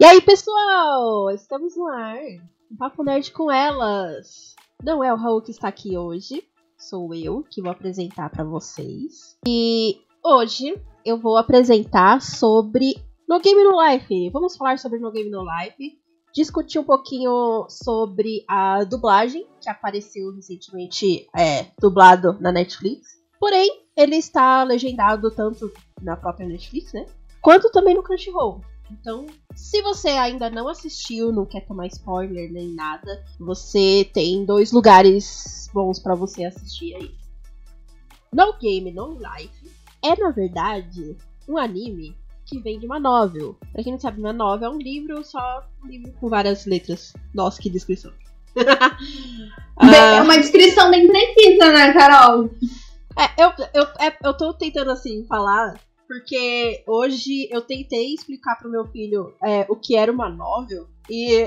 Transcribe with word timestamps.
E 0.00 0.04
aí, 0.06 0.18
pessoal? 0.22 1.28
Estamos 1.28 1.76
no 1.76 1.86
ar. 1.86 2.16
Um 2.72 2.76
Papo 2.78 3.04
Nerd 3.04 3.30
com 3.32 3.52
elas. 3.52 4.54
Não 4.82 5.04
é 5.04 5.12
o 5.12 5.16
Raul 5.16 5.42
que 5.42 5.50
está 5.50 5.68
aqui 5.68 5.94
hoje. 5.94 6.42
Sou 6.78 7.14
eu 7.14 7.44
que 7.50 7.60
vou 7.60 7.70
apresentar 7.70 8.30
para 8.30 8.42
vocês. 8.42 9.36
E 9.46 10.00
hoje 10.24 10.74
eu 11.04 11.18
vou 11.18 11.36
apresentar 11.36 12.22
sobre 12.22 12.96
No 13.28 13.38
Game 13.40 13.62
No 13.62 13.78
Life. 13.78 14.30
Vamos 14.30 14.56
falar 14.56 14.78
sobre 14.78 14.98
No 14.98 15.12
Game 15.12 15.28
No 15.28 15.44
Life. 15.44 15.98
Discutir 16.32 16.78
um 16.78 16.84
pouquinho 16.84 17.66
sobre 17.68 18.42
a 18.48 18.84
dublagem 18.84 19.46
que 19.60 19.68
apareceu 19.68 20.34
recentemente, 20.34 21.28
é, 21.36 21.66
dublado 21.78 22.38
na 22.40 22.50
Netflix. 22.50 23.20
Porém, 23.38 23.84
ele 23.94 24.16
está 24.16 24.62
legendado 24.62 25.30
tanto 25.30 25.70
na 26.00 26.16
própria 26.16 26.48
Netflix, 26.48 26.90
né? 26.94 27.04
Quanto 27.42 27.70
também 27.70 27.94
no 27.94 28.02
Crunchyroll. 28.02 28.62
Então, 28.90 29.26
se 29.54 29.80
você 29.82 30.08
ainda 30.08 30.50
não 30.50 30.68
assistiu, 30.68 31.32
não 31.32 31.46
quer 31.46 31.66
tomar 31.66 31.86
spoiler 31.86 32.50
nem 32.52 32.68
nada, 32.74 33.24
você 33.38 34.08
tem 34.12 34.44
dois 34.44 34.72
lugares 34.72 35.70
bons 35.72 35.98
para 35.98 36.14
você 36.14 36.44
assistir 36.44 36.94
aí. 36.94 37.14
No 38.32 38.52
Game 38.58 38.90
No 38.92 39.12
Life 39.18 39.70
é, 40.02 40.16
na 40.16 40.30
verdade, 40.30 41.16
um 41.48 41.58
anime 41.58 42.16
que 42.46 42.58
vem 42.58 42.78
de 42.78 42.86
uma 42.86 42.98
novel. 42.98 43.56
Pra 43.72 43.82
quem 43.82 43.92
não 43.92 44.00
sabe, 44.00 44.20
uma 44.20 44.32
novel 44.32 44.70
é 44.70 44.74
um 44.74 44.78
livro, 44.78 45.22
só 45.24 45.64
um 45.82 45.86
livro 45.86 46.12
com 46.12 46.28
várias 46.28 46.64
letras. 46.66 47.12
Nossa, 47.34 47.60
que 47.60 47.68
descrição. 47.68 48.12
é 48.56 50.22
uma 50.22 50.38
descrição 50.38 50.90
bem 50.90 51.06
precisa, 51.06 51.70
né, 51.70 51.92
Carol? 51.92 52.50
É, 53.16 53.44
eu, 53.44 53.52
eu, 53.74 53.84
é, 54.00 54.16
eu 54.24 54.34
tô 54.34 54.54
tentando, 54.54 54.90
assim, 54.90 55.24
falar 55.26 55.78
porque 56.10 56.82
hoje 56.88 57.48
eu 57.52 57.62
tentei 57.62 58.12
explicar 58.12 58.56
pro 58.56 58.68
meu 58.68 58.84
filho 58.88 59.32
é, 59.40 59.64
o 59.68 59.76
que 59.76 59.94
era 59.94 60.10
uma 60.10 60.28
novel 60.28 60.88
e 61.08 61.44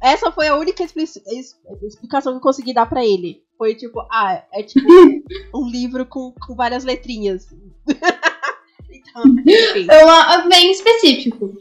essa 0.00 0.30
foi 0.30 0.46
a 0.46 0.56
única 0.56 0.84
explicação 0.84 2.32
que 2.32 2.36
eu 2.36 2.40
consegui 2.40 2.72
dar 2.72 2.86
para 2.86 3.04
ele. 3.04 3.42
Foi 3.58 3.74
tipo, 3.74 4.00
ah, 4.12 4.40
é 4.52 4.62
tipo 4.62 4.86
um 5.52 5.68
livro 5.68 6.06
com, 6.06 6.32
com 6.46 6.54
várias 6.54 6.84
letrinhas. 6.84 7.48
então, 8.88 9.24
enfim. 9.24 9.88
É 9.90 10.48
bem 10.48 10.70
específico. 10.70 11.52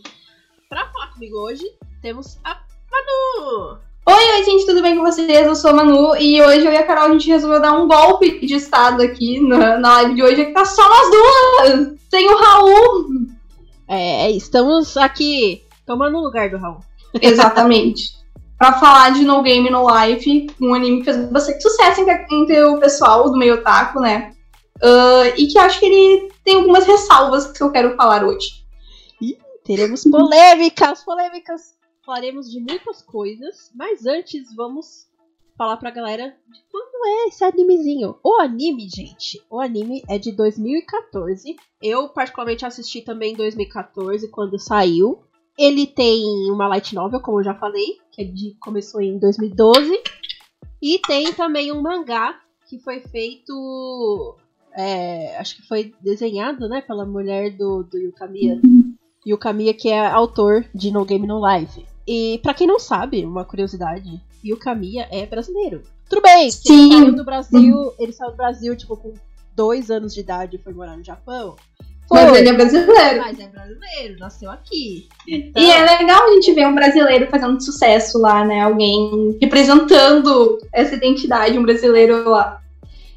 Pra 0.70 0.92
falar 0.92 1.14
comigo 1.14 1.36
hoje, 1.38 1.64
temos 2.04 2.38
a 2.44 2.62
Manu! 2.92 3.93
Oi, 4.06 4.14
oi, 4.14 4.44
gente, 4.44 4.66
tudo 4.66 4.82
bem 4.82 4.98
com 4.98 5.02
vocês? 5.02 5.48
Eu 5.48 5.56
sou 5.56 5.72
a 5.72 5.74
Manu 5.74 6.14
e 6.18 6.42
hoje 6.42 6.66
eu 6.66 6.74
e 6.74 6.76
a 6.76 6.86
Carol 6.86 7.06
a 7.06 7.12
gente 7.14 7.30
resolveu 7.30 7.62
dar 7.62 7.72
um 7.72 7.88
golpe 7.88 8.46
de 8.46 8.56
estado 8.56 9.02
aqui 9.02 9.40
na, 9.40 9.78
na 9.78 9.94
live 9.94 10.16
de 10.16 10.24
hoje, 10.24 10.46
que 10.46 10.52
tá 10.52 10.66
só 10.66 10.82
nós 10.90 11.10
duas, 11.10 12.00
sem 12.12 12.28
o 12.30 12.38
Raul. 12.38 13.08
É, 13.88 14.30
estamos 14.32 14.98
aqui 14.98 15.64
tomando 15.86 16.18
o 16.18 16.22
lugar 16.22 16.50
do 16.50 16.58
Raul. 16.58 16.82
Exatamente. 17.22 18.12
pra 18.60 18.74
falar 18.74 19.12
de 19.12 19.24
No 19.24 19.42
Game 19.42 19.70
No 19.70 19.88
Life, 19.88 20.48
um 20.60 20.74
anime 20.74 21.00
que 21.00 21.06
fez 21.06 21.30
bastante 21.30 21.62
sucesso 21.62 22.02
entre, 22.02 22.26
entre 22.30 22.62
o 22.66 22.80
pessoal 22.82 23.32
do 23.32 23.38
meio 23.38 23.54
otaku, 23.54 24.02
né? 24.02 24.34
Uh, 24.84 25.32
e 25.38 25.48
que 25.48 25.58
acho 25.58 25.80
que 25.80 25.86
ele 25.86 26.30
tem 26.44 26.56
algumas 26.56 26.86
ressalvas 26.86 27.54
que 27.54 27.64
eu 27.64 27.72
quero 27.72 27.96
falar 27.96 28.26
hoje. 28.26 28.66
Ih, 29.22 29.38
teremos 29.64 30.04
polêmicas, 30.04 31.06
polêmicas 31.06 31.74
falaremos 32.06 32.52
de 32.52 32.60
muitas 32.60 33.02
coisas, 33.02 33.72
mas 33.74 34.06
antes 34.06 34.54
vamos 34.56 35.08
falar 35.58 35.78
pra 35.78 35.92
galera 35.92 36.36
de 36.52 36.60
quando 36.72 37.06
é 37.06 37.28
esse 37.28 37.44
animezinho. 37.44 38.16
O 38.24 38.40
anime, 38.42 38.88
gente, 38.90 39.42
o 39.50 39.60
anime 39.60 40.04
é 40.10 40.18
de 40.18 40.32
2014. 40.32 41.56
Eu 41.82 42.10
particularmente 42.10 42.66
assisti 42.66 43.02
também 43.02 43.34
em 43.34 43.38
2014 43.38 44.28
quando 44.30 44.60
saiu. 44.60 45.24
Ele 45.58 45.86
tem 45.86 46.26
uma 46.50 46.68
light 46.68 46.96
novel, 46.96 47.20
como 47.20 47.40
eu 47.40 47.44
já 47.44 47.54
falei, 47.54 48.00
que 48.12 48.22
é 48.22 48.26
de, 48.26 48.56
começou 48.60 49.02
em 49.02 49.20
2012. 49.20 50.02
E 50.82 51.00
tem 51.00 51.32
também 51.34 51.72
um 51.72 51.82
mangá 51.82 52.42
que 52.68 52.80
foi 52.80 53.00
feito. 53.00 54.36
É, 54.76 55.38
acho 55.38 55.58
que 55.58 55.68
foi 55.68 55.94
desenhado, 56.02 56.68
né, 56.68 56.82
pela 56.82 57.06
mulher 57.06 57.56
do, 57.56 57.84
do 57.84 57.98
Yukamiya. 57.98 58.60
Yukamiya, 59.26 59.74
que 59.74 59.90
é 59.90 60.06
autor 60.08 60.66
de 60.74 60.92
No 60.92 61.06
Game 61.06 61.28
No 61.28 61.40
Life. 61.40 61.93
E 62.08 62.40
para 62.44 62.54
quem 62.54 62.68
não 62.68 62.80
sabe, 62.80 63.24
uma 63.26 63.46
curiosidade, 63.46 64.22
o 64.52 64.58
Kamiya 64.58 65.08
é 65.12 65.26
brasileiro. 65.26 65.84
Tudo 66.10 66.22
bem, 66.22 66.52
Sim. 66.52 66.74
ele 66.74 66.92
saiu 66.94 67.16
do 67.16 67.24
Brasil, 67.24 67.94
ele 67.98 68.12
saiu 68.12 68.32
do 68.32 68.38
Brasil, 68.38 68.76
tipo, 68.76 68.98
com 68.98 69.14
dois 69.56 69.90
anos 69.90 70.14
de 70.14 70.20
idade 70.20 70.58
e 70.58 70.60
foi 70.60 70.74
morar 70.74 70.98
no 70.98 71.04
Japão. 71.04 71.56
Foi, 72.08 72.22
mas 72.26 72.38
ele 72.38 72.50
é 72.50 72.54
brasileiro. 72.54 73.22
Mas 73.22 73.40
é 73.40 73.48
brasileiro, 73.48 74.20
nasceu 74.20 74.52
aqui. 74.52 75.08
Então... 75.28 75.64
E 75.64 75.72
é 75.72 75.98
legal 75.98 76.24
a 76.24 76.34
gente 76.34 76.54
ver 76.54 76.68
um 76.68 76.76
brasileiro 76.76 77.28
fazendo 77.28 77.64
sucesso 77.64 78.20
lá, 78.20 78.44
né? 78.44 78.62
Alguém 78.62 79.38
representando 79.42 80.60
essa 80.72 80.96
identidade, 80.96 81.58
um 81.58 81.64
brasileiro 81.64 82.30
lá. 82.30 82.62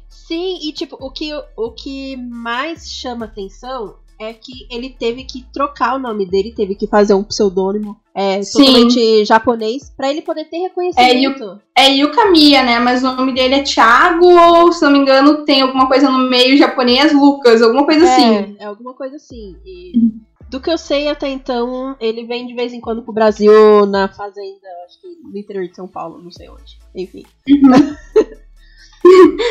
Sim, 0.09 0.59
e 0.61 0.71
tipo, 0.71 0.97
o 0.99 1.11
que, 1.11 1.31
o 1.55 1.71
que 1.71 2.17
mais 2.17 2.89
chama 2.89 3.25
atenção 3.25 3.95
é 4.19 4.33
que 4.33 4.67
ele 4.69 4.89
teve 4.89 5.23
que 5.23 5.45
trocar 5.53 5.95
o 5.95 5.99
nome 5.99 6.25
dele, 6.25 6.53
teve 6.55 6.75
que 6.75 6.87
fazer 6.87 7.13
um 7.13 7.23
pseudônimo 7.23 7.97
é, 8.15 8.39
totalmente 8.41 9.25
japonês 9.25 9.93
para 9.95 10.09
ele 10.09 10.21
poder 10.21 10.45
ter 10.45 10.57
reconhecimento. 10.57 11.59
É, 11.77 11.87
é 11.87 11.95
Yukamiya, 11.95 12.63
né? 12.63 12.79
Mas 12.79 13.03
o 13.03 13.13
nome 13.15 13.33
dele 13.33 13.55
é 13.55 13.63
Thiago, 13.63 14.25
ou 14.25 14.71
se 14.71 14.83
não 14.83 14.91
me 14.91 14.99
engano, 14.99 15.45
tem 15.45 15.61
alguma 15.61 15.87
coisa 15.87 16.09
no 16.09 16.29
meio 16.29 16.57
japonês, 16.57 17.13
Lucas, 17.13 17.61
alguma 17.61 17.85
coisa 17.85 18.05
é, 18.05 18.09
assim. 18.09 18.55
É, 18.59 18.65
alguma 18.65 18.93
coisa 18.93 19.17
assim. 19.17 19.55
E 19.65 20.17
do 20.49 20.61
que 20.61 20.71
eu 20.71 20.77
sei 20.77 21.09
até 21.09 21.27
então, 21.27 21.95
ele 21.99 22.25
vem 22.25 22.47
de 22.47 22.53
vez 22.53 22.73
em 22.73 22.79
quando 22.79 23.03
pro 23.03 23.13
Brasil 23.13 23.85
na 23.85 24.07
fazenda, 24.07 24.67
acho 24.85 25.01
que 25.01 25.07
no 25.21 25.37
interior 25.37 25.67
de 25.67 25.75
São 25.75 25.87
Paulo, 25.87 26.21
não 26.21 26.31
sei 26.31 26.49
onde. 26.49 26.79
Enfim. 26.95 27.25
Uhum. 27.49 27.95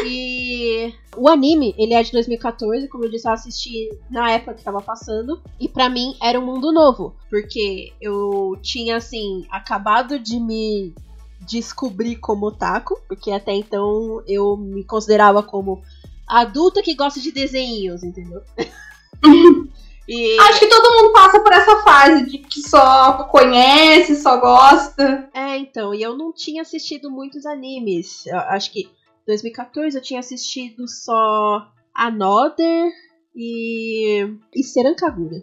e 0.07 0.93
o 1.17 1.29
anime, 1.29 1.75
ele 1.79 1.95
é 1.95 2.03
de 2.03 2.12
2014, 2.12 2.89
como 2.89 3.05
eu 3.05 3.11
disse, 3.11 3.27
eu 3.27 3.33
assisti 3.33 3.89
na 4.11 4.31
época 4.31 4.55
que 4.55 4.65
tava 4.65 4.81
passando. 4.81 5.41
E 5.59 5.69
para 5.69 5.89
mim 5.89 6.17
era 6.23 6.39
um 6.39 6.45
mundo 6.45 6.73
novo. 6.73 7.15
Porque 7.31 7.93
eu 8.01 8.59
tinha, 8.62 8.97
assim, 8.97 9.47
acabado 9.51 10.19
de 10.19 10.39
me 10.39 10.95
descobrir 11.41 12.17
como 12.17 12.47
otaku. 12.47 12.99
Porque 13.09 13.31
até 13.31 13.53
então 13.53 14.23
eu 14.27 14.57
me 14.57 14.84
considerava 14.84 15.43
como 15.43 15.83
adulta 16.27 16.83
que 16.83 16.95
gosta 16.95 17.21
de 17.21 17.33
desenhos, 17.33 18.03
entendeu? 18.03 18.43
E... 20.09 20.39
Acho 20.39 20.61
que 20.61 20.69
todo 20.69 21.03
mundo 21.03 21.13
passa 21.13 21.41
por 21.41 21.53
essa 21.53 21.83
fase 21.83 22.27
de 22.27 22.39
que 22.39 22.61
só 22.61 23.25
conhece, 23.25 24.15
só 24.15 24.39
gosta. 24.39 25.28
É, 25.34 25.57
então, 25.57 25.93
e 25.93 26.01
eu 26.01 26.17
não 26.17 26.33
tinha 26.33 26.63
assistido 26.63 27.11
muitos 27.11 27.45
animes. 27.45 28.25
Eu 28.27 28.39
acho 28.39 28.71
que 28.71 28.89
2014 29.26 29.97
eu 29.97 30.03
tinha 30.03 30.20
assistido 30.20 30.88
só 30.88 31.70
Another 31.94 32.92
e. 33.34 34.28
e 34.54 34.62
Serancagura. 34.62 35.42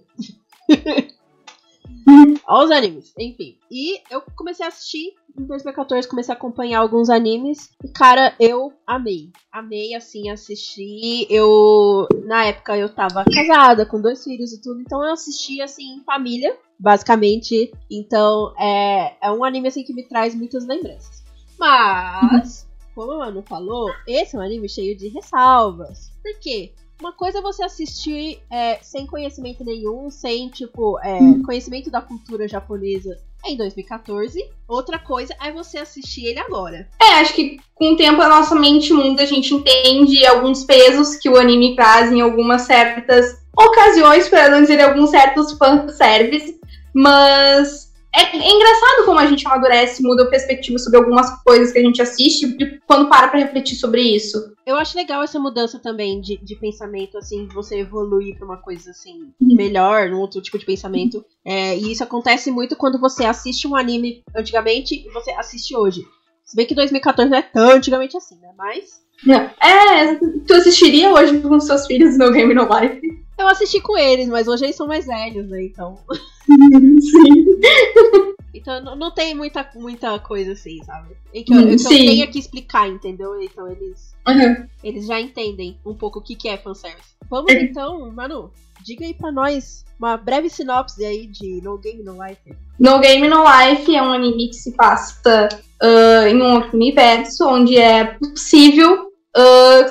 Olha 2.45 2.65
os 2.65 2.71
animes, 2.71 3.13
enfim. 3.17 3.57
E 3.71 3.99
eu 4.09 4.21
comecei 4.35 4.65
a 4.65 4.69
assistir 4.69 5.13
em 5.37 5.45
2014, 5.45 6.07
comecei 6.07 6.33
a 6.33 6.37
acompanhar 6.37 6.79
alguns 6.79 7.09
animes. 7.09 7.69
E, 7.83 7.87
cara, 7.87 8.35
eu 8.39 8.73
amei. 8.85 9.31
Amei, 9.51 9.95
assim, 9.95 10.29
assistir. 10.29 11.25
Eu. 11.29 12.07
Na 12.25 12.45
época 12.45 12.77
eu 12.77 12.89
tava 12.89 13.23
casada, 13.25 13.85
com 13.85 14.01
dois 14.01 14.23
filhos 14.23 14.51
e 14.53 14.61
tudo. 14.61 14.81
Então 14.81 15.03
eu 15.03 15.13
assisti, 15.13 15.61
assim, 15.61 15.95
em 15.95 16.03
família, 16.03 16.55
basicamente. 16.79 17.71
Então 17.89 18.53
é, 18.59 19.15
é 19.21 19.31
um 19.31 19.43
anime, 19.43 19.69
assim, 19.69 19.83
que 19.83 19.93
me 19.93 20.07
traz 20.07 20.35
muitas 20.35 20.67
lembranças. 20.67 21.23
Mas 21.57 22.67
como 22.93 23.11
a 23.13 23.17
Manu 23.19 23.43
falou, 23.47 23.91
esse 24.07 24.35
é 24.35 24.39
um 24.39 24.41
anime 24.41 24.69
cheio 24.69 24.95
de 24.97 25.07
ressalvas. 25.09 26.11
Por 26.21 26.39
quê? 26.39 26.71
Uma 26.99 27.11
coisa 27.11 27.39
é 27.39 27.41
você 27.41 27.63
assistir 27.63 28.39
é, 28.49 28.79
sem 28.81 29.05
conhecimento 29.05 29.63
nenhum, 29.63 30.09
sem, 30.09 30.49
tipo, 30.49 30.99
é, 30.99 31.15
hum. 31.15 31.43
conhecimento 31.43 31.91
da 31.91 32.01
cultura 32.01 32.47
japonesa 32.47 33.17
em 33.45 33.57
2014. 33.57 34.39
Outra 34.67 34.97
coisa 34.99 35.35
é 35.43 35.51
você 35.51 35.77
assistir 35.79 36.25
ele 36.27 36.39
agora. 36.39 36.87
É, 37.01 37.19
acho 37.19 37.33
que 37.33 37.59
com 37.75 37.93
o 37.93 37.97
tempo 37.97 38.21
a 38.21 38.29
nossa 38.29 38.55
mente 38.55 38.93
muda, 38.93 39.23
a 39.23 39.25
gente 39.25 39.53
entende 39.53 40.25
alguns 40.25 40.63
pesos 40.63 41.15
que 41.17 41.29
o 41.29 41.37
anime 41.37 41.75
traz 41.75 42.11
em 42.11 42.21
algumas 42.21 42.61
certas 42.61 43.43
ocasiões, 43.57 44.29
para 44.29 44.49
não 44.49 44.61
dizer 44.61 44.81
alguns 44.81 45.09
certos 45.09 45.53
fanservice, 45.53 46.59
mas 46.93 47.92
é, 48.15 48.21
é, 48.21 48.51
engraçado 48.51 49.05
como 49.05 49.19
a 49.19 49.25
gente 49.25 49.45
amadurece, 49.47 50.03
muda 50.03 50.23
a 50.23 50.29
perspectiva 50.29 50.77
sobre 50.77 50.99
algumas 50.99 51.41
coisas 51.43 51.71
que 51.71 51.79
a 51.79 51.81
gente 51.81 52.01
assiste 52.01 52.45
e 52.59 52.79
quando 52.85 53.09
para 53.09 53.27
pra 53.27 53.39
refletir 53.39 53.75
sobre 53.75 54.01
isso. 54.01 54.53
Eu 54.65 54.77
acho 54.77 54.95
legal 54.95 55.23
essa 55.23 55.39
mudança 55.39 55.79
também 55.79 56.21
de, 56.21 56.37
de 56.37 56.55
pensamento, 56.55 57.17
assim, 57.17 57.47
de 57.47 57.53
você 57.53 57.79
evoluir 57.79 58.37
pra 58.37 58.45
uma 58.45 58.57
coisa 58.57 58.91
assim, 58.91 59.33
uhum. 59.41 59.55
melhor, 59.55 60.09
um 60.11 60.19
outro 60.19 60.41
tipo 60.41 60.59
de 60.59 60.65
pensamento. 60.65 61.25
É, 61.43 61.75
e 61.75 61.91
isso 61.91 62.03
acontece 62.03 62.51
muito 62.51 62.75
quando 62.75 62.99
você 62.99 63.25
assiste 63.25 63.67
um 63.67 63.75
anime 63.75 64.23
antigamente 64.35 64.95
e 64.95 65.09
você 65.11 65.31
assiste 65.31 65.75
hoje. 65.75 66.05
Se 66.45 66.55
bem 66.55 66.65
que 66.65 66.75
2014 66.75 67.31
não 67.31 67.37
é 67.37 67.41
tão 67.41 67.71
antigamente 67.71 68.15
assim, 68.15 68.37
né? 68.39 68.49
Mas. 68.55 69.01
É, 69.59 70.15
tu 70.15 70.53
assistiria 70.53 71.11
hoje 71.11 71.39
com 71.39 71.59
seus 71.59 71.87
filhos 71.87 72.17
no 72.17 72.31
Game 72.31 72.53
No 72.53 72.63
Life? 72.63 73.22
Eu 73.37 73.47
assisti 73.47 73.81
com 73.81 73.97
eles, 73.97 74.27
mas 74.27 74.47
hoje 74.47 74.65
eles 74.65 74.75
são 74.75 74.87
mais 74.87 75.05
velhos, 75.05 75.49
né? 75.49 75.63
Então. 75.63 75.97
Sim. 76.45 77.45
Então 78.53 78.79
não, 78.81 78.95
não 78.95 79.11
tem 79.11 79.33
muita, 79.33 79.67
muita 79.75 80.19
coisa 80.19 80.51
assim, 80.53 80.81
sabe? 80.83 81.15
E 81.33 81.43
que 81.43 81.53
eu, 81.53 81.65
que 81.65 81.73
eu 81.73 81.89
tenha 81.89 82.27
que 82.27 82.37
explicar, 82.37 82.87
entendeu? 82.87 83.41
Então 83.41 83.67
eles, 83.67 84.15
uhum. 84.27 84.67
eles 84.83 85.07
já 85.07 85.19
entendem 85.19 85.77
um 85.83 85.95
pouco 85.95 86.19
o 86.19 86.21
que, 86.21 86.35
que 86.35 86.47
é 86.47 86.57
fanservice. 86.57 87.15
Vamos 87.29 87.51
é. 87.51 87.63
então, 87.63 88.11
Manu, 88.11 88.51
diga 88.85 89.05
aí 89.05 89.13
pra 89.13 89.31
nós 89.31 89.83
uma 89.97 90.17
breve 90.17 90.49
sinopse 90.49 91.03
aí 91.03 91.25
de 91.25 91.61
No 91.63 91.77
Game 91.77 92.03
No 92.03 92.23
Life. 92.23 92.55
No 92.77 92.99
Game 92.99 93.27
No 93.27 93.43
Life 93.43 93.95
é 93.95 94.01
um 94.03 94.13
anime 94.13 94.49
que 94.49 94.55
se 94.55 94.71
passa 94.73 95.49
uh, 95.81 96.27
em 96.27 96.39
um 96.39 96.55
outro 96.55 96.75
universo, 96.75 97.47
onde 97.47 97.77
é 97.77 98.05
possível 98.05 99.12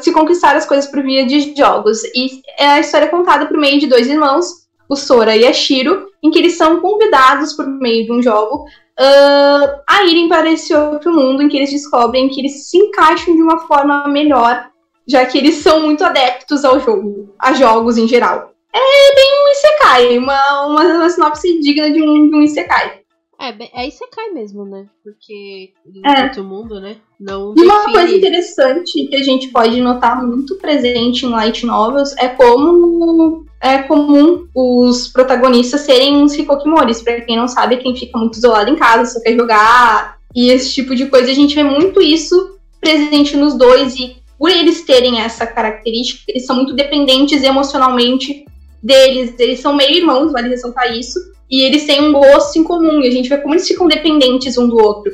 se 0.01 0.13
conquistar 0.13 0.57
as 0.57 0.67
coisas 0.67 0.91
por 0.91 1.03
via 1.03 1.27
de 1.27 1.55
jogos. 1.57 2.03
E 2.15 2.43
é 2.59 2.67
a 2.67 2.81
história 2.81 3.09
contada 3.09 3.47
por 3.47 3.57
meio 3.57 3.81
de 3.81 3.87
dois 3.87 4.09
irmãos, 4.09 4.47
o 4.89 4.97
Sora 4.97 5.37
e 5.37 5.47
a 5.47 5.53
Shiro, 5.53 6.07
em 6.23 6.31
que 6.31 6.39
eles 6.39 6.57
são 6.57 6.81
convidados 6.81 7.55
por 7.55 7.67
meio 7.67 8.05
de 8.05 8.13
um 8.13 8.23
jogo 8.23 8.65
uh, 9.01 9.83
a 9.89 10.05
irem 10.05 10.29
para 10.29 10.51
esse 10.51 10.75
outro 10.75 11.13
mundo, 11.13 11.43
em 11.43 11.49
que 11.49 11.57
eles 11.57 11.71
descobrem 11.71 12.29
que 12.29 12.41
eles 12.41 12.69
se 12.69 12.79
encaixam 12.79 13.35
de 13.35 13.43
uma 13.43 13.61
forma 13.67 14.07
melhor, 14.09 14.69
já 15.07 15.25
que 15.27 15.39
eles 15.39 15.57
são 15.57 15.83
muito 15.83 16.05
adeptos 16.05 16.65
ao 16.65 16.79
jogo, 16.81 17.35
a 17.39 17.53
jogos 17.53 17.99
em 17.99 18.07
geral. 18.07 18.53
É 18.75 19.15
bem 19.15 19.31
um 19.35 19.51
Isekai, 19.51 20.19
uma, 20.19 20.67
uma, 20.67 20.83
uma 20.83 21.11
sinopse 21.11 21.61
digna 21.61 21.91
de 21.91 22.03
um, 22.03 22.31
de 22.31 22.37
um 22.37 22.43
Isekai. 22.43 23.02
É, 23.43 23.83
é 23.83 23.89
Isekai 23.89 24.31
mesmo, 24.31 24.65
né? 24.65 24.87
Porque 25.03 25.73
é. 26.05 26.23
outro 26.23 26.45
mundo, 26.45 26.81
né? 26.81 26.99
Não 27.19 27.53
e 27.57 27.63
uma 27.63 27.91
coisa 27.91 28.17
interessante 28.17 29.09
que 29.09 29.17
a 29.17 29.23
gente 29.23 29.49
pode 29.49 29.81
notar 29.81 30.25
muito 30.25 30.55
presente 30.59 31.27
em 31.27 31.31
light 31.31 31.67
novels 31.67 32.15
é 32.19 32.29
como 32.29 33.45
é 33.61 33.79
comum 33.79 34.47
os 34.55 35.09
protagonistas 35.09 35.81
serem 35.81 36.19
uns 36.19 36.39
hikokimoris. 36.39 37.03
Pra 37.03 37.21
quem 37.21 37.37
não 37.37 37.49
sabe, 37.49 37.79
quem 37.79 37.97
fica 37.97 38.17
muito 38.17 38.39
isolado 38.39 38.71
em 38.71 38.77
casa, 38.77 39.13
só 39.13 39.21
quer 39.21 39.35
jogar 39.35 40.19
e 40.33 40.49
esse 40.49 40.73
tipo 40.73 40.95
de 40.95 41.07
coisa. 41.07 41.29
A 41.29 41.35
gente 41.35 41.57
vê 41.57 41.65
muito 41.65 42.01
isso 42.01 42.61
presente 42.81 43.37
nos 43.37 43.59
dois 43.59 43.97
e 43.97 44.23
por 44.39 44.51
eles 44.51 44.83
terem 44.83 45.21
essa 45.21 45.47
característica, 45.47 46.25
eles 46.29 46.47
são 46.47 46.57
muito 46.57 46.75
dependentes 46.75 47.43
emocionalmente 47.43 48.45
deles. 48.83 49.35
Eles 49.39 49.61
são 49.61 49.75
meio 49.75 49.97
irmãos, 49.97 50.33
vale 50.33 50.49
ressaltar 50.49 50.93
isso. 50.97 51.19
E 51.51 51.63
eles 51.63 51.87
têm 51.87 52.03
um 52.03 52.13
gosto 52.13 52.59
em 52.59 52.65
comum. 52.65 53.01
E 53.01 53.09
a 53.09 53.11
gente 53.11 53.29
vê 53.29 53.39
como 53.39 53.55
eles 53.55 53.69
ficam 53.69 53.87
dependentes 53.87 54.59
um 54.59 54.69
do 54.69 54.77
outro. 54.77 55.13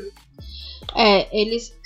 É, 0.94 1.28
eles. 1.38 1.76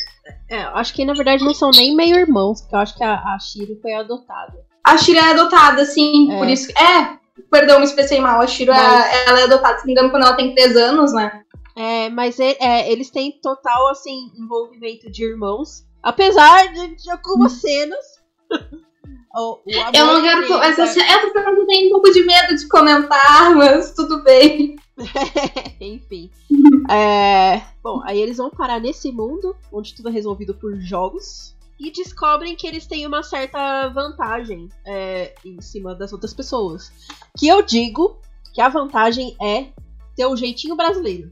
É, 0.49 0.59
acho 0.75 0.93
que 0.93 1.05
na 1.05 1.15
verdade 1.15 1.43
não 1.43 1.55
são 1.55 1.71
nem 1.71 1.97
meio 1.97 2.17
irmãos, 2.17 2.61
porque 2.61 2.75
eu 2.75 2.79
acho 2.81 2.97
que 2.97 3.03
a, 3.03 3.15
a 3.15 3.39
Shiro 3.39 3.79
foi 3.81 3.93
adotada. 3.95 4.53
A 4.85 4.99
Shiro 4.99 5.19
é 5.19 5.31
adotada, 5.31 5.85
sim, 5.85 6.31
é. 6.31 6.39
por 6.39 6.49
isso. 6.49 6.71
É, 6.73 7.17
perdão, 7.51 7.79
me 7.79 7.85
expressei 7.85 8.21
mal. 8.21 8.41
A 8.41 8.47
Shiro 8.47 8.73
é, 8.73 8.77
mas... 8.77 9.07
é, 9.07 9.29
ela 9.29 9.41
é 9.41 9.45
adotada, 9.45 9.79
se 9.79 9.81
não 9.81 9.87
me 9.87 9.93
engano, 9.93 10.11
quando 10.11 10.25
ela 10.25 10.37
tem 10.37 10.55
3 10.55 10.77
anos, 10.77 11.13
né? 11.15 11.43
É, 11.75 12.11
mas 12.11 12.39
é, 12.39 12.57
é, 12.61 12.93
eles 12.93 13.11
têm 13.11 13.41
total, 13.41 13.89
assim, 13.89 14.31
envolvimento 14.37 15.11
de 15.11 15.25
irmãos. 15.25 15.85
Apesar 16.03 16.73
de, 16.73 16.97
de 16.97 17.11
algumas 17.11 17.53
cenas. 17.53 18.05
o, 19.35 19.55
o 19.55 19.63
eu 19.95 20.07
não 20.07 20.23
quero. 20.23 20.55
Essa, 20.63 20.83
essa 20.83 21.31
tenho 21.67 21.89
um 21.89 21.91
pouco 21.91 22.11
de 22.13 22.23
medo 22.25 22.55
de 22.55 22.69
comentar, 22.69 23.55
mas 23.55 23.93
tudo 23.95 24.23
bem. 24.23 24.77
Enfim. 25.81 26.31
é, 26.91 27.63
bom, 27.83 28.03
aí 28.05 28.21
eles 28.21 28.37
vão 28.37 28.51
parar 28.51 28.79
nesse 28.79 29.11
mundo, 29.11 29.57
onde 29.73 29.95
tudo 29.95 30.09
é 30.09 30.13
resolvido 30.13 30.55
por 30.55 30.79
jogos 30.81 31.57
e 31.81 31.91
descobrem 31.91 32.55
que 32.55 32.67
eles 32.67 32.87
têm 32.87 33.07
uma 33.07 33.23
certa 33.23 33.89
vantagem 33.89 34.69
é, 34.87 35.35
em 35.45 35.61
cima 35.61 35.95
das 35.95 36.13
outras 36.13 36.33
pessoas. 36.33 36.93
Que 37.37 37.49
eu 37.49 37.63
digo 37.63 38.21
que 38.53 38.61
a 38.61 38.69
vantagem 38.69 39.37
é 39.41 39.69
ter 40.15 40.27
o 40.27 40.33
um 40.33 40.37
jeitinho 40.37 40.77
brasileiro. 40.77 41.29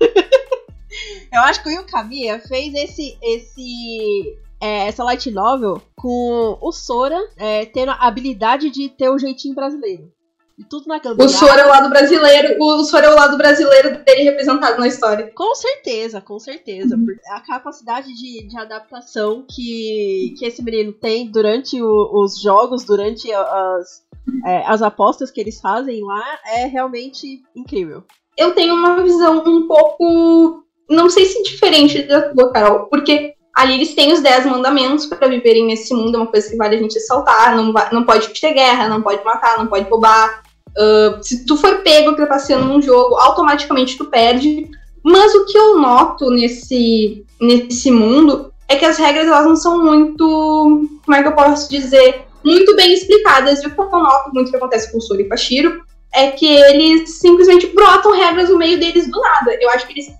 eu 1.32 1.40
acho 1.42 1.62
que 1.62 1.68
o 1.68 1.72
Yukamiya 1.72 2.40
fez 2.40 2.74
esse, 2.74 3.16
esse 3.22 4.38
é, 4.60 4.88
essa 4.88 5.04
light 5.04 5.30
novel 5.30 5.80
com 6.06 6.56
o 6.62 6.70
Sora 6.70 7.18
é, 7.36 7.66
tendo 7.66 7.90
a 7.90 8.06
habilidade 8.06 8.70
de 8.70 8.88
ter 8.88 9.10
o 9.10 9.18
jeitinho 9.18 9.56
brasileiro. 9.56 10.08
E 10.56 10.62
tudo 10.62 10.86
na 10.86 10.98
O 11.18 11.28
Sora 11.28 11.62
é 11.62 11.66
o 11.66 11.68
lado 11.68 11.90
brasileiro, 11.90 12.56
o 12.62 12.84
Sora 12.84 13.06
é 13.06 13.10
o 13.10 13.16
lado 13.16 13.36
brasileiro 13.36 14.04
dele 14.04 14.22
representado 14.22 14.78
na 14.78 14.86
história. 14.86 15.32
Com 15.34 15.52
certeza, 15.56 16.20
com 16.20 16.38
certeza. 16.38 16.94
Uhum. 16.94 17.08
A 17.32 17.40
capacidade 17.40 18.14
de, 18.14 18.46
de 18.46 18.56
adaptação 18.56 19.44
que, 19.50 20.32
que 20.38 20.46
esse 20.46 20.62
menino 20.62 20.92
tem 20.92 21.28
durante 21.28 21.82
o, 21.82 22.22
os 22.22 22.40
jogos, 22.40 22.84
durante 22.84 23.30
as, 23.32 24.04
é, 24.46 24.64
as 24.64 24.82
apostas 24.82 25.32
que 25.32 25.40
eles 25.40 25.60
fazem 25.60 26.04
lá, 26.04 26.24
é 26.54 26.66
realmente 26.66 27.42
incrível. 27.54 28.04
Eu 28.38 28.54
tenho 28.54 28.74
uma 28.74 29.02
visão 29.02 29.42
um 29.44 29.66
pouco. 29.66 30.62
Não 30.88 31.10
sei 31.10 31.24
se 31.24 31.42
diferente 31.42 32.02
da 32.04 32.32
tua, 32.32 32.52
Carol, 32.52 32.86
porque 32.88 33.35
ali 33.56 33.74
eles 33.74 33.94
têm 33.94 34.12
os 34.12 34.20
10 34.20 34.46
mandamentos 34.46 35.06
para 35.06 35.26
viverem 35.26 35.66
nesse 35.66 35.92
mundo, 35.92 36.16
é 36.16 36.18
uma 36.18 36.26
coisa 36.26 36.48
que 36.48 36.56
vale 36.56 36.76
a 36.76 36.78
gente 36.78 36.94
ressaltar. 36.94 37.56
Não, 37.56 37.72
não 37.90 38.04
pode 38.04 38.28
ter 38.28 38.52
guerra, 38.52 38.88
não 38.88 39.02
pode 39.02 39.24
matar, 39.24 39.58
não 39.58 39.66
pode 39.66 39.88
roubar, 39.88 40.42
Uh, 40.76 41.22
se 41.22 41.46
tu 41.46 41.56
for 41.56 41.78
pego 41.78 42.14
trapaceando 42.14 42.66
num 42.66 42.82
jogo, 42.82 43.14
automaticamente 43.14 43.96
tu 43.96 44.04
perde. 44.04 44.68
Mas 45.02 45.34
o 45.34 45.46
que 45.46 45.56
eu 45.56 45.78
noto 45.78 46.30
nesse, 46.30 47.24
nesse 47.40 47.90
mundo 47.90 48.52
é 48.68 48.76
que 48.76 48.84
as 48.84 48.98
regras 48.98 49.26
elas 49.26 49.46
não 49.46 49.56
são 49.56 49.82
muito. 49.82 50.88
Como 51.04 51.16
é 51.16 51.22
que 51.22 51.28
eu 51.28 51.34
posso 51.34 51.70
dizer? 51.70 52.26
Muito 52.44 52.76
bem 52.76 52.92
explicadas. 52.92 53.62
E 53.62 53.66
o 53.66 53.70
que 53.74 53.80
eu 53.80 53.88
noto 53.90 54.34
muito 54.34 54.50
que 54.50 54.56
acontece 54.56 54.92
com 54.92 54.98
o 54.98 55.00
Sori 55.00 55.22
e 55.22 55.28
com 55.28 55.36
Shiro 55.36 55.82
é 56.12 56.30
que 56.30 56.46
eles 56.46 57.18
simplesmente 57.18 57.68
brotam 57.68 58.12
regras 58.12 58.50
no 58.50 58.58
meio 58.58 58.78
deles 58.78 59.10
do 59.10 59.20
nada. 59.20 59.56
Eu 59.60 59.70
acho 59.70 59.86
que 59.86 59.94
eles 59.94 60.12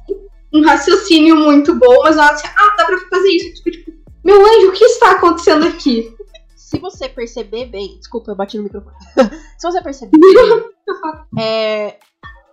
um 0.52 0.64
raciocínio 0.64 1.36
muito 1.36 1.74
bom, 1.74 2.02
mas 2.02 2.16
não 2.16 2.24
assim, 2.24 2.46
ah, 2.46 2.76
dá 2.76 2.84
pra 2.84 2.98
fazer 3.10 3.28
isso. 3.28 3.62
Tipo, 3.62 3.70
tipo, 3.70 3.92
meu 4.24 4.44
anjo, 4.44 4.68
o 4.68 4.72
que 4.72 4.84
está 4.84 5.12
acontecendo 5.12 5.66
aqui? 5.66 6.16
se 6.66 6.80
você 6.80 7.08
perceber 7.08 7.66
bem. 7.66 7.96
Desculpa, 7.96 8.32
eu 8.32 8.36
bati 8.36 8.56
no 8.56 8.64
microfone. 8.64 8.96
se 9.56 9.70
você 9.70 9.80
perceber 9.80 10.18
bem. 10.18 10.64
é, 11.38 11.98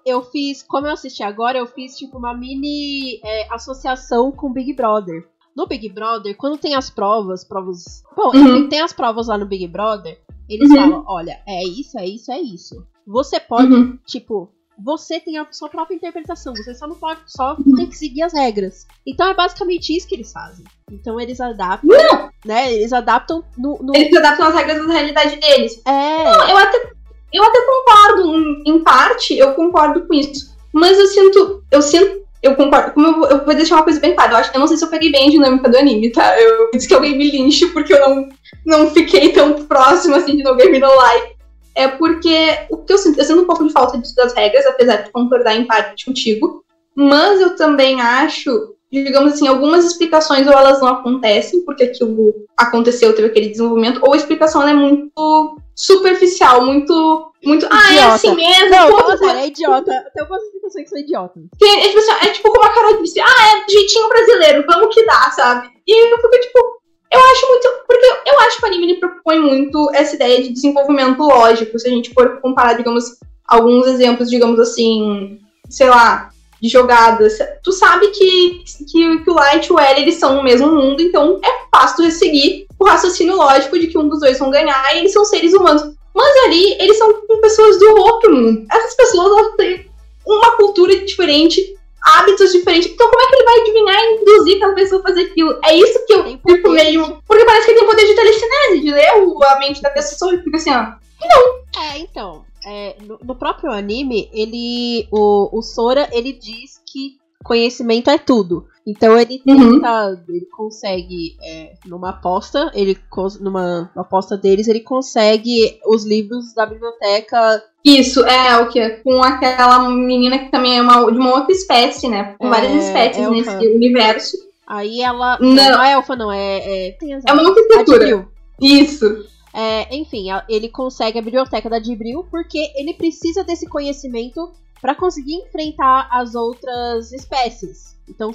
eu 0.06 0.22
fiz. 0.22 0.62
Como 0.62 0.86
eu 0.86 0.94
assisti 0.94 1.24
agora, 1.24 1.58
eu 1.58 1.66
fiz 1.66 1.98
tipo 1.98 2.18
uma 2.18 2.34
mini 2.34 3.20
é, 3.24 3.54
associação 3.54 4.32
com 4.32 4.54
Big 4.54 4.74
Brother. 4.74 5.28
No 5.56 5.68
Big 5.68 5.90
Brother, 5.90 6.36
quando 6.36 6.58
tem 6.58 6.76
as 6.76 6.90
provas, 6.90 7.44
provas. 7.44 8.04
Bom, 8.16 8.32
uhum. 8.36 8.70
tem 8.70 8.82
as 8.82 8.94
provas 8.94 9.28
lá 9.28 9.38
no 9.38 9.46
Big 9.46 9.68
Brother, 9.68 10.20
eles 10.50 10.70
uhum. 10.70 10.76
falam: 10.76 11.04
olha, 11.08 11.42
é 11.48 11.64
isso, 11.64 11.98
é 12.00 12.08
isso, 12.08 12.32
é 12.32 12.40
isso. 12.40 12.88
Você 13.06 13.40
pode, 13.40 13.74
uhum. 13.74 13.98
tipo, 14.06 14.50
você 14.78 15.20
tem 15.20 15.38
a 15.38 15.48
sua 15.52 15.70
própria 15.70 15.96
interpretação, 15.96 16.54
você 16.56 16.74
só 16.74 16.88
não 16.88 16.96
pode, 16.96 17.22
só 17.28 17.56
tem 17.76 17.88
que 17.88 17.98
seguir 17.98 18.24
as 18.24 18.34
regras. 18.34 18.88
Então 19.06 19.28
é 19.28 19.34
basicamente 19.34 19.96
isso 19.96 20.08
que 20.08 20.16
eles 20.16 20.32
fazem. 20.32 20.66
Então 20.92 21.20
eles 21.20 21.40
adaptam, 21.40 21.90
não. 21.90 22.30
né? 22.46 22.74
Eles 22.74 22.94
adaptam 22.94 23.44
no, 23.58 23.78
no, 23.82 23.96
Eles 23.96 24.16
adaptam 24.16 24.48
as 24.48 24.56
regras 24.56 24.86
da 24.86 24.94
realidade 24.94 25.36
deles. 25.38 25.82
É. 25.86 26.24
Não, 26.24 26.50
eu 26.50 26.58
até, 26.58 26.92
eu 27.32 27.44
até 27.44 27.60
concordo, 27.62 28.36
em, 28.36 28.64
em 28.66 28.84
parte, 28.84 29.38
eu 29.38 29.54
concordo 29.54 30.08
com 30.08 30.14
isso. 30.14 30.54
Mas 30.72 30.98
eu 30.98 31.08
sinto, 31.08 31.64
eu 31.72 31.82
sinto 31.82 32.24
eu 32.44 32.56
concordo. 32.56 32.92
Como 32.92 33.08
eu, 33.08 33.30
eu, 33.30 33.46
vou 33.46 33.56
deixar 33.56 33.76
uma 33.76 33.84
coisa 33.84 34.02
bem 34.02 34.14
clara. 34.14 34.34
Eu, 34.34 34.38
acho, 34.38 34.52
eu 34.54 34.60
não 34.60 34.68
sei 34.68 34.76
se 34.76 34.84
eu 34.84 34.90
peguei 34.90 35.10
bem 35.10 35.28
a 35.28 35.32
dinâmica 35.32 35.70
do 35.70 35.78
anime, 35.78 36.12
tá? 36.12 36.38
Eu 36.40 36.70
disse 36.72 36.88
que 36.88 36.94
alguém 36.94 37.18
me 37.18 37.32
linche 37.32 37.68
porque 37.68 37.94
eu 37.94 38.00
não, 38.02 38.30
não 38.66 38.92
fiquei 38.92 39.32
tão 39.32 39.66
próximo 39.66 40.16
assim 40.16 40.36
de 40.36 40.44
No 40.44 40.56
Game 40.56 40.78
No 40.78 40.90
Life 40.90 41.34
é 41.76 41.88
porque 41.88 42.66
o 42.70 42.78
que 42.78 42.94
eu 42.94 42.98
sinto, 42.98 43.20
eu 43.20 43.26
sinto 43.26 43.42
um 43.42 43.48
pouco 43.48 43.66
de 43.66 43.74
falta 43.74 44.02
das 44.16 44.34
regras, 44.34 44.66
apesar 44.66 44.98
de 44.98 45.12
concordar 45.12 45.56
em 45.56 45.66
parte 45.66 46.06
contigo, 46.06 46.64
mas 46.96 47.42
eu 47.42 47.56
também 47.56 48.00
acho, 48.02 48.76
digamos 48.92 49.34
assim, 49.34 49.48
algumas 49.48 49.86
explicações 49.86 50.46
ou 50.46 50.54
elas 50.54 50.80
não 50.82 50.90
acontecem 50.90 51.64
porque 51.66 51.86
aquilo 51.86 52.34
aconteceu, 52.56 53.16
teve 53.16 53.30
aquele 53.30 53.50
desenvolvimento, 53.50 54.02
ou 54.04 54.14
a 54.14 54.18
explicação 54.18 54.68
é 54.68 54.74
muito 54.74 55.58
superficial, 55.76 56.64
muito 56.66 57.32
muito. 57.44 57.68
Ah, 57.70 57.94
é 57.94 58.04
assim 58.04 58.34
mesmo. 58.34 58.70
Não, 58.70 58.90
não 58.90 59.18
sério, 59.18 59.42
é 59.42 59.48
idiota. 59.48 59.92
Tem 60.14 60.22
algumas 60.22 60.44
explicações 60.44 60.84
que 60.86 60.90
são 60.90 61.00
idiotas. 61.00 61.44
Tem, 61.60 61.80
é, 61.80 61.88
tipo, 61.88 62.00
assim, 62.00 62.12
é 62.12 62.32
tipo 62.32 62.52
como 62.52 62.64
a 62.64 62.70
Carol 62.70 63.02
disse: 63.02 63.20
ah, 63.20 63.26
é 63.26 63.70
jeitinho 63.70 64.08
brasileiro, 64.08 64.66
vamos 64.66 64.96
que 64.96 65.06
dá, 65.06 65.30
sabe? 65.32 65.70
E 65.86 66.14
eu 66.14 66.16
fico 66.18 66.40
tipo, 66.40 66.83
eu 67.14 67.20
acho 67.32 67.48
muito. 67.48 67.68
Porque 67.88 68.06
eu 68.26 68.40
acho 68.40 68.58
que 68.58 68.64
o 68.64 68.68
anime 68.68 69.00
propõe 69.00 69.40
muito 69.40 69.90
essa 69.94 70.16
ideia 70.16 70.42
de 70.42 70.50
desenvolvimento 70.50 71.22
lógico. 71.22 71.78
Se 71.78 71.88
a 71.88 71.92
gente 71.92 72.14
for 72.14 72.40
comparar, 72.42 72.74
digamos, 72.74 73.18
alguns 73.48 73.88
exemplos, 73.88 74.30
digamos 74.30 74.60
assim, 74.60 75.40
sei 75.70 75.90
lá, 75.90 76.30
de 76.62 76.70
jogadas. 76.70 77.38
Tu 77.62 77.72
sabe 77.74 78.08
que, 78.08 78.64
que, 78.90 79.24
que 79.24 79.30
o 79.30 79.34
Light 79.34 79.68
e 79.68 79.74
o 79.74 79.80
L 79.80 80.02
eles 80.02 80.16
são 80.16 80.36
no 80.36 80.44
mesmo 80.44 80.68
mundo, 80.68 81.02
então 81.02 81.40
é 81.44 81.66
fácil 81.76 82.10
seguir 82.10 82.66
o 82.80 82.86
raciocínio 82.86 83.36
lógico 83.36 83.78
de 83.78 83.88
que 83.88 83.98
um 83.98 84.08
dos 84.08 84.22
dois 84.22 84.40
vão 84.40 84.50
ganhar 84.50 84.96
e 84.96 85.00
eles 85.00 85.12
são 85.12 85.26
seres 85.26 85.54
humanos. 85.54 85.94
Mas 86.14 86.46
ali, 86.46 86.78
eles 86.80 86.98
são 86.98 87.12
pessoas 87.42 87.80
do 87.80 87.96
outro 87.98 88.34
mundo. 88.34 88.66
Essas 88.72 88.96
pessoas 88.96 89.56
têm 89.58 89.86
uma 90.26 90.52
cultura 90.52 90.96
diferente, 91.00 91.76
hábitos 92.04 92.52
diferentes. 92.52 92.92
Então, 92.92 93.10
como 93.10 93.22
é 93.22 93.28
que 93.28 93.36
ele 93.36 93.44
vai 93.44 93.60
adivinhar 93.60 94.04
e 94.04 94.22
induzir 94.22 94.56
aquela 94.58 94.74
pessoa 94.74 95.02
a 95.02 95.04
fazer 95.04 95.22
aquilo? 95.22 95.60
É 95.64 95.76
isso 95.76 96.06
que 96.06 96.14
eu 96.14 96.24
fico 96.26 96.70
meio. 96.70 97.22
Porque 97.26 97.46
parece 97.46 97.66
que 97.66 97.72
ele 97.72 97.80
tem 97.80 97.90
poder 97.90 98.06
de 98.06 98.16
telecinese, 98.16 98.82
de 98.82 98.92
ler 98.92 99.10
a 99.10 99.60
mente 99.60 99.82
da 99.82 99.90
pessoa 99.90 100.34
e 100.34 100.44
fica 100.44 100.58
assim, 100.58 100.72
ó. 100.72 100.94
Não. 101.26 101.82
É, 101.82 101.98
então. 102.00 102.46
É, 102.66 102.96
no, 103.02 103.20
no, 103.24 103.36
próprio 103.36 103.72
anime, 103.72 104.30
ele. 104.34 105.08
O, 105.12 105.58
o 105.58 105.62
Sora, 105.62 106.10
ele 106.12 106.34
diz 106.34 106.82
que 106.86 107.18
conhecimento 107.44 108.10
é 108.10 108.18
tudo. 108.18 108.68
Então 108.86 109.18
ele 109.18 109.42
Uhum. 109.48 109.76
tenta, 109.80 110.24
ele 110.28 110.46
consegue, 110.48 111.38
é, 111.42 111.74
numa 111.86 112.10
aposta, 112.10 112.70
ele 112.76 112.98
numa 113.40 113.90
aposta 113.96 114.36
deles, 114.38 114.68
ele 114.68 114.82
consegue 114.82 115.80
os 115.86 116.04
livros 116.06 116.54
da 116.54 116.66
biblioteca. 116.66 117.64
Isso, 117.84 118.26
é 118.26 118.58
o 118.60 118.68
que? 118.70 118.90
Com 119.04 119.24
aquela 119.24 119.90
menina 119.90 120.38
que 120.38 120.52
também 120.52 120.78
é 120.78 120.82
uma, 120.82 121.10
de 121.12 121.18
uma 121.18 121.34
outra 121.36 121.52
espécie, 121.54 122.10
né? 122.10 122.36
Com 122.38 122.48
É, 122.48 122.50
várias 122.50 122.84
espécies 122.86 123.24
elfa. 123.24 123.32
nesse 123.32 123.68
universo. 123.76 124.38
Aí 124.68 125.02
ela. 125.02 125.38
Não. 125.40 125.54
não 125.56 125.84
é 125.84 125.94
elfa, 125.94 126.16
não, 126.16 126.32
é. 126.32 126.88
é 126.88 126.92
tem 127.00 127.14
as 127.14 127.24
É 127.26 127.32
uma 127.34 127.44
outra 127.44 127.64
a 127.64 127.76
cultura. 127.78 128.06
Jibril. 128.08 128.26
Isso. 128.62 129.26
É, 129.54 129.96
enfim, 129.96 130.28
ele 130.50 130.68
consegue 130.68 131.20
a 131.20 131.22
biblioteca 131.22 131.70
da 131.70 131.80
Jibril 131.80 132.26
porque 132.32 132.72
ele 132.76 132.94
precisa 132.96 133.44
desse 133.44 133.68
conhecimento 133.68 134.52
para 134.84 134.94
conseguir 134.94 135.36
enfrentar 135.36 136.10
as 136.12 136.36
outras 136.36 137.14
espécies. 137.14 137.98
Então, 138.06 138.32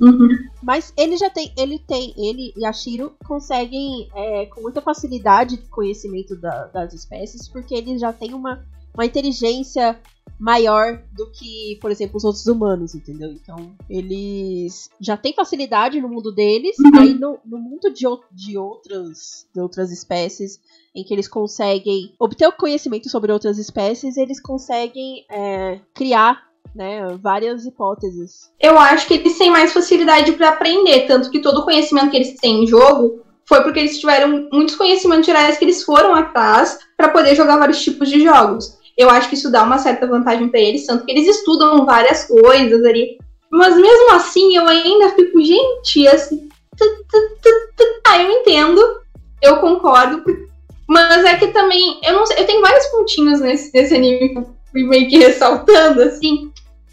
Uhum. 0.00 0.28
mas 0.62 0.94
ele 0.96 1.14
já 1.18 1.28
tem, 1.28 1.52
ele 1.58 1.78
tem, 1.78 2.14
ele 2.16 2.54
e 2.56 2.64
a 2.64 2.72
Shiro 2.72 3.12
conseguem 3.26 4.08
é, 4.14 4.46
com 4.46 4.62
muita 4.62 4.80
facilidade 4.80 5.58
conhecimento 5.70 6.34
da- 6.34 6.68
das 6.68 6.94
espécies 6.94 7.46
porque 7.46 7.74
eles 7.74 8.00
já 8.00 8.14
têm 8.14 8.32
uma, 8.32 8.64
uma 8.94 9.04
inteligência 9.04 10.00
maior 10.40 11.02
do 11.12 11.30
que, 11.30 11.78
por 11.82 11.90
exemplo, 11.90 12.16
os 12.16 12.24
outros 12.24 12.46
humanos, 12.46 12.94
entendeu? 12.94 13.30
Então, 13.30 13.72
eles 13.88 14.88
já 14.98 15.14
têm 15.16 15.34
facilidade 15.34 16.00
no 16.00 16.08
mundo 16.08 16.32
deles, 16.32 16.76
Uhum. 16.78 16.98
aí 16.98 17.12
no, 17.14 17.38
no 17.44 17.58
mundo 17.58 17.92
de, 17.92 18.06
de, 18.32 18.56
outras, 18.56 19.46
de 19.54 19.60
outras 19.60 19.92
espécies, 19.92 20.58
em 20.94 21.04
que 21.04 21.12
eles 21.12 21.28
conseguem 21.28 22.14
obter 22.18 22.48
o 22.48 22.52
conhecimento 22.52 23.10
sobre 23.10 23.30
outras 23.30 23.58
espécies, 23.58 24.16
eles 24.16 24.40
conseguem 24.40 25.26
é, 25.30 25.78
criar 25.94 26.48
né, 26.74 27.06
várias 27.20 27.66
hipóteses. 27.66 28.50
Eu 28.58 28.78
acho 28.78 29.06
que 29.06 29.14
eles 29.14 29.36
têm 29.36 29.50
mais 29.50 29.72
facilidade 29.72 30.32
pra 30.32 30.50
aprender, 30.50 31.06
tanto 31.06 31.30
que 31.30 31.40
todo 31.40 31.58
o 31.58 31.64
conhecimento 31.64 32.10
que 32.10 32.16
eles 32.16 32.34
têm 32.40 32.64
em 32.64 32.66
jogo 32.66 33.20
foi 33.44 33.62
porque 33.62 33.80
eles 33.80 33.98
tiveram 33.98 34.48
muitos 34.52 34.76
conhecimentos 34.76 35.26
gerais 35.26 35.58
que 35.58 35.64
eles 35.64 35.82
foram 35.82 36.14
atrás 36.14 36.78
pra 36.96 37.08
poder 37.08 37.34
jogar 37.34 37.58
vários 37.58 37.82
tipos 37.82 38.08
de 38.08 38.22
jogos. 38.22 38.78
Eu 39.00 39.08
acho 39.08 39.30
que 39.30 39.34
isso 39.34 39.50
dá 39.50 39.62
uma 39.62 39.78
certa 39.78 40.06
vantagem 40.06 40.48
pra 40.48 40.60
eles, 40.60 40.84
tanto 40.84 41.06
que 41.06 41.10
eles 41.10 41.26
estudam 41.26 41.86
várias 41.86 42.26
coisas 42.26 42.84
ali. 42.84 43.18
Mas 43.50 43.74
mesmo 43.74 44.12
assim, 44.12 44.54
eu 44.54 44.68
ainda 44.68 45.08
fico, 45.10 45.40
gente, 45.40 46.06
assim. 46.06 46.50
Ah, 48.06 48.22
eu 48.22 48.30
entendo, 48.30 48.80
eu 49.40 49.56
concordo, 49.56 50.22
mas 50.86 51.24
é 51.24 51.36
que 51.36 51.48
também, 51.48 51.98
eu 52.04 52.12
não 52.12 52.26
sei, 52.26 52.40
eu 52.40 52.46
tenho 52.46 52.60
vários 52.60 52.86
pontinhos 52.86 53.40
nesse, 53.40 53.72
nesse 53.72 53.94
anime 53.94 54.34
que 54.34 54.46
fui 54.70 54.84
meio 54.84 55.08
que 55.08 55.18
ressaltando, 55.18 56.02
assim, 56.02 56.50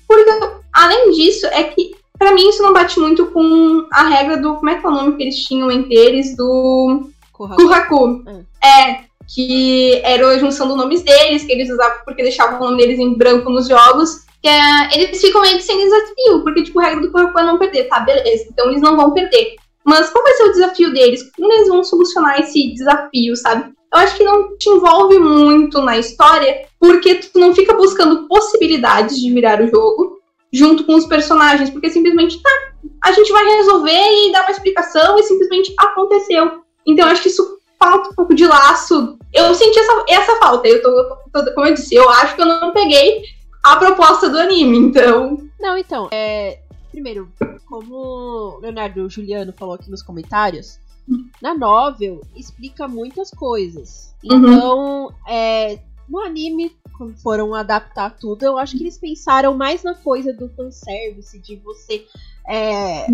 porque 0.08 0.30
além 0.74 1.12
disso, 1.12 1.46
é 1.48 1.64
que 1.64 1.96
pra 2.18 2.34
mim 2.34 2.48
isso 2.50 2.62
não 2.62 2.74
bate 2.74 3.00
muito 3.00 3.26
com 3.28 3.88
a 3.92 4.04
regra 4.04 4.38
do, 4.38 4.56
como 4.56 4.70
é 4.70 4.76
que 4.76 4.86
é 4.86 4.90
o 4.90 4.94
nome 4.94 5.18
que 5.18 5.24
eles 5.24 5.44
tinham 5.44 5.72
entre 5.72 5.96
eles, 5.96 6.36
do 6.36 7.10
Kurhaku. 7.34 7.62
Kurhaku. 7.62 8.26
É, 8.64 9.07
que 9.27 10.01
era 10.03 10.27
a 10.27 10.38
junção 10.38 10.67
dos 10.67 10.77
nomes 10.77 11.03
deles, 11.03 11.43
que 11.43 11.51
eles 11.51 11.69
usavam 11.69 12.00
porque 12.05 12.24
deixavam 12.24 12.60
o 12.60 12.63
nome 12.63 12.77
deles 12.77 13.00
em 13.00 13.13
branco 13.13 13.50
nos 13.50 13.67
jogos. 13.67 14.25
Que 14.41 14.48
é, 14.48 14.89
eles 14.93 15.19
ficam 15.19 15.41
meio 15.41 15.57
que 15.57 15.63
sem 15.63 15.77
desafio, 15.77 16.43
porque, 16.43 16.63
tipo, 16.63 16.79
a 16.79 16.84
regra 16.84 17.01
do 17.01 17.12
Kurhaku 17.12 17.39
é 17.39 17.43
não 17.43 17.57
perder, 17.57 17.86
tá? 17.86 18.00
Beleza, 18.00 18.46
então 18.50 18.69
eles 18.69 18.81
não 18.81 18.96
vão 18.96 19.13
perder. 19.13 19.55
Mas 19.84 20.10
qual 20.10 20.24
vai 20.24 20.34
ser 20.34 20.43
o 20.43 20.51
desafio 20.51 20.93
deles? 20.93 21.24
Como 21.36 21.51
eles 21.51 21.67
vão 21.67 21.84
solucionar 21.84 22.39
esse 22.39 22.74
desafio, 22.74 23.36
sabe? 23.36 23.72
Eu 23.93 24.00
acho 24.00 24.17
que 24.17 24.24
não 24.24 24.57
te 24.57 24.69
envolve 24.69 25.17
muito 25.17 25.81
na 25.81 25.98
história, 25.98 26.65
porque 26.79 27.15
tu 27.15 27.39
não 27.39 27.55
fica 27.55 27.74
buscando 27.74 28.27
possibilidades 28.27 29.19
de 29.19 29.34
virar 29.34 29.62
o 29.62 29.67
jogo 29.67 30.19
junto 30.51 30.84
com 30.84 30.96
os 30.96 31.05
personagens, 31.05 31.69
porque 31.69 31.89
simplesmente 31.89 32.41
tá, 32.41 32.50
a 33.03 33.12
gente 33.12 33.31
vai 33.31 33.46
resolver 33.46 33.91
e 33.91 34.31
dar 34.31 34.41
uma 34.41 34.51
explicação 34.51 35.17
e 35.17 35.24
simplesmente 35.24 35.74
aconteceu. 35.77 36.62
Então 36.86 37.05
eu 37.05 37.12
acho 37.12 37.24
que 37.24 37.29
isso 37.29 37.57
falta 37.79 38.10
um 38.10 38.13
pouco 38.13 38.34
de 38.34 38.46
laço. 38.46 39.17
Eu 39.34 39.53
senti 39.53 39.77
essa, 39.79 40.05
essa 40.10 40.36
falta. 40.38 40.67
Eu 40.67 40.81
tô, 40.81 40.89
eu 40.89 41.46
tô- 41.46 41.53
como 41.53 41.67
eu 41.67 41.74
disse, 41.74 41.96
eu 41.96 42.10
acho 42.10 42.36
que 42.36 42.41
eu 42.41 42.46
não 42.46 42.72
peguei 42.72 43.24
a 43.63 43.75
proposta 43.75 44.29
do 44.29 44.38
anime, 44.39 44.77
então. 44.77 45.38
Não, 45.60 45.77
então, 45.77 46.07
é. 46.12 46.60
Primeiro, 46.91 47.31
como 47.67 47.96
o 47.96 48.60
Leonardo 48.60 49.07
Juliano 49.10 49.53
falou 49.55 49.75
aqui 49.75 49.89
nos 49.91 50.01
comentários, 50.01 50.79
na 51.41 51.53
novel 51.53 52.22
explica 52.36 52.88
muitas 52.88 53.29
coisas. 53.29 54.15
Uhum. 54.24 54.36
Então, 54.38 55.12
é, 55.27 55.79
no 56.10 56.19
anime, 56.19 56.75
quando 56.98 57.15
foram 57.17 57.53
adaptar 57.53 58.15
tudo, 58.17 58.43
eu 58.43 58.57
acho 58.57 58.75
que 58.75 58.84
eles 58.84 58.98
pensaram 58.98 59.55
mais 59.55 59.84
na 59.84 59.93
coisa 59.93 60.34
do 60.34 60.50
fanservice, 60.50 61.38
de 61.39 61.55
você 61.57 62.05
é, 62.48 63.05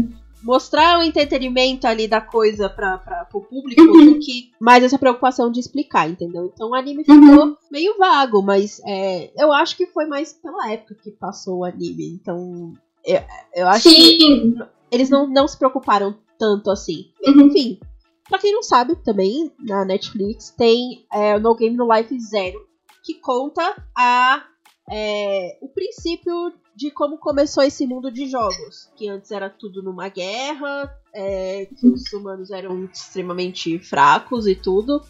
mostrar 0.44 1.00
o 1.00 1.04
entretenimento 1.04 1.88
ali 1.88 2.08
da 2.08 2.20
coisa 2.22 2.70
para 2.70 3.28
o 3.34 3.42
público 3.42 3.82
Uhum. 3.82 4.14
do 4.14 4.20
que 4.20 4.52
mais 4.60 4.84
essa 4.84 4.98
preocupação 5.00 5.50
de 5.52 5.60
explicar, 5.60 6.10
entendeu? 6.10 6.52
Então 6.54 6.70
o 6.72 6.76
anime 6.76 7.04
Uhum. 7.08 7.30
ficou 7.32 7.58
meio 7.72 7.98
vago, 7.98 8.42
mas 8.42 8.82
é, 8.86 9.32
eu 9.42 9.52
acho 9.54 9.76
que 9.78 9.88
foi 9.88 10.06
mais 10.06 10.34
pela 10.34 10.70
época 10.72 10.96
que 11.02 11.12
passou 11.12 11.60
o 11.60 11.64
anime. 11.66 12.08
Então, 12.22 12.74
eu, 13.06 13.22
eu 13.56 13.68
acho 13.68 13.90
que 13.90 13.96
Sim. 14.20 14.56
eles 14.92 15.10
não, 15.10 15.28
não 15.28 15.48
se 15.48 15.58
preocuparam 15.58 16.16
tanto 16.38 16.70
assim. 16.70 17.12
Uhum. 17.26 17.48
Enfim, 17.48 17.80
pra 18.28 18.38
quem 18.40 18.52
não 18.54 18.64
sabe 18.64 18.96
também, 18.98 19.52
na 19.60 19.86
Netflix 19.86 20.50
tem 20.52 21.06
é, 21.14 21.36
o 21.36 21.40
No 21.40 21.56
Game 21.56 21.76
No 21.78 21.92
Life 21.94 22.20
Zero, 22.20 22.60
que 23.04 23.14
conta 23.16 23.76
a, 23.98 24.44
é, 24.90 25.58
o 25.62 25.68
princípio 25.70 26.54
de 26.76 26.92
como 26.92 27.18
começou 27.18 27.64
esse 27.64 27.86
mundo 27.86 28.12
de 28.12 28.28
jogos. 28.28 28.90
Que 28.96 29.08
antes 29.08 29.32
era 29.32 29.50
tudo 29.50 29.84
numa 29.84 30.10
guerra, 30.10 30.94
é, 31.14 31.68
que 31.68 31.88
os 31.88 32.12
humanos 32.14 32.52
eram 32.52 32.86
extremamente 32.86 33.78
fracos 33.80 34.48
e 34.48 34.56
tudo. 34.56 35.02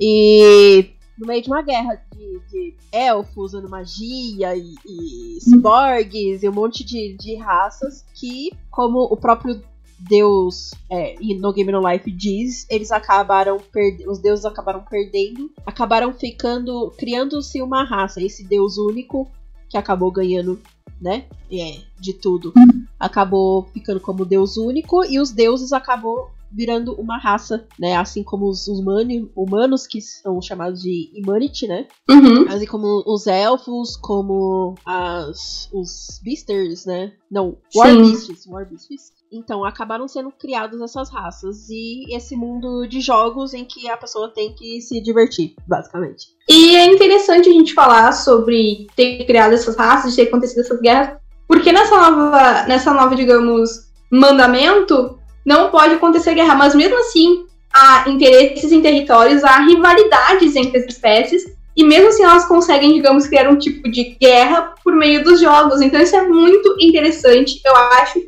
E 0.00 0.90
no 1.18 1.26
meio 1.26 1.42
de 1.42 1.48
uma 1.48 1.62
guerra 1.62 2.02
de, 2.14 2.40
de 2.50 2.74
elfos 2.92 3.54
usando 3.54 3.68
magia 3.68 4.56
e, 4.56 4.74
e 4.86 5.40
ciborgues 5.40 6.42
e 6.42 6.48
um 6.48 6.52
monte 6.52 6.84
de, 6.84 7.16
de 7.16 7.36
raças 7.36 8.04
que, 8.14 8.52
como 8.70 9.00
o 9.00 9.16
próprio 9.16 9.62
Deus 9.98 10.72
é, 10.90 11.16
no 11.40 11.52
Game 11.52 11.72
No 11.72 11.86
Life 11.88 12.10
diz, 12.10 12.66
eles 12.68 12.90
acabaram. 12.92 13.58
Os 14.06 14.18
deuses 14.18 14.44
acabaram 14.44 14.82
perdendo, 14.82 15.50
acabaram 15.64 16.12
ficando. 16.12 16.92
criando-se 16.98 17.62
uma 17.62 17.82
raça, 17.82 18.22
esse 18.22 18.44
deus 18.44 18.76
único 18.76 19.30
que 19.68 19.76
acabou 19.76 20.10
ganhando, 20.10 20.60
né? 21.00 21.26
É, 21.50 21.80
de 22.00 22.12
tudo. 22.12 22.52
Acabou 22.98 23.64
ficando 23.72 24.00
como 24.00 24.24
deus 24.24 24.56
único 24.56 25.04
e 25.04 25.18
os 25.20 25.30
deuses 25.30 25.72
acabou 25.72 26.30
virando 26.50 26.94
uma 26.94 27.18
raça, 27.18 27.66
né? 27.78 27.96
Assim 27.96 28.22
como 28.22 28.48
os 28.48 28.66
humani- 28.68 29.30
humanos, 29.36 29.86
que 29.86 30.00
são 30.00 30.40
chamados 30.40 30.80
de 30.80 31.10
Humanity, 31.16 31.66
né? 31.66 31.86
Uhum. 32.08 32.48
Assim 32.48 32.66
como 32.66 33.02
os 33.06 33.26
elfos, 33.26 33.96
como 33.96 34.74
as, 34.84 35.68
os 35.72 36.20
beasters, 36.22 36.86
né? 36.86 37.12
Não, 37.30 37.56
war 37.74 37.90
Sim. 37.90 38.02
beasts, 38.02 38.46
war 38.46 38.66
beasts. 38.66 39.12
Então, 39.32 39.64
acabaram 39.64 40.06
sendo 40.06 40.30
criadas 40.30 40.80
essas 40.80 41.10
raças 41.10 41.68
e 41.68 42.14
esse 42.14 42.36
mundo 42.36 42.86
de 42.86 43.00
jogos 43.00 43.54
em 43.54 43.64
que 43.64 43.88
a 43.88 43.96
pessoa 43.96 44.28
tem 44.28 44.54
que 44.54 44.80
se 44.80 45.00
divertir, 45.02 45.54
basicamente. 45.66 46.26
E 46.48 46.76
é 46.76 46.86
interessante 46.86 47.48
a 47.48 47.52
gente 47.52 47.74
falar 47.74 48.12
sobre 48.12 48.86
ter 48.94 49.24
criado 49.24 49.52
essas 49.52 49.76
raças, 49.76 50.14
ter 50.14 50.22
acontecido 50.22 50.60
essas 50.60 50.80
guerras, 50.80 51.18
porque 51.48 51.72
nessa 51.72 51.96
nova, 51.96 52.64
nessa 52.66 52.92
nova, 52.92 53.14
digamos, 53.16 53.90
mandamento, 54.10 55.18
não 55.44 55.70
pode 55.70 55.94
acontecer 55.94 56.34
guerra, 56.34 56.54
mas 56.54 56.74
mesmo 56.74 56.98
assim, 56.98 57.46
há 57.72 58.08
interesses 58.08 58.72
em 58.72 58.80
territórios, 58.80 59.44
há 59.44 59.60
rivalidades 59.60 60.56
entre 60.56 60.78
as 60.78 60.86
espécies, 60.86 61.44
e 61.76 61.84
mesmo 61.84 62.08
assim 62.08 62.22
elas 62.22 62.46
conseguem, 62.46 62.94
digamos, 62.94 63.26
criar 63.26 63.50
um 63.50 63.58
tipo 63.58 63.90
de 63.90 64.16
guerra 64.20 64.74
por 64.82 64.94
meio 64.94 65.22
dos 65.22 65.38
jogos. 65.40 65.82
Então 65.82 66.00
isso 66.00 66.16
é 66.16 66.26
muito 66.26 66.74
interessante, 66.80 67.60
eu 67.64 67.76
acho. 67.76 68.20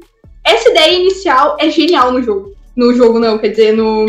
Essa 0.48 0.70
ideia 0.70 0.98
inicial 0.98 1.58
é 1.60 1.68
genial 1.68 2.10
no 2.10 2.22
jogo. 2.22 2.54
No 2.74 2.94
jogo 2.94 3.18
não, 3.18 3.36
quer 3.36 3.48
dizer, 3.48 3.72
no, 3.72 4.06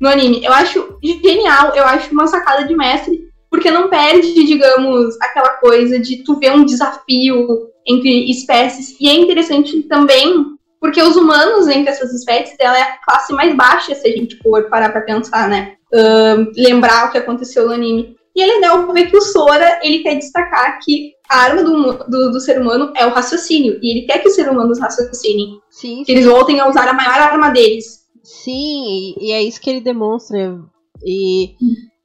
no 0.00 0.08
anime. 0.08 0.42
Eu 0.42 0.52
acho 0.52 0.98
genial, 1.02 1.74
eu 1.74 1.84
acho 1.84 2.10
uma 2.10 2.26
sacada 2.26 2.64
de 2.64 2.74
mestre, 2.74 3.28
porque 3.50 3.70
não 3.70 3.88
perde, 3.88 4.32
digamos, 4.32 5.14
aquela 5.20 5.50
coisa 5.50 5.98
de 5.98 6.24
tu 6.24 6.36
ver 6.36 6.52
um 6.52 6.64
desafio 6.64 7.68
entre 7.86 8.30
espécies. 8.30 8.96
E 8.98 9.10
é 9.10 9.14
interessante 9.14 9.82
também, 9.82 10.56
porque 10.80 11.02
os 11.02 11.16
humanos 11.16 11.68
entre 11.68 11.90
essas 11.90 12.14
espécies, 12.14 12.56
ela 12.58 12.78
é 12.78 12.82
a 12.82 12.98
classe 13.04 13.32
mais 13.34 13.54
baixa, 13.54 13.94
se 13.94 14.08
a 14.08 14.10
gente 14.10 14.38
for 14.38 14.68
parar 14.70 14.90
pra 14.90 15.02
pensar, 15.02 15.48
né? 15.48 15.74
Ahn, 15.92 16.50
lembrar 16.56 17.08
o 17.08 17.12
que 17.12 17.18
aconteceu 17.18 17.66
no 17.66 17.74
anime. 17.74 18.16
E 18.34 18.42
é 18.42 18.46
legal 18.46 18.90
ver 18.92 19.10
que 19.10 19.16
o 19.16 19.20
Sora, 19.20 19.80
ele 19.82 19.98
quer 19.98 20.14
destacar 20.14 20.78
que 20.82 21.13
a 21.28 21.38
arma 21.38 21.62
do, 21.62 21.92
do, 22.08 22.32
do 22.32 22.40
ser 22.40 22.60
humano 22.60 22.92
é 22.96 23.06
o 23.06 23.10
raciocínio. 23.10 23.78
E 23.82 23.90
ele 23.90 24.06
quer 24.06 24.18
que 24.20 24.28
os 24.28 24.34
seres 24.34 24.52
humanos 24.52 24.78
raciocinem. 24.78 25.58
Sim, 25.70 26.04
Que 26.04 26.12
eles 26.12 26.26
voltem 26.26 26.60
a 26.60 26.68
usar 26.68 26.88
a 26.88 26.92
maior 26.92 27.18
arma 27.18 27.50
deles. 27.50 28.04
Sim, 28.22 29.14
e, 29.20 29.32
é 29.32 29.42
isso 29.42 29.60
que 29.60 29.70
ele 29.70 29.80
demonstra. 29.80 30.58
E 31.04 31.54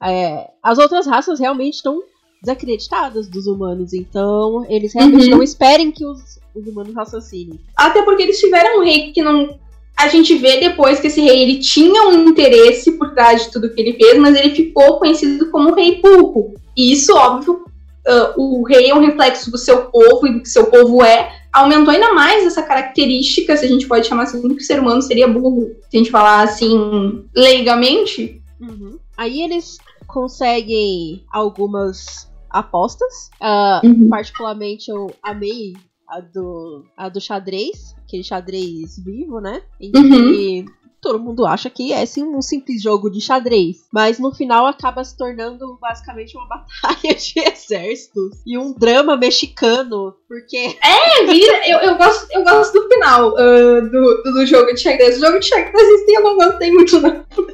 é, 0.02 0.48
as 0.62 0.78
outras 0.78 1.06
raças 1.06 1.38
realmente 1.38 1.74
estão 1.74 2.02
desacreditadas 2.42 3.28
dos 3.28 3.46
humanos. 3.46 3.92
Então, 3.92 4.64
eles 4.68 4.92
realmente 4.94 5.24
Uhum. 5.24 5.36
não 5.36 5.42
esperem 5.42 5.90
que 5.92 6.04
os, 6.04 6.20
os 6.54 6.66
humanos 6.66 6.94
raciocinem. 6.94 7.60
Até 7.76 8.02
porque 8.02 8.22
eles 8.22 8.38
tiveram 8.40 8.80
um 8.80 8.84
rei 8.84 9.12
que 9.12 9.22
não. 9.22 9.58
A 9.96 10.08
gente 10.08 10.34
vê 10.36 10.58
depois 10.58 10.98
que 10.98 11.08
esse 11.08 11.20
rei 11.20 11.42
ele 11.42 11.58
tinha 11.58 12.08
um 12.08 12.28
interesse 12.28 12.92
por 12.92 13.12
trás 13.12 13.44
de 13.44 13.50
tudo 13.52 13.68
que 13.74 13.80
ele 13.80 13.92
fez, 13.92 14.18
mas 14.18 14.34
ele 14.34 14.54
ficou 14.54 14.98
conhecido 14.98 15.50
como 15.50 15.74
rei 15.74 16.00
burro. 16.00 16.54
E 16.74 16.92
isso, 16.92 17.14
óbvio, 17.14 17.64
ah, 18.06 18.34
o 18.36 18.62
rei 18.66 18.90
é 18.90 18.94
um 18.94 19.00
reflexo 19.00 19.50
do 19.50 19.58
seu 19.58 19.86
povo 19.86 20.26
e 20.26 20.32
do 20.34 20.40
que 20.42 20.48
seu 20.48 20.66
povo 20.70 21.02
é. 21.04 21.30
Aumentou 21.52 21.92
ainda 21.92 22.12
mais 22.14 22.44
essa 22.46 22.62
característica, 22.62 23.56
se 23.56 23.64
a 23.64 23.68
gente 23.68 23.86
pode 23.88 24.06
chamar 24.06 24.22
assim, 24.24 24.40
que 24.40 24.54
o 24.54 24.60
ser 24.60 24.78
humano 24.80 25.02
seria 25.02 25.26
burro. 25.26 25.70
Se 25.90 25.96
a 25.96 25.98
gente 25.98 26.10
falar 26.10 26.42
assim, 26.42 27.24
leigamente. 27.34 28.40
Uhum. 28.60 28.98
Aí 29.16 29.42
eles 29.42 29.78
conseguem 30.06 31.24
algumas 31.32 32.30
apostas. 32.48 33.30
Ah, 33.40 33.80
Uhum. 33.84 34.08
particularmente 34.08 34.90
eu 34.90 35.10
amei 35.22 35.74
a 36.08 36.20
do, 36.20 36.84
a 36.96 37.08
do 37.08 37.20
xadrez, 37.20 37.94
aquele 38.04 38.24
xadrez 38.24 38.98
vivo, 39.04 39.40
né? 39.40 39.62
Em 39.80 39.92
Uhum. 39.94 40.64
Todo 41.00 41.18
mundo 41.18 41.46
acha 41.46 41.70
que 41.70 41.92
é 41.92 42.02
assim, 42.02 42.22
um 42.22 42.42
simples 42.42 42.82
jogo 42.82 43.10
de 43.10 43.20
xadrez. 43.20 43.86
Mas 43.92 44.18
no 44.18 44.32
final 44.32 44.66
acaba 44.66 45.02
se 45.02 45.16
tornando 45.16 45.78
basicamente 45.80 46.36
uma 46.36 46.46
batalha 46.82 47.14
de 47.14 47.40
exércitos 47.40 48.38
e 48.46 48.58
um 48.58 48.72
drama 48.72 49.16
mexicano. 49.16 50.14
Porque 50.28 50.76
É, 50.82 51.24
vira, 51.26 51.68
eu, 51.68 51.78
eu, 51.78 51.96
gosto, 51.96 52.26
eu 52.32 52.44
gosto 52.44 52.72
do 52.72 52.88
final 52.88 53.36
ah, 53.36 53.80
do, 53.80 54.22
do, 54.22 54.46
jogo 54.46 54.72
de 54.72 54.80
xadrez. 54.80 55.16
O 55.16 55.20
jogo 55.20 55.38
de 55.40 55.46
xadrez 55.46 56.08
eu 56.08 56.22
não 56.22 56.36
gostei 56.36 56.70
muito, 56.70 57.00
não. 57.00 57.24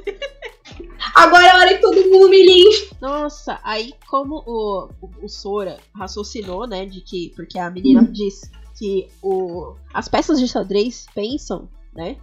Agora 1.14 1.46
é 1.46 1.50
a 1.50 1.58
hora 1.58 1.74
que 1.74 1.80
todo 1.80 2.10
mundo 2.10 2.28
me. 2.28 2.64
Nossa, 3.00 3.58
aí 3.62 3.94
como 4.10 4.42
o, 4.46 4.88
o, 5.00 5.24
o 5.24 5.28
Sora 5.28 5.78
raciocinou, 5.94 6.66
né, 6.66 6.84
de 6.84 7.00
que. 7.00 7.32
Porque 7.34 7.58
a 7.58 7.70
menina 7.70 8.00
Uhum. 8.02 8.12
diz 8.12 8.50
que 8.78 9.08
o, 9.22 9.74
as 9.94 10.08
peças 10.08 10.38
de 10.38 10.46
xadrez 10.46 11.06
pensam, 11.14 11.68
né? 11.94 12.16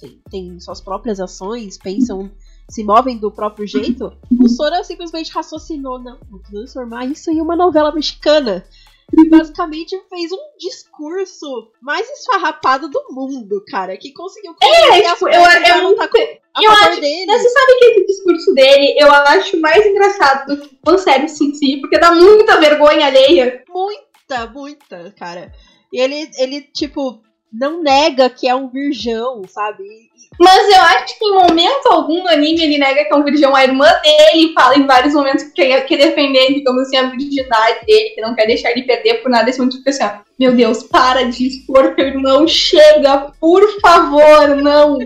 Tem, 0.00 0.20
tem 0.30 0.60
suas 0.60 0.80
próprias 0.80 1.18
ações, 1.20 1.78
pensam, 1.78 2.30
se 2.68 2.84
movem 2.84 3.16
do 3.18 3.30
próprio 3.30 3.66
jeito. 3.66 4.12
O 4.40 4.48
Sora 4.48 4.82
simplesmente 4.84 5.32
raciocinou, 5.32 5.98
não, 5.98 6.18
vou 6.30 6.40
transformar 6.40 7.06
isso 7.06 7.30
em 7.30 7.40
uma 7.40 7.56
novela 7.56 7.92
mexicana. 7.92 8.64
E 9.16 9.28
basicamente 9.28 9.96
fez 10.10 10.32
um 10.32 10.58
discurso 10.58 11.70
mais 11.80 12.08
esfarrapado 12.10 12.88
do 12.90 13.04
mundo, 13.10 13.62
cara. 13.68 13.96
Que 13.96 14.12
conseguiu 14.12 14.52
as 15.06 15.12
tipo, 15.12 15.28
eu- 15.28 15.40
é 15.46 16.08
com- 16.08 16.18
a 16.18 16.62
eu 16.64 16.70
favor 16.72 16.88
acho- 16.90 17.00
dele. 17.00 17.32
Você 17.32 17.48
sabe 17.50 17.72
que 17.78 17.84
esse 17.84 18.06
discurso 18.06 18.54
dele 18.54 18.96
eu 18.98 19.12
acho 19.12 19.60
mais 19.60 19.86
engraçado 19.86 20.48
do 20.56 20.60
que 20.68 20.74
o 20.74 20.90
fanservice 20.90 21.44
em 21.44 21.54
si, 21.54 21.76
porque 21.80 21.98
dá 22.00 22.12
muita 22.12 22.58
vergonha 22.58 23.06
alheia. 23.06 23.62
Muita, 23.68 24.46
muita, 24.52 25.14
cara. 25.16 25.52
E 25.92 26.00
ele, 26.00 26.28
ele, 26.38 26.62
tipo, 26.62 27.22
não 27.58 27.82
nega 27.82 28.28
que 28.28 28.48
é 28.48 28.54
um 28.54 28.68
virgão, 28.68 29.42
sabe? 29.48 29.84
Mas 30.38 30.68
eu 30.68 30.82
acho 30.82 31.18
que 31.18 31.24
em 31.24 31.34
momento 31.34 31.86
algum 31.86 32.22
no 32.22 32.28
anime 32.28 32.62
ele 32.62 32.78
nega 32.78 33.04
que 33.04 33.12
é 33.12 33.16
um 33.16 33.24
virgão. 33.24 33.54
A 33.56 33.64
irmã 33.64 33.86
dele 34.02 34.52
fala 34.52 34.76
em 34.76 34.86
vários 34.86 35.14
momentos 35.14 35.44
que 35.44 35.52
quer, 35.52 35.86
quer 35.86 35.96
defender, 35.96 36.54
digamos 36.54 36.82
assim, 36.82 36.96
a 36.96 37.08
virgindade 37.08 37.86
dele, 37.86 38.10
que 38.10 38.20
não 38.20 38.34
quer 38.34 38.46
deixar 38.46 38.70
ele 38.70 38.82
perder 38.82 39.22
por 39.22 39.30
nada. 39.30 39.48
Esse 39.48 39.58
momento 39.58 39.78
fica 39.78 39.90
assim, 39.90 40.04
ó, 40.04 40.10
meu 40.38 40.54
Deus, 40.54 40.82
para 40.82 41.24
de 41.24 41.46
expor 41.46 41.94
teu 41.94 42.06
irmão, 42.06 42.46
chega, 42.46 43.32
por 43.40 43.62
favor, 43.80 44.56
não. 44.56 44.98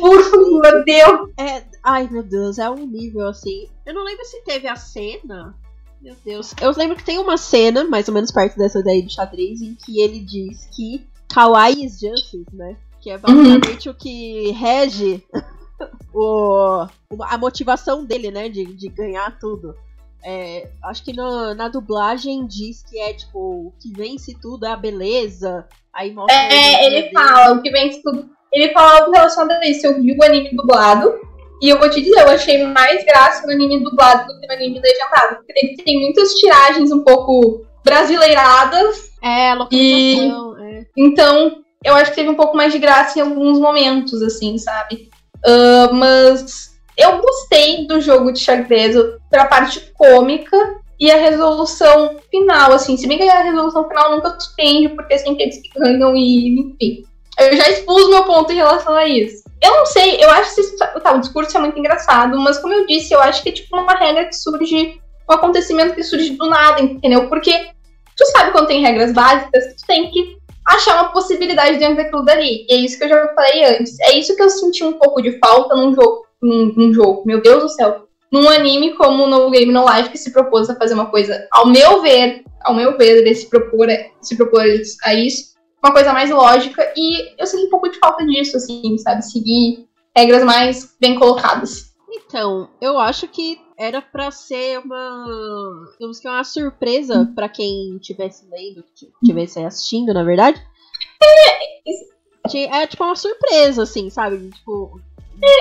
Por 0.00 0.22
favor, 0.24 0.84
Deus. 0.84 1.30
É, 1.38 1.62
ai, 1.82 2.06
meu 2.10 2.22
Deus, 2.22 2.58
é 2.58 2.68
um 2.68 2.86
nível 2.86 3.26
assim. 3.28 3.66
Eu 3.86 3.94
não 3.94 4.04
lembro 4.04 4.24
se 4.26 4.42
teve 4.44 4.68
a 4.68 4.76
cena. 4.76 5.54
Meu 6.02 6.14
Deus. 6.24 6.54
Eu 6.60 6.70
lembro 6.76 6.96
que 6.96 7.04
tem 7.04 7.18
uma 7.18 7.36
cena, 7.36 7.84
mais 7.84 8.06
ou 8.06 8.14
menos 8.14 8.30
perto 8.30 8.56
dessa 8.56 8.82
daí 8.82 9.02
do 9.02 9.10
xadrez, 9.10 9.62
em 9.62 9.74
que 9.74 10.00
ele 10.00 10.20
diz 10.20 10.68
que 10.76 11.06
Kawaii 11.32 11.88
justice, 11.88 12.44
né? 12.52 12.76
Que 13.00 13.10
é 13.10 13.18
basicamente 13.18 13.88
o 13.88 13.94
que 13.94 14.50
rege 14.52 15.22
o, 16.14 16.86
a 17.22 17.38
motivação 17.38 18.04
dele, 18.04 18.30
né? 18.30 18.48
De, 18.48 18.64
de 18.64 18.88
ganhar 18.88 19.38
tudo. 19.38 19.74
É, 20.24 20.68
acho 20.84 21.04
que 21.04 21.12
no- 21.12 21.54
na 21.54 21.68
dublagem 21.68 22.44
diz 22.46 22.82
que 22.82 22.98
é 22.98 23.12
tipo, 23.12 23.38
o 23.38 23.72
que 23.80 23.92
vence 23.92 24.36
tudo 24.40 24.66
é 24.66 24.72
a 24.72 24.76
beleza. 24.76 25.66
Aí 25.94 26.12
mostra 26.12 26.34
É, 26.36 26.86
ele 26.86 27.02
dele. 27.02 27.12
fala, 27.14 27.54
o 27.54 27.62
que 27.62 27.70
vem 27.70 28.02
tudo. 28.02 28.28
Ele 28.52 28.72
fala 28.72 28.98
algo 29.00 29.12
relacionado 29.12 29.62
a 29.62 29.66
isso. 29.68 29.86
Eu 29.86 30.00
vi 30.00 30.16
o 30.18 30.24
anime 30.24 30.50
dublado. 30.56 31.14
E 31.60 31.68
eu 31.68 31.78
vou 31.78 31.90
te 31.90 32.00
dizer, 32.00 32.20
eu 32.20 32.30
achei 32.30 32.64
mais 32.66 33.04
graça 33.04 33.44
no 33.46 33.52
anime 33.52 33.82
dublado 33.82 34.26
do 34.32 34.40
que 34.40 34.46
no 34.46 34.52
anime 34.54 34.80
legendado. 34.80 35.36
Porque 35.36 35.52
ele 35.56 35.76
tem 35.76 36.00
muitas 36.00 36.32
tiragens 36.34 36.90
um 36.92 37.02
pouco 37.04 37.64
brasileiradas. 37.84 39.10
É, 39.22 39.54
localização, 39.54 40.47
é. 40.47 40.47
Então, 40.98 41.62
eu 41.84 41.94
acho 41.94 42.10
que 42.10 42.16
teve 42.16 42.28
um 42.28 42.34
pouco 42.34 42.56
mais 42.56 42.72
de 42.72 42.78
graça 42.78 43.18
em 43.18 43.22
alguns 43.22 43.58
momentos, 43.60 44.20
assim, 44.22 44.58
sabe? 44.58 45.08
Ah, 45.46 45.90
mas 45.92 46.76
eu 46.96 47.18
gostei 47.18 47.86
do 47.86 48.00
jogo 48.00 48.32
de 48.32 48.40
xadrez 48.40 48.96
pra 49.30 49.46
parte 49.46 49.80
cômica 49.96 50.56
e 50.98 51.10
a 51.10 51.16
resolução 51.16 52.16
final, 52.30 52.72
assim. 52.72 52.96
Se 52.96 53.06
bem 53.06 53.18
que 53.18 53.28
a 53.28 53.42
resolução 53.42 53.86
final 53.86 54.10
nunca 54.10 54.38
surpreende, 54.38 54.88
porque 54.90 55.16
sempre 55.18 55.44
eles 55.44 55.60
ganham 55.76 56.16
e, 56.16 56.58
enfim. 56.60 57.04
Eu 57.38 57.56
já 57.56 57.70
expus 57.70 58.08
meu 58.08 58.24
ponto 58.24 58.52
em 58.52 58.56
relação 58.56 58.94
a 58.94 59.06
isso. 59.06 59.44
Eu 59.62 59.70
não 59.76 59.86
sei, 59.86 60.16
eu 60.22 60.28
acho 60.30 60.54
que 60.54 60.60
esse- 60.60 60.76
tá, 60.76 61.12
o 61.14 61.20
discurso 61.20 61.56
é 61.56 61.60
muito 61.60 61.78
engraçado, 61.78 62.36
mas 62.40 62.58
como 62.58 62.74
eu 62.74 62.86
disse, 62.86 63.12
eu 63.14 63.20
acho 63.20 63.42
que 63.42 63.48
é 63.50 63.52
tipo 63.52 63.76
uma 63.76 63.92
regra 63.94 64.24
que 64.24 64.34
surge, 64.34 65.00
um 65.28 65.32
acontecimento 65.32 65.94
que 65.94 66.02
surge 66.02 66.30
do 66.30 66.48
nada, 66.48 66.80
entendeu? 66.82 67.28
Porque 67.28 67.52
tu 68.16 68.26
sabe 68.26 68.50
quando 68.50 68.66
tem 68.66 68.82
regras 68.82 69.12
básicas, 69.12 69.64
tu 69.76 69.86
tem 69.86 70.10
que 70.10 70.37
achar 70.68 71.00
uma 71.00 71.12
possibilidade 71.12 71.78
dentro 71.78 71.96
daquilo 71.96 72.24
dali. 72.24 72.66
E 72.68 72.74
é 72.74 72.76
isso 72.76 72.98
que 72.98 73.04
eu 73.04 73.08
já 73.08 73.34
falei 73.34 73.64
antes. 73.64 73.98
É 74.00 74.12
isso 74.12 74.36
que 74.36 74.42
eu 74.42 74.50
senti 74.50 74.84
um 74.84 74.92
pouco 74.92 75.22
de 75.22 75.38
falta 75.38 75.74
num 75.74 75.94
jogo. 75.94 76.26
Num, 76.40 76.72
num 76.76 76.92
jogo. 76.92 77.22
Meu 77.26 77.40
Deus 77.40 77.62
do 77.62 77.68
céu. 77.68 78.06
Num 78.30 78.48
anime 78.48 78.94
como 78.94 79.26
No 79.26 79.50
Game 79.50 79.72
No 79.72 79.90
Life, 79.90 80.10
que 80.10 80.18
se 80.18 80.32
propôs 80.32 80.68
a 80.68 80.76
fazer 80.76 80.94
uma 80.94 81.06
coisa, 81.06 81.48
ao 81.50 81.66
meu 81.66 82.02
ver, 82.02 82.42
ao 82.60 82.74
meu 82.74 82.96
ver, 82.98 83.16
ele 83.16 83.34
se 83.34 83.48
propor, 83.48 83.88
se 84.20 84.36
propor 84.36 84.60
a 85.04 85.14
isso, 85.14 85.54
uma 85.82 85.92
coisa 85.92 86.12
mais 86.12 86.30
lógica. 86.30 86.92
E 86.94 87.40
eu 87.40 87.46
senti 87.46 87.66
um 87.66 87.70
pouco 87.70 87.88
de 87.88 87.98
falta 87.98 88.24
disso, 88.26 88.56
assim, 88.56 88.98
sabe? 88.98 89.24
Seguir 89.24 89.88
regras 90.14 90.44
mais 90.44 90.94
bem 91.00 91.18
colocadas. 91.18 91.94
Então, 92.12 92.68
eu 92.80 92.98
acho 92.98 93.26
que 93.28 93.58
era 93.78 94.02
pra 94.02 94.30
ser 94.30 94.78
uma. 94.80 95.86
Digamos 95.92 96.18
que 96.18 96.26
é 96.26 96.30
uma 96.30 96.44
surpresa 96.44 97.30
pra 97.34 97.48
quem 97.48 97.96
estivesse 97.96 98.46
lendo, 98.50 98.84
que 98.94 99.08
estivesse 99.22 99.60
assistindo, 99.60 100.12
na 100.12 100.24
verdade. 100.24 100.60
É, 101.22 102.82
é 102.82 102.86
tipo 102.86 103.04
uma 103.04 103.16
surpresa, 103.16 103.82
assim, 103.82 104.10
sabe? 104.10 104.50
Tipo. 104.50 105.00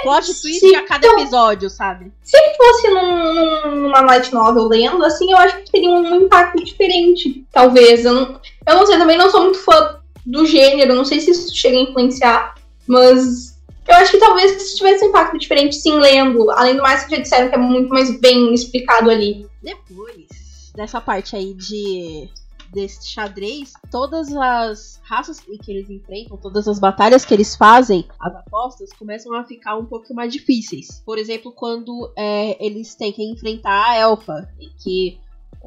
Plot 0.01 0.25
twist 0.41 0.73
a 0.75 0.84
cada 0.88 1.08
episódio, 1.08 1.69
sabe? 1.69 2.12
Se 2.23 2.36
fosse 2.58 2.89
num- 2.89 3.34
num- 3.36 3.75
numa 3.84 4.01
light 4.01 4.34
novel 4.34 4.63
lendo, 4.67 5.06
assim, 5.06 5.32
eu 5.32 5.38
acho 5.38 5.58
que 5.58 5.71
teria 5.71 5.91
um 5.91 6.15
impacto 6.23 6.63
diferente, 6.63 7.45
talvez. 7.51 8.03
Eu 8.03 8.13
não, 8.15 8.41
eu 8.67 8.75
não 8.75 8.88
sei, 8.88 8.97
também 8.97 9.19
não 9.19 9.30
sou 9.30 9.43
muito 9.43 9.60
fã 9.60 9.99
do 10.25 10.47
gênero, 10.47 10.95
não 10.95 11.06
sei 11.06 11.19
se 11.19 11.30
isso 11.30 11.56
chega 11.56 11.77
a 11.77 11.82
influenciar, 11.82 12.56
mas 12.88 13.56
eu 13.88 13.95
acho 13.95 14.12
que 14.12 14.19
talvez 14.19 14.62
se 14.62 14.78
tivesse 14.78 15.06
um 15.06 15.10
impacto 15.10 15.38
diferente 15.38 15.76
sim 15.76 15.97
lendo, 15.97 16.50
além 16.52 16.76
do 16.76 16.82
mais 16.82 17.06
que 17.06 17.15
já 17.15 17.21
disseram 17.21 17.50
que 17.50 17.56
é 17.56 17.58
muito 17.58 17.89
mais 17.89 18.19
bem 18.19 18.54
explicado 18.54 19.10
ali. 19.10 19.47
Depois 19.62 20.71
dessa 20.76 21.02
parte 21.02 21.36
aí 21.36 21.54
de 21.54 22.30
desse 22.71 23.08
xadrez, 23.08 23.73
todas 23.89 24.36
as 24.36 25.00
raças 25.04 25.39
que 25.39 25.71
eles 25.71 25.89
enfrentam, 25.89 26.38
todas 26.38 26.67
as 26.67 26.80
batalhas 26.80 27.23
que 27.23 27.34
eles 27.34 27.56
fazem, 27.56 28.06
as 28.19 28.36
apostas, 28.36 28.91
começam 28.93 29.34
a 29.34 29.45
ficar 29.45 29.78
um 29.78 29.86
pouco 29.86 30.13
mais 30.13 30.32
difíceis. 30.34 31.02
Por 31.06 31.17
exemplo, 31.17 31.52
quando 31.52 32.12
é, 32.15 32.63
eles 32.63 32.93
têm 32.93 33.12
que 33.12 33.23
enfrentar 33.23 33.91
a 33.91 33.95
elfa, 33.95 34.50
que 34.84 35.17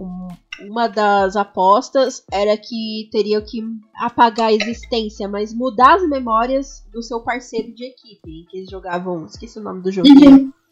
um- 0.01 0.29
uma 0.69 0.89
das 0.89 1.37
apostas 1.37 2.23
era 2.33 2.57
que 2.57 3.09
teria 3.11 3.41
que 3.41 3.63
apagar 3.95 4.49
a 4.49 4.53
existência, 4.53 5.29
mas 5.29 5.53
mudar 5.55 5.95
as 5.97 6.09
memórias 6.09 6.85
do 6.93 7.03
seu 7.03 7.21
parceiro 7.21 7.73
de 7.75 7.85
equipe, 7.85 8.31
em 8.31 8.45
que 8.45 8.59
eles 8.59 8.71
jogavam, 8.71 9.25
esqueci 9.27 9.59
o 9.59 9.63
nome 9.63 9.83
do 9.83 9.91
jogo. 9.93 10.09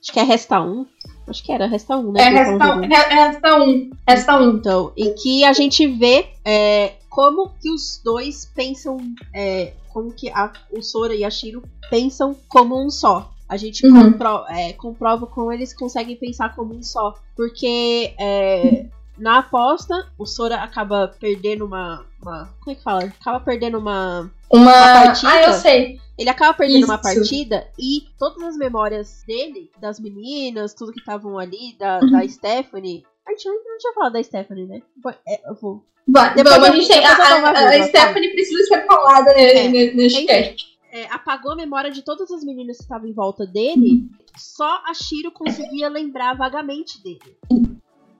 Acho 0.01 0.12
que 0.12 0.21
é 0.21 0.23
Resta 0.23 0.61
1. 0.61 0.87
Acho 1.27 1.43
que 1.45 1.53
era 1.53 1.67
Resta 1.67 1.97
1, 1.97 2.12
né? 2.12 2.21
É, 2.23 2.33
estavam 2.53 2.81
resta, 2.81 3.09
re- 3.09 3.14
resta 3.14 3.62
um. 3.62 3.91
Resta 4.09 4.38
um. 4.38 4.51
Então, 4.57 4.93
em 4.97 5.12
que 5.14 5.45
a 5.45 5.53
gente 5.53 5.87
vê 5.87 6.27
é, 6.45 6.95
como 7.11 7.51
que 7.61 7.71
os 7.71 8.01
dois 8.05 8.47
pensam, 8.55 8.97
é, 9.35 9.73
como 9.93 10.12
que 10.12 10.31
a, 10.31 10.53
o 10.73 10.83
Sora 10.83 11.14
e 11.14 11.25
a 11.25 11.31
Shiro 11.31 11.62
pensam 11.91 12.37
como 12.49 12.81
um 12.81 12.88
só. 12.91 13.31
A 13.49 13.57
gente 13.57 13.85
Uhum. 13.87 14.12
compro- 14.12 14.45
é, 14.51 14.73
comprova 14.75 15.27
como 15.27 15.51
eles 15.51 15.73
conseguem 15.75 16.14
pensar 16.17 16.55
como 16.55 16.75
um 16.75 16.83
só. 16.83 17.14
Porque 17.35 18.14
é, 18.21 18.87
na 19.18 19.38
aposta, 19.38 20.11
o 20.18 20.24
Sora 20.26 20.57
acaba 20.57 21.09
perdendo 21.20 21.64
uma, 21.64 22.04
uma. 22.22 22.48
Como 22.61 22.70
é 22.70 22.74
que 22.74 22.83
fala? 22.83 23.04
Acaba 23.04 23.40
perdendo 23.40 23.78
uma. 23.78 24.31
Uma. 24.50 24.72
partida? 24.72 25.33
Ah, 25.33 25.42
eu 25.44 25.52
sei. 25.54 26.00
Ele 26.18 26.31
acaba 26.31 26.52
perdendo 26.54 26.85
uma 26.85 26.94
Isso. 26.94 27.02
partida 27.02 27.68
e 27.78 28.02
todas 28.18 28.42
as 28.42 28.57
memórias 28.57 29.22
dele, 29.26 29.70
das 29.81 30.00
meninas, 30.00 30.74
tudo 30.74 30.92
que 30.92 30.98
estavam 30.98 31.38
ali, 31.38 31.76
da, 31.78 32.00
da 32.00 32.26
Stephanie, 32.28 33.04
A 33.26 33.31
gente 33.31 33.46
não 33.48 33.78
tinha 33.78 33.92
falado 33.92 34.14
da 34.14 34.22
Stephanie, 34.22 34.66
né? 34.66 34.83
É, 35.28 35.48
eu 35.48 35.54
vou. 35.54 35.85
Vai, 36.09 36.35
Depois 36.35 36.57
vamos, 36.57 36.68
a 36.70 36.72
gente 36.72 36.88
tem. 36.88 37.04
A, 37.07 37.12
uma 37.38 37.48
a, 37.48 37.50
a 37.50 37.70
vírgula, 37.70 37.88
Stephanie 37.88 38.31
precisa 38.33 38.64
ser 38.64 38.87
falada 38.87 39.31
É. 39.33 39.68
ne- 39.68 39.92
neste 39.92 40.18
Enfim. 40.18 40.26
cast. 40.26 40.78
é, 40.90 41.04
apagou 41.12 41.52
a 41.52 41.57
memória 41.57 41.90
de 41.90 42.02
todas 42.02 42.31
as 42.33 42.42
meninas 42.42 42.78
que 42.78 42.83
estavam 42.85 43.07
em 43.09 43.12
volta 43.12 43.46
dele, 43.46 44.09
só 44.37 44.83
a 44.88 44.94
Shiro 44.94 45.31
conseguia 45.31 45.88
lembrar 45.88 46.35
vagamente 46.37 47.00
dele. 47.02 47.37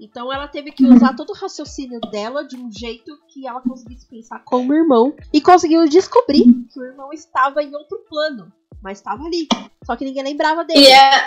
Então 0.00 0.32
ela 0.32 0.46
teve 0.46 0.70
que 0.70 0.84
usar 0.87 1.14
todo 1.14 1.30
o 1.30 1.37
raciocínio 1.37 2.00
dela 2.11 2.44
de 2.44 2.56
um 2.56 2.70
jeito 2.70 3.18
que 3.28 3.46
ela 3.46 3.61
conseguisse 3.61 4.06
pensar 4.06 4.40
como 4.44 4.74
irmão 4.74 5.14
e 5.32 5.40
conseguiu 5.40 5.88
descobrir 5.88 6.44
que 6.72 6.80
o 6.80 6.84
irmão 6.84 7.12
estava 7.12 7.62
em 7.62 7.74
outro 7.74 7.98
plano, 8.08 8.52
mas 8.82 8.98
estava 8.98 9.24
ali. 9.24 9.48
Só 9.84 9.96
que 9.96 10.04
ninguém 10.04 10.22
lembrava 10.22 10.64
dele. 10.64 10.80
E 10.80 10.87
é, 10.87 11.26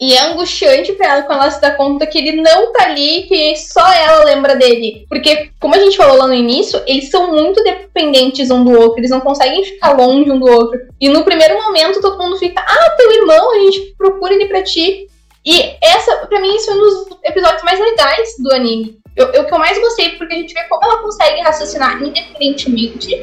e 0.00 0.12
é 0.12 0.22
angustiante 0.22 0.92
pra 0.94 1.06
ela 1.06 1.22
quando 1.22 1.40
ela 1.40 1.50
se 1.50 1.60
dá 1.60 1.70
conta 1.76 2.06
que 2.06 2.18
ele 2.18 2.42
não 2.42 2.72
tá 2.72 2.84
ali, 2.84 3.22
que 3.22 3.56
só 3.56 3.86
ela 3.92 4.24
lembra 4.24 4.56
dele. 4.56 5.06
Porque, 5.08 5.50
como 5.60 5.74
a 5.74 5.78
gente 5.78 5.96
falou 5.96 6.16
lá 6.16 6.26
no 6.26 6.34
início, 6.34 6.82
eles 6.86 7.10
são 7.10 7.30
muito 7.30 7.62
dependentes 7.62 8.50
um 8.50 8.64
do 8.64 8.72
outro, 8.72 8.98
eles 8.98 9.10
não 9.10 9.20
conseguem 9.20 9.64
ficar 9.64 9.92
longe 9.92 10.30
um 10.30 10.38
do 10.38 10.46
outro. 10.46 10.80
E 11.00 11.08
no 11.08 11.24
primeiro 11.24 11.54
momento 11.62 12.00
todo 12.00 12.18
mundo 12.18 12.36
fica, 12.36 12.60
ah, 12.60 12.90
teu 12.96 13.12
irmão, 13.12 13.52
a 13.52 13.58
gente 13.60 13.94
procura 13.96 14.34
ele 14.34 14.46
pra 14.46 14.62
ti. 14.62 15.06
E 15.46 15.76
essa, 15.82 16.26
pra 16.26 16.40
mim, 16.40 16.54
isso 16.56 16.70
é 16.70 16.74
um 16.74 16.78
dos 16.78 17.18
episódios 17.24 17.62
mais 17.62 17.78
legais 17.78 18.34
do 18.38 18.52
anime. 18.54 18.98
Eu, 19.16 19.26
eu- 19.28 19.44
que 19.46 19.54
eu 19.54 19.58
mais 19.58 19.78
gostei, 19.78 20.10
porque 20.16 20.34
a 20.34 20.38
gente 20.38 20.54
vê 20.54 20.64
como 20.64 20.82
ela 20.84 21.02
consegue 21.02 21.40
raciocinar 21.42 22.02
independentemente, 22.02 23.14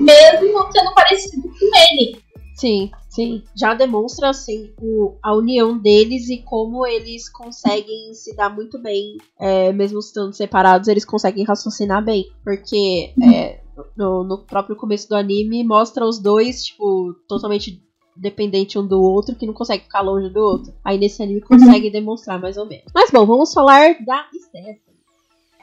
mesmo 0.00 0.72
sendo 0.72 0.94
parecido 0.94 1.42
com 1.42 1.66
ele. 1.92 2.18
Sim, 2.54 2.90
sim. 3.08 3.44
Já 3.56 3.72
demonstra, 3.74 4.30
assim, 4.30 4.72
o- 4.82 5.14
a 5.22 5.32
união 5.34 5.78
deles 5.78 6.28
e 6.28 6.38
como 6.38 6.84
eles 6.84 7.28
conseguem 7.28 8.12
se 8.14 8.34
dar 8.34 8.50
muito 8.50 8.80
bem, 8.80 9.16
é, 9.38 9.72
mesmo 9.72 10.00
estando 10.00 10.32
separados, 10.32 10.88
eles 10.88 11.04
conseguem 11.04 11.44
raciocinar 11.44 12.04
bem. 12.04 12.26
Porque 12.42 13.12
é, 13.32 13.60
no, 13.96 14.24
no 14.24 14.38
próprio 14.38 14.74
começo 14.74 15.08
do 15.08 15.14
anime 15.14 15.62
mostra 15.62 16.04
os 16.04 16.18
dois, 16.18 16.64
tipo, 16.64 17.14
totalmente 17.28 17.80
dependente 18.18 18.78
um 18.78 18.86
do 18.86 19.00
outro, 19.00 19.34
que 19.34 19.46
não 19.46 19.54
consegue 19.54 19.84
ficar 19.84 20.00
longe 20.00 20.28
do 20.28 20.40
outro. 20.40 20.74
Aí 20.84 20.98
nesse 20.98 21.22
anime 21.22 21.40
consegue 21.40 21.90
demonstrar 21.90 22.38
mais 22.40 22.56
ou 22.56 22.66
menos. 22.66 22.86
Mas 22.94 23.10
bom, 23.10 23.24
vamos 23.24 23.52
falar 23.52 23.96
da 24.04 24.26
Stephanie. 24.34 24.80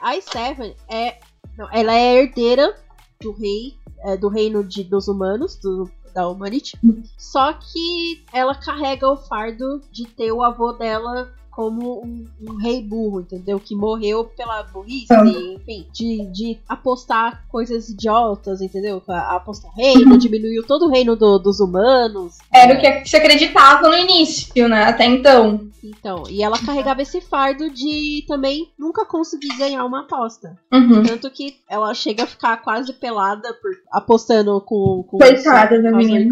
A 0.00 0.20
Stephanie 0.20 0.76
é. 0.88 1.18
Não, 1.56 1.68
ela 1.72 1.94
é 1.94 2.22
herdeira 2.22 2.76
do 3.20 3.32
rei. 3.32 3.74
é, 3.98 4.16
do 4.16 4.28
reino 4.28 4.62
de, 4.62 4.84
dos 4.84 5.08
humanos, 5.08 5.56
do, 5.56 5.90
da 6.14 6.28
Humanity. 6.28 6.78
Só 7.18 7.52
que 7.52 8.24
ela 8.32 8.54
carrega 8.54 9.10
o 9.10 9.16
fardo 9.16 9.80
de 9.90 10.06
ter 10.06 10.32
o 10.32 10.42
avô 10.42 10.72
dela 10.72 11.32
como 11.56 12.02
um, 12.04 12.26
um 12.42 12.56
rei 12.56 12.82
burro, 12.82 13.22
entendeu? 13.22 13.58
Que 13.58 13.74
morreu 13.74 14.24
pela 14.36 14.62
burrice, 14.64 15.06
Ah. 15.10 15.24
enfim, 15.26 15.86
de, 15.90 16.26
de 16.30 16.58
apostar 16.68 17.46
coisas 17.48 17.88
idiotas, 17.88 18.60
entendeu? 18.60 19.02
Apostar 19.08 19.72
reino, 19.74 20.18
diminuiu 20.18 20.62
todo 20.66 20.84
o 20.84 20.90
reino 20.90 21.16
do- 21.16 21.38
dos 21.38 21.58
humanos. 21.58 22.36
Era 22.52 22.74
o 22.74 22.78
que 22.78 23.08
se 23.08 23.16
acreditava 23.16 23.88
no 23.88 23.96
início, 23.96 24.68
né? 24.68 24.82
Até 24.84 25.06
então. 25.06 25.66
Então, 25.82 26.24
e 26.28 26.42
ela 26.42 26.58
carregava 26.58 27.00
esse 27.00 27.22
fardo 27.22 27.70
de 27.70 28.22
também 28.28 28.68
nunca 28.78 29.06
conseguir 29.06 29.56
ganhar 29.56 29.82
uma 29.86 30.00
aposta. 30.00 30.58
Uhum. 30.70 31.04
Tanto 31.04 31.30
que 31.30 31.56
ela 31.70 31.94
chega 31.94 32.24
a 32.24 32.26
ficar 32.26 32.58
quase 32.58 32.92
pelada 32.92 33.54
por, 33.62 33.70
apostando 33.90 34.60
com, 34.60 35.02
com 35.08 35.16
Coitada 35.16 35.80
da 35.80 35.90
menina. 35.90 36.28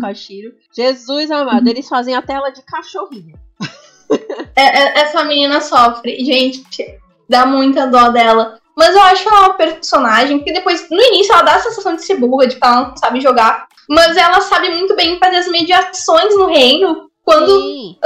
Jesus 0.77 1.31
amado, 1.31 1.67
eles 1.67 1.89
fazem 1.89 2.15
a 2.15 2.21
tela 2.21 2.51
de 2.51 2.61
cachorrinha. 2.63 3.43
É- 4.57 4.63
é- 4.63 4.99
essa 5.01 5.25
menina 5.25 5.61
sofre. 5.61 6.25
Gente, 6.25 6.85
dá 7.29 7.47
muita 7.47 7.87
dó 7.87 8.11
dela. 8.11 8.59
Mas 8.77 8.95
eu 8.95 9.03
acho 9.03 9.29
ela 9.29 9.41
uma 9.41 9.55
personagem 9.55 10.41
que 10.41 10.53
depois, 10.53 10.89
no 10.91 11.01
início, 11.01 11.33
ela 11.33 11.43
dá 11.43 11.55
a 11.55 11.61
sensação 11.61 11.95
de 11.95 12.05
ser 12.05 12.17
burra, 12.17 12.47
de 12.47 12.57
que 12.57 12.65
ela 12.65 12.89
não 12.89 12.97
sabe 12.97 13.21
jogar. 13.21 13.67
Mas 13.89 14.17
ela 14.17 14.41
sabe 14.41 14.71
muito 14.71 14.97
bem 14.97 15.19
fazer 15.19 15.37
as 15.37 15.49
mediações 15.49 16.37
no 16.37 16.47
reino. 16.47 17.09
Quando 17.25 17.57
Sim, 17.57 17.97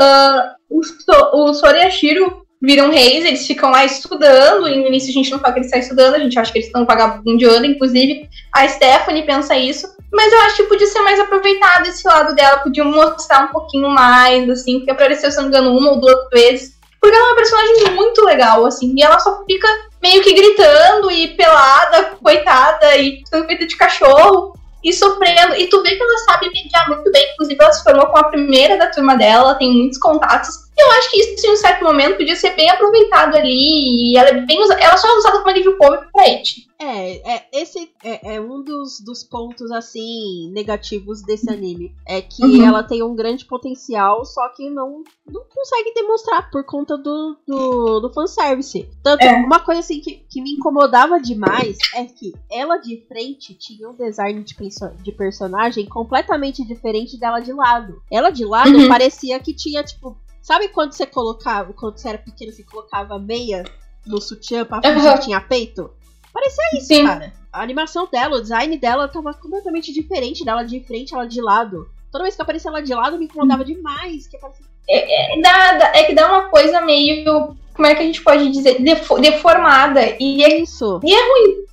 o, 0.71 0.83
so 0.85 1.31
o 1.33 1.55
Sora 1.55 1.79
e 1.79 1.83
a 1.83 1.91
Shiro 1.91 2.47
viram 2.61 2.91
reis, 2.91 3.25
eles 3.25 3.47
ficam 3.47 3.71
lá 3.71 3.85
estudando. 3.85 4.69
E 4.69 4.77
no 4.77 4.87
início 4.87 5.11
a 5.11 5.15
gente 5.15 5.31
não 5.31 5.39
fala 5.39 5.55
que 5.55 5.61
eles 5.61 5.69
estão 5.69 5.81
estudando, 5.81 6.15
a 6.15 6.19
gente 6.19 6.39
acha 6.39 6.53
que 6.53 6.59
eles 6.59 6.67
estão 6.67 6.85
vagabundeando. 6.85 7.67
Inclusive, 7.67 8.29
a 8.53 8.69
Stephanie 8.69 9.25
pensa 9.25 9.57
isso. 9.57 9.89
Mas 10.13 10.33
eu 10.33 10.41
acho 10.43 10.57
que 10.57 10.63
podia 10.65 10.87
ser 10.87 11.01
mais 11.01 11.21
aproveitado 11.21 11.87
esse 11.87 12.07
lado 12.07 12.35
dela, 12.35 12.59
podia 12.59 12.85
mostrar 12.85 13.45
um 13.45 13.49
pouquinho 13.49 13.89
mais, 13.89 14.49
assim, 14.49 14.79
porque 14.79 14.91
apareceu, 14.91 15.31
se 15.31 15.37
não 15.37 15.45
me 15.45 15.49
engano, 15.51 15.77
uma 15.77 15.91
ou 15.91 16.01
duas 16.01 16.29
vezes. 16.33 16.79
Porque 17.01 17.15
ela 17.15 17.27
é 17.27 17.29
uma 17.29 17.37
personagem 17.37 17.95
muito 17.95 18.25
legal, 18.25 18.67
assim, 18.67 18.95
e 18.97 19.03
ela 19.03 19.19
só 19.19 19.45
fica 19.45 19.69
meio 20.03 20.23
que 20.23 20.33
gritando 20.33 21.11
e 21.11 21.29
pelada, 21.29 22.17
coitada, 22.23 22.97
e 22.97 23.23
sendo 23.29 23.47
feita 23.47 23.67
de 23.67 23.77
cachorro, 23.77 24.55
e 24.83 24.93
sofrendo. 24.93 25.55
E 25.55 25.67
tu 25.69 25.83
vê 25.83 25.95
que 25.95 26.03
ela 26.03 26.19
sabe 26.19 26.51
mediar 26.51 26.89
muito 26.89 27.11
bem, 27.13 27.33
inclusive 27.33 27.63
ela 27.63 27.73
se 27.73 27.83
formou 27.85 28.07
com 28.07 28.19
a 28.19 28.25
primeira 28.25 28.77
da 28.77 28.91
turma 28.91 29.17
dela, 29.17 29.51
ela 29.51 29.55
tem 29.55 29.73
muitos 29.73 29.99
contatos. 29.99 30.68
Eu 30.79 30.91
acho 30.93 31.11
que 31.11 31.19
isso, 31.19 31.47
em 31.47 31.51
um 31.53 31.57
certo 31.57 31.83
momento, 31.85 32.17
podia 32.17 32.37
ser 32.37 32.55
bem 32.55 32.71
aproveitado 32.71 33.35
ali, 33.37 34.13
e 34.13 34.17
ela 34.17 34.29
é 34.29 34.41
bem 34.47 34.61
usa- 34.63 34.79
ela 34.81 34.97
só 34.97 35.09
é 35.09 35.19
usada 35.19 35.39
como 35.39 35.49
alívio 35.51 35.77
cômico 35.77 36.07
pra 36.13 36.29
Eti. 36.29 36.69
é, 36.79 37.35
é, 37.35 37.47
esse 37.53 37.91
é, 38.05 38.37
é 38.37 38.41
um 38.41 38.63
dos, 38.63 39.01
dos 39.01 39.25
pontos, 39.25 39.73
assim, 39.73 40.49
negativos 40.53 41.21
desse 41.23 41.51
anime. 41.51 41.93
É 42.07 42.21
que 42.23 42.45
Uhum. 42.45 42.65
ela 42.65 42.85
tem 42.85 43.03
um 43.03 43.17
grande 43.17 43.45
potencial, 43.45 44.25
só 44.25 44.49
que 44.51 44.71
não, 44.71 45.03
não 45.29 45.43
consegue 45.53 45.93
demonstrar 45.95 46.49
por 46.51 46.65
conta 46.65 46.97
do, 46.97 47.37
do, 47.47 47.99
do 48.01 48.13
fanservice. 48.13 48.89
Tanto, 49.03 49.23
É. 49.25 49.33
uma 49.45 49.59
coisa, 49.59 49.81
assim, 49.81 50.01
que, 50.01 50.23
que 50.31 50.41
me 50.41 50.53
incomodava 50.53 51.21
demais 51.21 51.77
é 51.97 52.05
que 52.05 52.33
ela 52.51 52.77
de 52.77 53.05
frente 53.09 53.55
tinha 53.55 53.89
um 53.89 53.95
design 53.95 54.45
de, 54.45 54.55
perso- 54.55 54.93
de 55.03 55.11
personagem 55.11 55.87
completamente 55.87 56.65
diferente 56.65 57.19
dela 57.19 57.41
de 57.41 57.53
lado. 57.53 58.01
Ela 58.13 58.31
de 58.31 58.45
lado 58.45 58.71
Uhum. 58.77 58.89
parecia 58.89 59.41
que 59.41 59.53
tinha, 59.53 59.83
tipo, 59.83 60.17
Sabe 60.49 60.69
quando 60.69 60.93
você 60.93 61.05
colocava, 61.05 61.75
quando 61.75 61.99
você 61.99 62.09
era 62.09 62.17
pequeno, 62.17 62.51
você 62.51 62.63
colocava 62.63 63.19
meia 63.19 63.65
no 64.07 64.19
sutiã 64.19 64.65
pra 64.65 64.81
fingir 64.81 65.07
Aham. 65.07 65.19
que 65.19 65.25
tinha 65.27 65.41
peito? 65.43 65.91
Parecia 66.33 66.65
isso, 66.79 66.87
Sim. 66.87 67.05
cara. 67.05 67.35
A 67.53 67.61
animação 67.61 68.09
dela, 68.11 68.37
o 68.39 68.41
design 68.41 68.79
dela 68.79 69.07
tava 69.09 69.35
completamente 69.35 69.93
diferente 69.93 70.47
dela 70.47 70.63
de 70.63 70.81
frente, 70.81 71.13
ela 71.13 71.27
de 71.27 71.43
lado. 71.43 71.87
Toda 72.11 72.25
vez 72.25 72.35
que 72.35 72.41
aparecia 72.41 72.71
ela 72.71 72.81
de 72.81 72.95
lado, 72.95 73.19
me 73.19 73.27
incomodava 73.27 73.63
demais. 73.63 74.27
Que 74.27 74.39
parecia... 74.39 74.65
É, 74.89 75.39
dá- 75.43 75.73
dá- 75.77 75.93
é 75.95 76.05
que 76.05 76.15
dá 76.15 76.27
uma 76.27 76.49
coisa 76.49 76.81
meio. 76.81 77.55
Como 77.79 77.87
é 77.87 77.95
que 77.95 78.03
a 78.03 78.05
gente 78.07 78.25
pode 78.25 78.51
dizer? 78.51 78.83
Defo- 78.83 79.21
deformada. 79.21 80.01
E 80.19 80.43
é 80.43 80.63
Isso. 80.63 80.99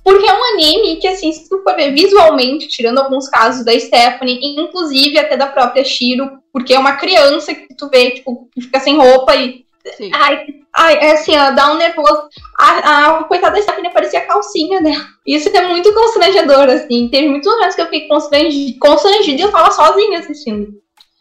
Porque 0.04 0.24
é 0.24 0.32
um 0.32 0.44
anime 0.54 0.96
que, 1.00 1.08
assim, 1.08 1.32
se 1.32 1.48
tu 1.48 1.60
for 1.64 1.74
ver 1.74 1.92
visualmente, 1.92 2.68
tirando 2.68 2.98
alguns 2.98 3.28
casos 3.28 3.64
da 3.64 3.76
Stephanie, 3.76 4.38
inclusive 4.56 5.18
até 5.18 5.36
da 5.36 5.48
própria 5.48 5.82
Shiro, 5.82 6.30
porque 6.52 6.72
é 6.74 6.78
uma 6.78 6.92
criança 6.92 7.52
que 7.52 7.74
tu 7.76 7.88
vê, 7.90 8.12
tipo, 8.12 8.48
que 8.54 8.60
fica 8.60 8.78
sem 8.78 8.96
roupa 8.96 9.34
e. 9.34 9.64
Sim. 9.96 10.10
Ai, 10.14 10.44
ai 10.72 10.94
é 11.00 11.10
assim, 11.14 11.36
ó, 11.36 11.50
dá 11.50 11.72
um 11.72 11.76
nervoso. 11.76 12.28
A, 12.56 13.08
a 13.18 13.24
coitada 13.24 13.56
da 13.56 13.62
Stephanie 13.62 13.92
parecia 13.92 14.20
a 14.20 14.26
calcinha 14.26 14.80
dela. 14.80 15.04
Isso 15.26 15.48
é 15.48 15.66
muito 15.66 15.92
constrangedor, 15.92 16.68
assim. 16.70 17.08
Teve 17.08 17.28
muitos 17.28 17.52
momentos 17.52 17.74
que 17.74 17.82
eu 17.82 17.86
fiquei 17.86 18.06
constrangi- 18.06 18.78
constrangida 18.78 19.40
e 19.40 19.42
eu 19.44 19.50
tava 19.50 19.72
sozinha 19.72 20.20
assistindo. 20.20 20.68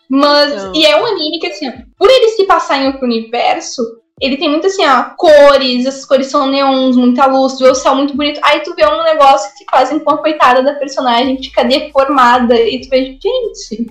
Mas, 0.08 0.52
Então. 0.54 0.76
e 0.76 0.86
é 0.86 0.96
um 1.02 1.06
anime 1.08 1.40
que, 1.40 1.48
assim, 1.48 1.72
por 1.98 2.08
ele 2.08 2.30
se 2.30 2.44
passar 2.46 2.78
em 2.84 2.86
outro 2.88 3.04
universo, 3.06 3.82
ele 4.22 4.38
tem 4.38 4.50
muito 4.50 4.68
assim, 4.68 4.86
ó, 4.86 5.10
cores, 5.18 5.86
essas 5.86 6.06
cores 6.06 6.28
são 6.28 6.48
neons, 6.48 6.96
muita 6.96 7.26
luz, 7.26 7.60
vê 7.60 7.70
o 7.70 7.76
céu 7.76 7.96
muito 7.96 8.16
bonito. 8.16 8.40
Aí 8.44 8.62
tu 8.62 8.74
vê 8.74 8.86
um 8.86 9.04
negócio 9.04 9.54
que 9.58 9.66
fazem 9.70 10.00
com 10.00 10.12
a 10.12 10.18
coitada 10.18 10.64
da 10.64 10.74
personagem 10.76 11.36
que 11.38 11.50
fica 11.50 11.64
deformada 11.66 12.56
e 12.60 12.80
tu 12.82 12.90
vê, 12.90 13.06
gente, 13.06 13.86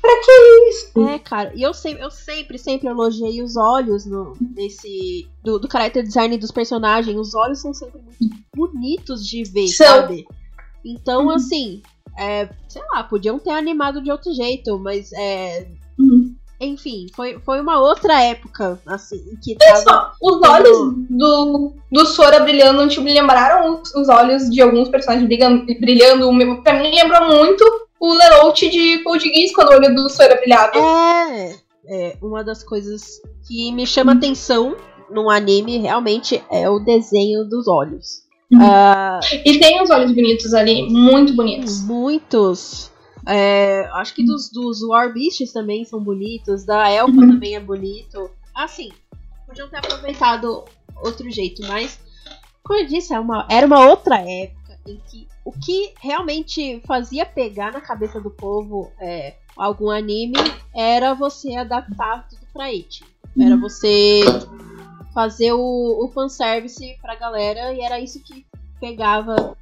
pra 0.00 0.10
que 0.24 0.68
isso? 0.70 1.08
É, 1.08 1.18
cara, 1.18 1.52
e 1.54 1.62
eu 1.62 1.74
sempre, 1.74 2.02
eu 2.02 2.10
sempre, 2.10 2.58
sempre 2.58 2.88
elogiei 2.88 3.42
os 3.42 3.56
olhos 3.56 4.06
no, 4.06 4.32
nesse. 4.54 5.28
Do, 5.44 5.58
do 5.58 5.70
character 5.70 6.02
design 6.02 6.38
dos 6.38 6.50
personagens. 6.52 7.16
Os 7.18 7.34
olhos 7.34 7.60
são 7.60 7.74
sempre 7.74 8.00
muito 8.00 8.36
bonitos 8.54 9.26
de 9.26 9.42
ver, 9.44 9.68
São. 9.68 9.86
sabe? 9.86 10.24
Então, 10.84 11.24
Uhum. 11.24 11.30
assim, 11.32 11.82
é, 12.16 12.48
sei 12.68 12.82
lá, 12.92 13.02
podiam 13.02 13.38
ter 13.38 13.50
animado 13.50 14.00
de 14.00 14.10
outro 14.10 14.32
jeito, 14.32 14.78
mas 14.78 15.12
é. 15.12 15.66
Uhum. 15.98 16.35
Enfim, 16.60 17.06
foi, 17.14 17.38
foi 17.44 17.60
uma 17.60 17.78
outra 17.78 18.22
época, 18.22 18.80
assim, 18.86 19.22
que 19.42 19.54
tava. 19.56 19.80
só, 19.82 20.12
os 20.22 20.48
olhos 20.48 20.94
do, 21.10 21.72
do 21.92 22.06
Sora 22.06 22.40
brilhando, 22.40 22.88
tipo, 22.88 23.02
me 23.02 23.12
lembraram 23.12 23.74
os, 23.74 23.94
os 23.94 24.08
olhos 24.08 24.48
de 24.48 24.62
alguns 24.62 24.88
personagens 24.88 25.28
brilhando, 25.28 25.66
Pra 26.62 26.74
mim 26.74 26.94
lembrou 26.94 27.26
muito 27.26 27.62
o 28.00 28.12
Lelouch 28.12 28.68
de 28.70 29.02
Code 29.02 29.28
Geass 29.28 29.52
quando 29.54 29.70
o 29.70 29.74
olho 29.74 29.94
do 29.94 30.08
Sora 30.08 30.36
brilhava. 30.36 30.72
É, 30.78 31.54
é, 31.88 32.16
uma 32.22 32.42
das 32.42 32.64
coisas 32.64 33.20
que 33.46 33.70
me 33.72 33.86
chama 33.86 34.12
atenção 34.12 34.76
num 35.10 35.30
anime 35.30 35.78
realmente 35.78 36.42
é 36.50 36.68
o 36.68 36.78
desenho 36.78 37.44
dos 37.44 37.68
olhos. 37.68 38.24
Uhum. 38.50 38.60
Ah, 38.62 39.20
E 39.44 39.58
tem 39.58 39.82
os 39.82 39.90
olhos 39.90 40.12
bonitos 40.12 40.54
ali, 40.54 40.88
muito 40.88 41.34
bonitos. 41.34 41.82
muitos. 41.82 42.90
É, 43.26 43.88
acho 43.94 44.14
que 44.14 44.24
dos, 44.24 44.50
dos 44.50 44.82
War 44.82 45.12
Beasts 45.12 45.52
também 45.52 45.84
são 45.84 46.00
bonitos, 46.00 46.64
da 46.64 46.88
Elfa 46.90 47.12
Uhum. 47.12 47.30
também 47.32 47.56
é 47.56 47.60
bonito. 47.60 48.30
Assim, 48.54 48.90
podiam 49.46 49.68
ter 49.68 49.78
aproveitado 49.78 50.64
outro 51.02 51.28
jeito, 51.30 51.66
mas 51.66 51.98
como 52.62 52.80
eu 52.80 52.86
disse, 52.86 53.12
era 53.12 53.20
uma, 53.22 53.46
era 53.50 53.66
uma 53.66 53.86
outra 53.88 54.16
época 54.18 54.78
em 54.86 55.00
que 55.08 55.26
o 55.44 55.52
que 55.52 55.92
realmente 56.00 56.80
fazia 56.86 57.24
pegar 57.26 57.72
na 57.72 57.80
cabeça 57.80 58.20
do 58.20 58.30
povo 58.30 58.90
é, 59.00 59.34
algum 59.56 59.90
anime 59.90 60.34
era 60.74 61.14
você 61.14 61.54
adaptar 61.54 62.26
tudo 62.28 62.40
pra 62.52 62.64
it. 62.66 63.04
Era 63.38 63.56
você 63.56 64.20
fazer 65.12 65.52
o, 65.52 66.04
o 66.04 66.10
fanservice 66.12 66.96
pra 67.02 67.14
galera 67.16 67.72
e 67.74 67.80
era 67.80 68.00
isso 68.00 68.20
que 68.22 68.46
pegava 68.80 69.56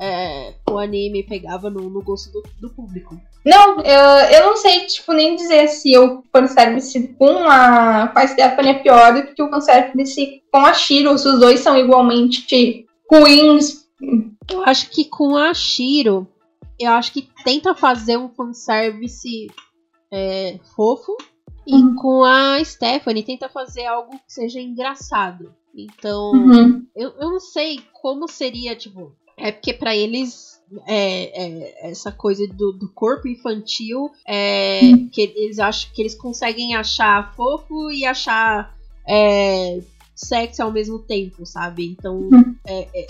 é, 0.00 0.54
o 0.70 0.78
anime, 0.78 1.22
pegava 1.22 1.68
no, 1.68 1.88
no 1.90 2.02
gosto 2.02 2.32
do, 2.32 2.42
do 2.60 2.70
público. 2.70 3.20
Não, 3.44 3.80
eu, 3.80 4.00
eu 4.32 4.46
não 4.46 4.56
sei, 4.56 4.86
tipo, 4.86 5.12
nem 5.12 5.36
dizer 5.36 5.68
se 5.68 5.96
o 5.98 6.22
fanservice 6.32 7.08
com 7.18 7.48
a, 7.48 8.08
com 8.08 8.18
a 8.18 8.26
Stephanie 8.26 8.72
é 8.72 8.78
pior 8.78 9.14
do 9.14 9.34
que 9.34 9.42
o 9.42 9.50
fanservice 9.50 10.42
com 10.52 10.58
a 10.58 10.72
Shiro, 10.72 11.16
se 11.16 11.28
os 11.28 11.40
dois 11.40 11.60
são 11.60 11.76
igualmente 11.76 12.86
ruins. 13.10 13.86
Eu 14.50 14.64
acho 14.64 14.90
que 14.90 15.04
com 15.04 15.36
a 15.36 15.52
Shiro, 15.54 16.26
eu 16.78 16.92
acho 16.92 17.12
que 17.12 17.28
tenta 17.44 17.74
fazer 17.74 18.16
um 18.16 18.28
fanservice 18.28 19.50
é, 20.12 20.58
fofo. 20.74 21.16
E 21.66 21.74
Uhum. 21.74 21.94
com 21.94 22.24
a 22.24 22.64
Stephanie 22.64 23.22
tenta 23.22 23.48
fazer 23.48 23.86
algo 23.86 24.12
que 24.12 24.32
seja 24.32 24.58
engraçado. 24.58 25.54
Então, 25.74 26.32
Uhum. 26.32 26.86
eu, 26.96 27.10
eu 27.10 27.30
não 27.30 27.40
sei 27.40 27.80
como 28.00 28.28
seria, 28.28 28.74
tipo. 28.76 29.12
É 29.36 29.50
porque 29.52 29.72
pra 29.72 29.96
eles 29.96 30.60
é, 30.86 31.46
é, 31.46 31.90
essa 31.90 32.12
coisa 32.12 32.46
do, 32.46 32.72
do 32.72 32.88
corpo 32.92 33.26
infantil 33.26 34.10
é, 34.26 34.92
que 35.10 35.20
eles 35.22 35.58
acham 35.58 35.90
que 35.94 36.02
eles 36.02 36.14
conseguem 36.14 36.74
achar 36.76 37.34
fofo 37.34 37.90
e 37.90 38.04
achar 38.04 38.76
é, 39.08 39.80
sexy 40.14 40.60
ao 40.60 40.70
mesmo 40.70 40.98
tempo, 40.98 41.46
sabe? 41.46 41.86
Então 41.86 42.28
Uhum. 42.30 42.54
é, 42.66 42.88
é, 42.94 43.06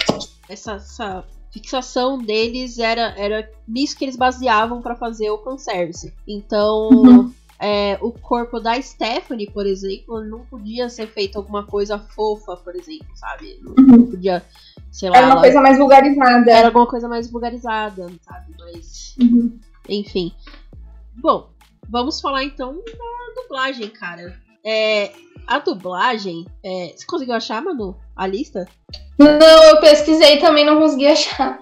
essa, 0.49 0.75
essa 0.77 1.25
fixação 1.53 2.23
deles 2.25 2.79
era, 2.79 3.12
era 3.18 3.51
nisso 3.66 3.99
que 3.99 4.05
eles 4.05 4.16
baseavam 4.16 4.81
pra 4.81 4.94
fazer 4.94 5.31
o 5.31 5.42
fanservice. 5.42 6.14
Então 6.29 6.90
Uhum. 6.92 7.35
É, 7.61 7.99
o 8.01 8.11
corpo 8.11 8.59
da 8.59 8.81
Stephanie, 8.81 9.51
por 9.51 9.66
exemplo, 9.66 10.25
não 10.25 10.40
podia 10.46 10.88
ser 10.88 11.07
feito 11.09 11.37
alguma 11.37 11.64
coisa 11.66 11.99
fofa, 11.99 12.57
por 12.57 12.75
exemplo, 12.75 13.07
sabe? 13.14 13.59
Não, 13.62 13.73
Uhum. 13.79 13.87
não 13.99 14.07
podia, 14.07 14.42
sei 14.90 15.11
lá, 15.11 15.16
Era 15.18 15.27
uma 15.27 15.33
ela- 15.35 15.40
coisa 15.42 15.61
mais 15.61 15.77
vulgarizada. 15.79 16.51
era 16.51 16.68
alguma 16.68 16.87
coisa 16.87 17.09
mais 17.09 17.31
vulgarizada, 17.31 18.11
sabe? 18.23 18.55
Mas, 18.59 19.14
Uhum. 19.20 19.59
enfim. 19.88 20.33
Bom, 21.16 21.51
vamos 21.88 22.20
falar 22.20 22.44
então 22.44 22.73
da 22.77 23.42
dublagem, 23.42 23.88
cara. 23.90 24.40
É, 24.64 25.12
a 25.46 25.59
dublagem. 25.59 26.46
é, 26.64 26.94
você 26.96 27.05
conseguiu 27.07 27.35
achar, 27.35 27.62
Manu? 27.62 27.96
A 28.16 28.27
lista? 28.27 28.66
Não, 29.18 29.64
eu 29.64 29.81
pesquisei 29.81 30.38
também, 30.38 30.64
não 30.64 30.79
consegui 30.79 31.07
achar. 31.07 31.59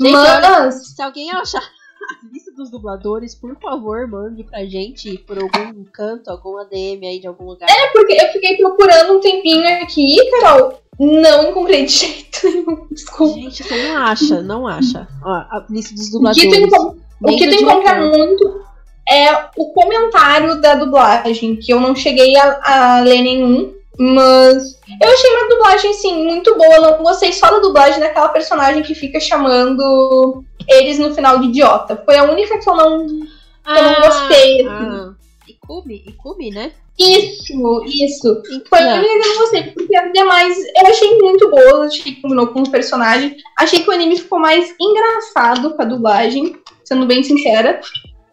Gente, 0.00 0.12
Mas. 0.12 0.94
Se 0.94 1.02
alguém 1.02 1.30
achar 1.30 1.62
a 2.10 2.32
lista 2.32 2.52
dos 2.52 2.70
dubladores, 2.70 3.34
por 3.34 3.56
favor, 3.60 4.06
mande 4.06 4.44
pra 4.44 4.64
gente 4.64 5.18
por 5.18 5.38
algum 5.38 5.84
canto, 5.84 6.30
algum 6.30 6.58
ADM 6.58 7.04
aí 7.04 7.20
de 7.20 7.26
algum 7.26 7.44
lugar. 7.46 7.68
É 7.70 7.92
porque 7.92 8.12
eu 8.12 8.32
fiquei 8.32 8.56
procurando 8.56 9.14
um 9.14 9.20
tempinho 9.20 9.66
aqui, 9.82 10.16
Carol. 10.30 10.80
Não 10.98 11.50
encontrei 11.50 11.86
de 11.86 11.92
jeito 11.92 12.40
nenhum. 12.44 12.86
Desculpa. 12.90 13.34
Gente, 13.34 13.62
você 13.64 13.88
não 13.88 13.96
acha, 13.98 14.42
não 14.42 14.66
acha. 14.66 15.08
Ó, 15.24 15.30
a 15.30 15.64
lista 15.70 15.94
dos 15.94 16.14
O 16.14 16.32
que 16.32 16.48
tu, 16.48 16.60
dubladores. 16.60 17.02
o 17.22 17.36
que 17.36 17.48
tu 17.48 17.62
encontra 17.62 18.00
muito 18.00 18.62
é 19.08 19.34
o 19.56 19.72
comentário 19.72 20.60
da 20.60 20.74
dublagem, 20.74 21.56
que 21.56 21.72
eu 21.72 21.80
não 21.80 21.94
cheguei 21.94 22.36
a, 22.36 22.60
a 22.62 23.00
ler 23.00 23.22
nenhum, 23.22 23.74
mas 23.98 24.78
eu 25.00 25.10
achei 25.10 25.30
uma 25.30 25.48
dublagem, 25.48 25.92
sim, 25.94 26.24
muito 26.24 26.56
boa. 26.56 26.74
Eu 26.76 26.82
não 26.82 27.02
gostei 27.02 27.32
só 27.32 27.50
da 27.50 27.58
dublagem 27.58 28.00
daquela 28.00 28.28
personagem 28.28 28.82
que 28.82 28.94
fica 28.94 29.18
chamando 29.20 30.44
eles 30.68 30.98
no 30.98 31.14
final 31.14 31.38
de 31.38 31.46
idiota. 31.48 32.00
Foi 32.04 32.16
a 32.16 32.24
única 32.24 32.58
que 32.58 32.68
eu 32.68 32.76
não, 32.76 33.06
que 33.06 33.24
eu 33.66 33.82
não 33.82 33.94
gostei. 34.00 34.66
assim. 34.66 34.68
Ah, 34.68 35.14
Ikumi, 35.48 36.04
Ikumi, 36.06 36.50
né? 36.50 36.72
Isso, 36.98 37.82
isso. 37.86 38.42
Foi 38.68 38.78
a 38.78 38.82
Então, 38.82 38.98
única 38.98 39.12
que 39.12 39.26
eu 39.26 39.32
não 39.32 39.38
gostei, 39.38 39.62
porque 39.72 39.96
as 39.96 40.12
demais 40.12 40.56
eu 40.58 40.86
achei 40.86 41.18
muito 41.18 41.50
boa, 41.50 41.86
achei 41.86 42.02
que 42.14 42.20
combinou 42.20 42.48
com 42.48 42.60
o 42.60 42.70
personagem. 42.70 43.36
Achei 43.58 43.82
que 43.82 43.88
o 43.88 43.92
anime 43.92 44.16
ficou 44.16 44.38
mais 44.38 44.74
engraçado 44.80 45.74
com 45.74 45.82
a 45.82 45.86
dublagem, 45.86 46.56
sendo 46.84 47.06
bem 47.06 47.22
sincera. 47.22 47.80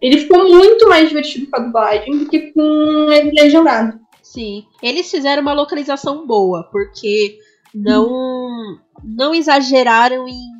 Ele 0.01 0.17
ficou 0.19 0.47
muito 0.49 0.87
mais 0.87 1.07
divertido 1.09 1.47
com 1.49 1.57
a 1.57 1.63
dublagem 1.63 2.17
do 2.19 2.25
que 2.29 2.51
com 2.53 3.11
ele 3.11 3.31
legendado. 3.31 3.99
Sim. 4.21 4.65
Eles 4.83 5.09
fizeram 5.09 5.41
uma 5.41 5.53
localização 5.53 6.27
boa, 6.27 6.67
porque 6.71 7.37
não 7.73 8.77
não 9.03 9.33
exageraram 9.33 10.27
em 10.27 10.58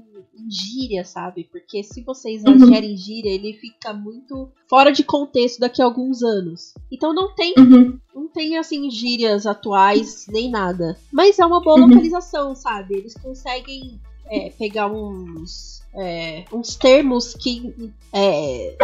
gíria, 0.49 1.03
sabe? 1.05 1.43
Porque 1.51 1.83
se 1.83 2.01
você 2.01 2.31
exagera 2.31 2.85
em 2.85 2.97
gíria, 2.97 3.29
ele 3.31 3.53
fica 3.53 3.93
muito 3.93 4.49
fora 4.67 4.91
de 4.91 5.03
contexto 5.03 5.59
daqui 5.59 5.81
a 5.81 5.85
alguns 5.85 6.23
anos. 6.23 6.73
Então 6.91 7.13
não 7.13 7.33
tem, 7.35 7.53
Uhum. 7.57 7.99
não 8.15 8.27
tem 8.27 8.57
assim 8.57 8.89
gírias 8.89 9.45
atuais 9.45 10.25
nem 10.27 10.49
nada. 10.49 10.97
Mas 11.12 11.38
é 11.39 11.45
uma 11.45 11.62
boa 11.62 11.79
Uhum. 11.79 11.88
localização, 11.88 12.55
sabe? 12.55 12.95
Eles 12.95 13.13
conseguem 13.13 13.99
é, 14.31 14.49
pegar 14.51 14.88
uns 14.91 15.79
é, 15.93 16.45
uns 16.53 16.75
termos 16.75 17.33
que 17.33 17.73
é, 18.13 18.75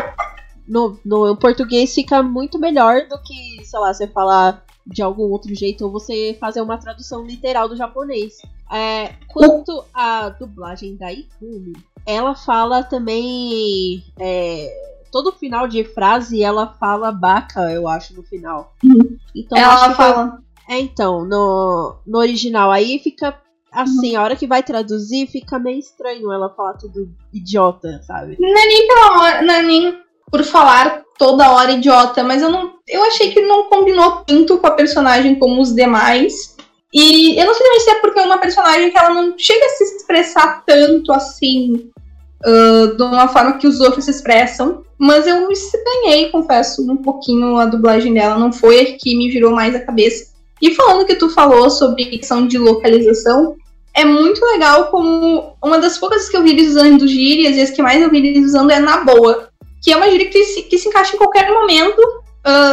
no, 0.67 0.99
no 1.06 1.36
português 1.38 1.93
fica 1.93 2.23
muito 2.23 2.58
melhor 2.58 3.08
do 3.08 3.17
que, 3.21 3.63
sei 3.63 3.80
lá, 3.80 3.93
você 3.93 4.08
falar 4.08 4.65
de 4.88 5.01
algum 5.04 5.30
outro 5.32 5.54
jeito 5.54 5.86
ou 5.86 5.91
você 5.91 6.36
fazer 6.39 6.62
uma 6.62 6.78
tradução 6.78 7.23
literal 7.25 7.69
do 7.69 7.75
japonês. 7.75 8.41
É, 8.71 9.13
quanto 9.28 9.86
à 9.93 10.30
dublagem 10.30 10.95
da 10.95 11.12
Ikumi, 11.12 11.73
ela 12.06 12.36
fala 12.36 12.84
também. 12.84 14.04
é, 14.19 14.71
todo 15.12 15.32
final 15.32 15.65
de 15.67 15.84
frase 15.86 16.43
ela 16.43 16.75
fala 16.80 17.12
baca, 17.12 17.71
eu 17.71 17.88
acho, 17.88 18.13
no 18.13 18.23
final. 18.23 18.73
Uhum. 18.84 19.17
Então 19.34 19.58
Ela 19.58 19.93
fala. 19.93 20.39
é, 20.67 20.78
então, 20.80 21.23
no, 21.23 21.95
no 22.06 22.17
original 22.19 22.69
aí 22.69 22.99
fica 22.99 23.39
assim, 23.71 24.15
a 24.15 24.23
hora 24.23 24.36
que 24.36 24.47
vai 24.47 24.63
traduzir 24.63 25.28
fica 25.28 25.60
meio 25.60 25.80
estranho 25.80 26.32
ela 26.32 26.49
falar 26.49 26.73
tudo 26.73 27.10
idiota, 27.34 28.01
sabe? 28.04 28.38
Não 28.39 28.49
é 28.49 28.65
nem 28.67 28.88
pela 28.88 29.21
hora, 29.21 29.41
não 29.41 29.54
é 29.54 29.62
nem 29.62 29.99
por 30.32 30.43
falar 30.43 31.04
toda 31.17 31.51
hora 31.51 31.71
idiota, 31.71 32.23
mas 32.23 32.41
eu 32.41 32.49
não. 32.49 32.73
Eu 32.88 33.04
achei 33.04 33.32
que 33.32 33.41
não 33.41 33.69
combinou 33.69 34.23
tanto 34.25 34.58
com 34.58 34.67
a 34.67 34.71
personagem 34.71 35.36
como 35.36 35.62
os 35.62 35.73
demais. 35.73 36.55
E 36.95 37.38
eu 37.38 37.45
não 37.45 37.53
sei 37.53 37.79
se 37.81 37.89
é 37.89 37.95
porque 37.95 38.17
é 38.17 38.23
uma 38.23 38.38
personagem 38.38 38.89
que 38.89 38.97
ela 38.97 39.13
não 39.13 39.38
chega 39.38 39.65
a 39.65 39.69
se 39.69 39.84
expressar 39.84 40.63
tanto 40.65 41.12
assim, 41.12 41.91
ah, 42.41 42.93
de 42.95 43.03
uma 43.03 43.27
forma 43.27 43.58
que 43.58 43.67
os 43.67 43.81
outros 43.81 44.05
se 44.05 44.12
expressam. 44.12 44.86
Mas 44.97 45.27
eu 45.27 45.51
estranhei, 45.51 46.29
confesso, 46.29 46.89
um 46.89 46.95
pouquinho 46.95 47.58
a 47.58 47.65
dublagem 47.65 48.13
dela. 48.13 48.39
Não 48.39 48.53
foi 48.53 48.79
a 48.79 48.97
que 48.97 49.13
me 49.17 49.29
virou 49.29 49.51
mais 49.51 49.75
a 49.75 49.81
cabeça. 49.81 50.34
E 50.62 50.73
falando 50.73 51.05
que 51.05 51.15
tu 51.15 51.29
falou 51.29 51.69
sobre 51.69 52.05
questão 52.05 52.47
de 52.47 52.58
localização, 52.58 53.58
é 53.93 54.05
muito 54.05 54.43
legal 54.45 54.86
como 54.86 55.53
uma 55.62 55.79
das 55.79 55.97
poucas 55.97 56.29
que 56.29 56.38
eu 56.38 56.43
vi 56.43 56.51
eles 56.51 56.69
usando 56.69 57.05
gírias 57.05 57.58
e 57.58 57.62
as 57.62 57.71
que 57.71 57.81
mais 57.81 58.01
eu 58.01 58.10
vi 58.10 58.19
eles 58.19 58.45
usando 58.45 58.71
é 58.71 58.79
na 58.79 59.03
boa. 59.03 59.49
Que 59.84 59.91
é 59.91 59.97
uma 59.97 60.10
gíria 60.10 60.29
que 60.29 60.45
se, 60.45 60.62
que 60.63 60.77
se 60.77 60.88
encaixa 60.88 61.13
em 61.13 61.19
qualquer 61.19 61.51
momento, 61.51 62.01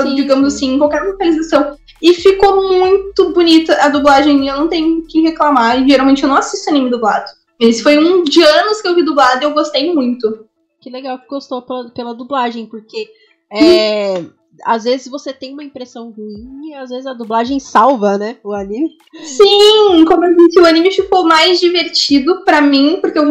Sim, 0.03 0.15
digamos 0.15 0.53
sim. 0.53 0.67
assim, 0.67 0.75
em 0.75 0.79
qualquer 0.79 1.03
localização. 1.03 1.77
E 2.01 2.15
ficou 2.15 2.69
muito 2.69 3.33
bonita 3.33 3.75
a 3.81 3.89
dublagem, 3.89 4.45
e 4.45 4.49
eu 4.49 4.57
não 4.57 4.69
tenho 4.69 4.99
o 4.99 5.07
que 5.07 5.21
reclamar. 5.23 5.81
E 5.81 5.89
geralmente 5.89 6.23
eu 6.23 6.29
não 6.29 6.37
assisto 6.37 6.69
anime 6.69 6.91
dublado. 6.91 7.31
Esse 7.61 7.83
foi 7.83 7.97
um 7.97 8.25
de 8.25 8.43
anos 8.43 8.83
que 8.83 8.89
eu 8.89 8.95
vi 8.95 9.05
dublado 9.05 9.43
e 9.43 9.45
eu 9.45 9.55
gostei 9.55 9.95
muito. 9.95 10.47
Que 10.81 10.91
legal 10.91 11.19
que 11.19 11.29
gostou 11.29 11.63
pela, 11.63 11.91
pela 11.91 12.13
dublagem, 12.13 12.67
porque 12.67 13.07
é, 13.53 14.25
às 14.65 14.83
vezes 14.83 15.07
você 15.07 15.33
tem 15.33 15.53
uma 15.53 15.63
impressão 15.63 16.11
ruim 16.11 16.71
e 16.71 16.75
às 16.75 16.91
vezes 16.91 17.07
a 17.07 17.13
dublagem 17.13 17.61
salva, 17.61 18.19
né? 18.19 18.39
O 18.43 18.53
anime. 18.53 18.91
Sim, 19.23 20.05
como 20.07 20.25
eu 20.25 20.37
disse, 20.37 20.61
o 20.61 20.67
anime 20.67 20.91
ficou 20.91 21.25
mais 21.25 21.61
divertido 21.61 22.45
pra 22.45 22.61
mim, 22.61 22.99
porque 23.01 23.19
eu 23.19 23.25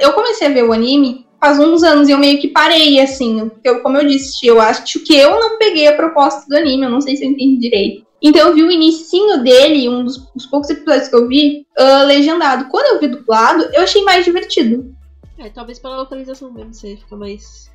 Eu 0.00 0.12
comecei 0.12 0.48
a 0.48 0.52
ver 0.52 0.64
o 0.64 0.72
anime 0.72 1.27
faz 1.40 1.58
uns 1.58 1.82
anos 1.82 2.08
e 2.08 2.12
eu 2.12 2.18
meio 2.18 2.40
que 2.40 2.48
parei, 2.48 3.00
assim. 3.00 3.48
Porque, 3.48 3.68
eu, 3.68 3.80
como 3.82 3.96
eu 3.96 4.06
disse, 4.06 4.46
eu 4.46 4.60
acho 4.60 5.00
que 5.00 5.16
eu 5.16 5.38
não 5.38 5.58
peguei 5.58 5.86
a 5.86 5.96
proposta 5.96 6.46
do 6.48 6.56
anime, 6.56 6.84
eu 6.84 6.90
não 6.90 7.00
sei 7.00 7.16
se 7.16 7.24
eu 7.24 7.30
entendi 7.30 7.58
direito. 7.58 8.06
Então 8.20 8.48
eu 8.48 8.54
vi 8.54 8.62
o 8.62 8.70
inicinho 8.70 9.42
dele, 9.42 9.88
um 9.88 10.04
dos, 10.04 10.18
dos 10.34 10.46
poucos 10.46 10.68
episódios 10.70 11.08
que 11.08 11.14
eu 11.14 11.28
vi, 11.28 11.66
ah, 11.76 12.02
legendado. 12.02 12.68
Quando 12.68 12.94
eu 12.94 13.00
vi 13.00 13.08
dublado, 13.08 13.64
eu 13.72 13.82
achei 13.82 14.02
mais 14.02 14.24
divertido. 14.24 14.94
É, 15.38 15.48
talvez 15.50 15.78
pela 15.78 15.96
localização 15.96 16.52
mesmo, 16.52 16.74
você 16.74 16.96
fica 16.96 17.16
mais, 17.16 17.70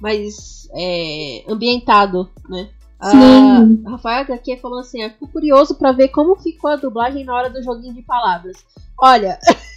mais 0.00 0.68
é, 0.74 1.44
ambientado, 1.48 2.28
né? 2.48 2.68
Sim. 3.02 3.82
A 3.86 3.92
Rafael 3.92 4.20
HQ 4.20 4.58
falou 4.58 4.80
assim: 4.80 5.02
eu 5.02 5.10
fico 5.10 5.28
curioso 5.28 5.74
pra 5.74 5.92
ver 5.92 6.08
como 6.08 6.36
ficou 6.36 6.70
a 6.70 6.76
dublagem 6.76 7.24
na 7.24 7.34
hora 7.34 7.48
do 7.48 7.62
joguinho 7.62 7.94
de 7.94 8.02
palavras. 8.02 8.58
Olha. 8.98 9.38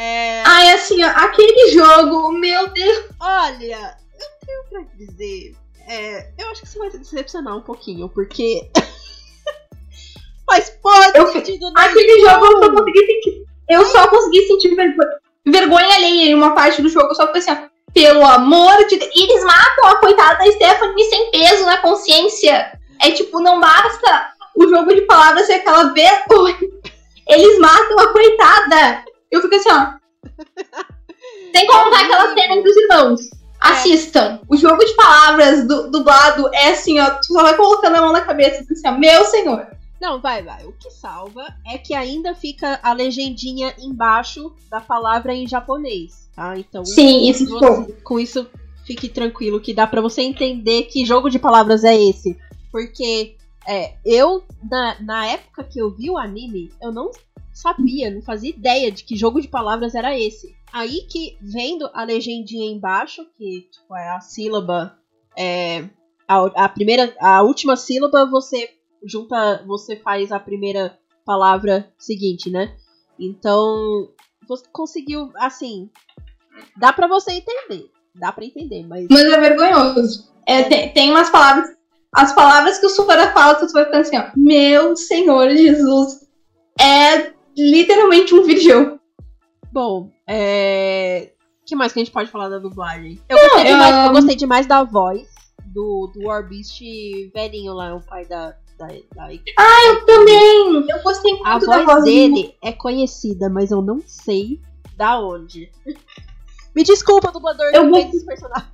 é, 0.00 0.42
Ah, 0.46 0.64
é 0.66 0.72
assim, 0.72 1.02
ó, 1.04 1.08
aquele 1.08 1.68
jogo, 1.72 2.32
meu 2.32 2.68
Deus. 2.68 3.04
olha, 3.20 3.96
eu 4.18 4.46
tenho 4.46 4.64
pra 4.70 4.82
dizer. 4.96 5.54
é, 5.88 6.30
eu 6.38 6.48
acho 6.50 6.62
que 6.62 6.68
você 6.68 6.78
vai 6.78 6.90
se 6.90 6.98
decepcionar 6.98 7.56
um 7.56 7.62
pouquinho, 7.62 8.08
porque. 8.08 8.70
Mas 10.48 10.70
pode 10.82 11.16
Eu- 11.18 11.28
sentido 11.32 11.70
Aquele 11.76 12.20
jogo 12.22 12.44
eu 12.46 12.58
só 12.58 12.70
consegui 12.72 13.06
sentir. 13.06 13.44
Eu 13.68 13.84
só 13.86 14.06
consegui 14.08 14.46
sentir 14.48 14.74
vergonha, 14.74 15.08
vergonha 15.46 15.94
alheia 15.94 16.30
em 16.30 16.34
uma 16.34 16.54
parte 16.54 16.82
do 16.82 16.88
jogo. 16.88 17.08
Eu 17.08 17.14
só 17.14 17.26
falei 17.28 17.40
assim, 17.40 17.52
ó, 17.52 17.68
pelo 17.94 18.24
amor 18.24 18.84
de 18.86 18.96
Deus. 18.96 19.10
E 19.14 19.22
eles 19.30 19.44
matam 19.44 19.86
a 19.86 19.96
coitada 20.00 20.38
da 20.44 20.50
Stephanie 20.50 21.04
sem 21.04 21.30
peso 21.30 21.64
na 21.64 21.78
consciência. 21.78 22.76
É 23.00 23.12
tipo, 23.12 23.40
não 23.40 23.60
basta 23.60 24.32
o 24.56 24.68
jogo 24.68 24.92
de 24.92 25.02
palavras 25.02 25.46
ser 25.46 25.54
aquela 25.54 25.84
vergonha. 25.92 26.58
Eles 27.28 27.58
matam 27.60 27.98
a 28.00 28.08
coitada. 28.08 29.04
Eu 29.30 29.42
fico 29.42 29.54
assim, 29.54 29.70
ó. 29.70 29.92
Sem 31.54 31.66
contar 31.66 32.04
aquela 32.04 32.34
cena 32.34 32.54
entre 32.54 32.70
os 32.70 32.76
irmãos. 32.76 33.20
Assistam. 33.60 34.40
O 34.48 34.56
jogo 34.56 34.82
de 34.84 34.94
palavras 34.94 35.66
do, 35.66 35.90
dublado 35.90 36.48
é 36.54 36.70
assim, 36.70 36.98
ó. 36.98 37.10
Tu 37.10 37.26
só 37.26 37.42
vai 37.42 37.56
colocando 37.56 37.96
a 37.96 38.00
mão 38.00 38.12
na 38.12 38.22
cabeça 38.22 38.62
e 38.62 38.66
diz 38.66 38.78
assim, 38.78 38.88
ó, 38.88 38.98
meu 38.98 39.24
senhor. 39.26 39.66
Não, 40.00 40.18
vai, 40.18 40.42
vai. 40.42 40.64
O 40.64 40.72
que 40.72 40.90
salva 40.90 41.44
é 41.66 41.76
que 41.76 41.92
ainda 41.92 42.34
fica 42.34 42.80
a 42.82 42.92
legendinha 42.94 43.74
embaixo 43.78 44.54
da 44.70 44.80
palavra 44.80 45.34
em 45.34 45.46
japonês, 45.46 46.30
tá? 46.34 46.56
Então, 46.58 46.84
Sim, 46.86 47.28
isso 47.28 47.46
você- 47.46 47.66
ficou. 47.66 47.96
com 48.02 48.18
isso 48.18 48.48
fique 48.86 49.08
tranquilo 49.10 49.60
que 49.60 49.74
dá 49.74 49.86
pra 49.86 50.00
você 50.00 50.22
entender 50.22 50.84
que 50.84 51.04
jogo 51.04 51.28
de 51.28 51.38
palavras 51.38 51.84
é 51.84 51.94
esse. 51.94 52.36
Porque 52.72 53.36
é, 53.68 53.94
eu, 54.04 54.42
na, 54.70 54.96
na 55.00 55.26
época 55.26 55.62
que 55.64 55.78
eu 55.80 55.90
vi 55.90 56.10
o 56.10 56.16
anime, 56.16 56.72
eu 56.80 56.90
não 56.90 57.10
sabia, 57.60 58.10
não 58.10 58.22
fazia 58.22 58.50
ideia 58.50 58.90
de 58.90 59.04
que 59.04 59.16
jogo 59.16 59.40
de 59.40 59.48
palavras 59.48 59.94
era 59.94 60.18
esse. 60.18 60.54
Aí 60.72 61.02
que, 61.02 61.36
vendo 61.40 61.90
a 61.92 62.04
legendinha 62.04 62.70
embaixo, 62.70 63.26
que 63.36 63.68
tipo, 63.70 63.94
é 63.94 64.08
a 64.10 64.20
sílaba, 64.20 64.96
é, 65.36 65.84
a, 66.26 66.64
a 66.64 66.68
primeira, 66.68 67.14
a 67.20 67.42
última 67.42 67.76
sílaba 67.76 68.28
você 68.30 68.70
junta, 69.04 69.62
você 69.66 69.96
faz 69.96 70.32
a 70.32 70.40
primeira 70.40 70.98
palavra 71.24 71.92
seguinte, 71.98 72.50
né? 72.50 72.74
Então, 73.18 74.08
você 74.48 74.64
conseguiu, 74.72 75.30
assim, 75.36 75.90
dá 76.76 76.92
pra 76.92 77.06
você 77.06 77.32
entender, 77.32 77.90
dá 78.14 78.32
pra 78.32 78.44
entender, 78.44 78.86
mas 78.86 79.06
Mas 79.10 79.20
é 79.20 79.38
vergonhoso. 79.40 80.32
É, 80.46 80.62
tem, 80.62 80.92
tem 80.92 81.10
umas 81.10 81.28
palavras. 81.28 81.76
As 82.12 82.32
palavras 82.32 82.78
que 82.78 82.86
o 82.86 82.88
Sora 82.88 83.32
fala, 83.32 83.54
tu 83.54 83.70
vai 83.72 83.84
ficar 83.84 84.00
assim, 84.00 84.16
ó. 84.16 84.30
Meu 84.34 84.96
Senhor 84.96 85.50
Jesus. 85.50 86.26
É 86.80 87.32
literalmente 87.56 88.34
um 88.34 88.42
virgão. 88.42 88.98
Bom, 89.72 90.10
é. 90.28 91.32
O 91.62 91.66
que 91.66 91.76
mais 91.76 91.92
que 91.92 92.00
a 92.00 92.04
gente 92.04 92.12
pode 92.12 92.30
falar 92.30 92.48
da 92.48 92.58
dublagem? 92.58 93.20
Eu 93.28 93.38
gostei, 93.38 93.60
eu- 93.62 93.66
demais, 93.66 94.06
eu 94.06 94.12
gostei 94.12 94.36
demais 94.36 94.66
da 94.66 94.82
voz 94.82 95.28
do, 95.66 96.10
do 96.12 96.26
Warbeast 96.26 96.80
velhinho 97.32 97.72
lá, 97.74 97.94
o 97.94 98.00
pai 98.00 98.24
da. 98.26 98.56
da, 98.78 98.88
da... 99.14 99.32
Eu 99.32 100.04
também. 100.06 100.86
Eu 100.88 101.02
gostei 101.02 101.32
muito 101.34 101.46
A 101.46 101.58
da 101.58 101.66
voz 101.66 101.84
voz 101.86 102.04
dele 102.04 102.54
é 102.62 102.72
conhecida, 102.72 103.48
mas 103.48 103.70
eu 103.70 103.80
não 103.80 104.00
sei 104.06 104.60
da 104.96 105.20
onde. 105.20 105.70
Me 106.74 106.82
desculpa, 106.82 107.30
dublador 107.32 107.66
Eu 107.72 107.84
que 107.84 107.88
vou- 107.90 108.26
personagem. 108.26 108.68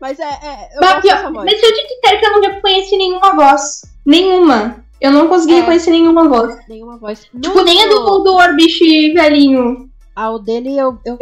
Mas 0.00 0.18
é. 0.18 0.24
é 0.24 0.76
eu 0.76 0.80
Mas, 0.80 1.02
voz. 1.32 1.32
mas 1.44 1.60
se 1.60 1.66
eu 1.66 1.74
te 1.74 1.86
disser 1.88 2.20
que 2.20 2.26
eu 2.26 2.32
não 2.32 2.40
reconheci 2.40 2.96
nenhuma 2.96 3.34
voz. 3.34 3.82
Nenhuma. 4.06 4.84
Eu 5.00 5.10
não 5.10 5.28
consegui 5.28 5.54
É. 5.54 5.60
reconhecer 5.60 5.90
nenhuma 5.90 6.28
voz. 6.28 6.56
Nenhuma 6.68 6.98
voz. 6.98 7.20
Tipo, 7.40 7.58
No- 7.58 7.64
nem 7.64 7.82
a 7.84 7.88
do, 7.88 8.18
do 8.20 8.34
Orbish 8.34 8.78
velhinho. 9.14 9.88
Ah, 10.14 10.30
o 10.30 10.38
dele 10.38 10.76
eu. 10.76 10.98
eu 11.06 11.18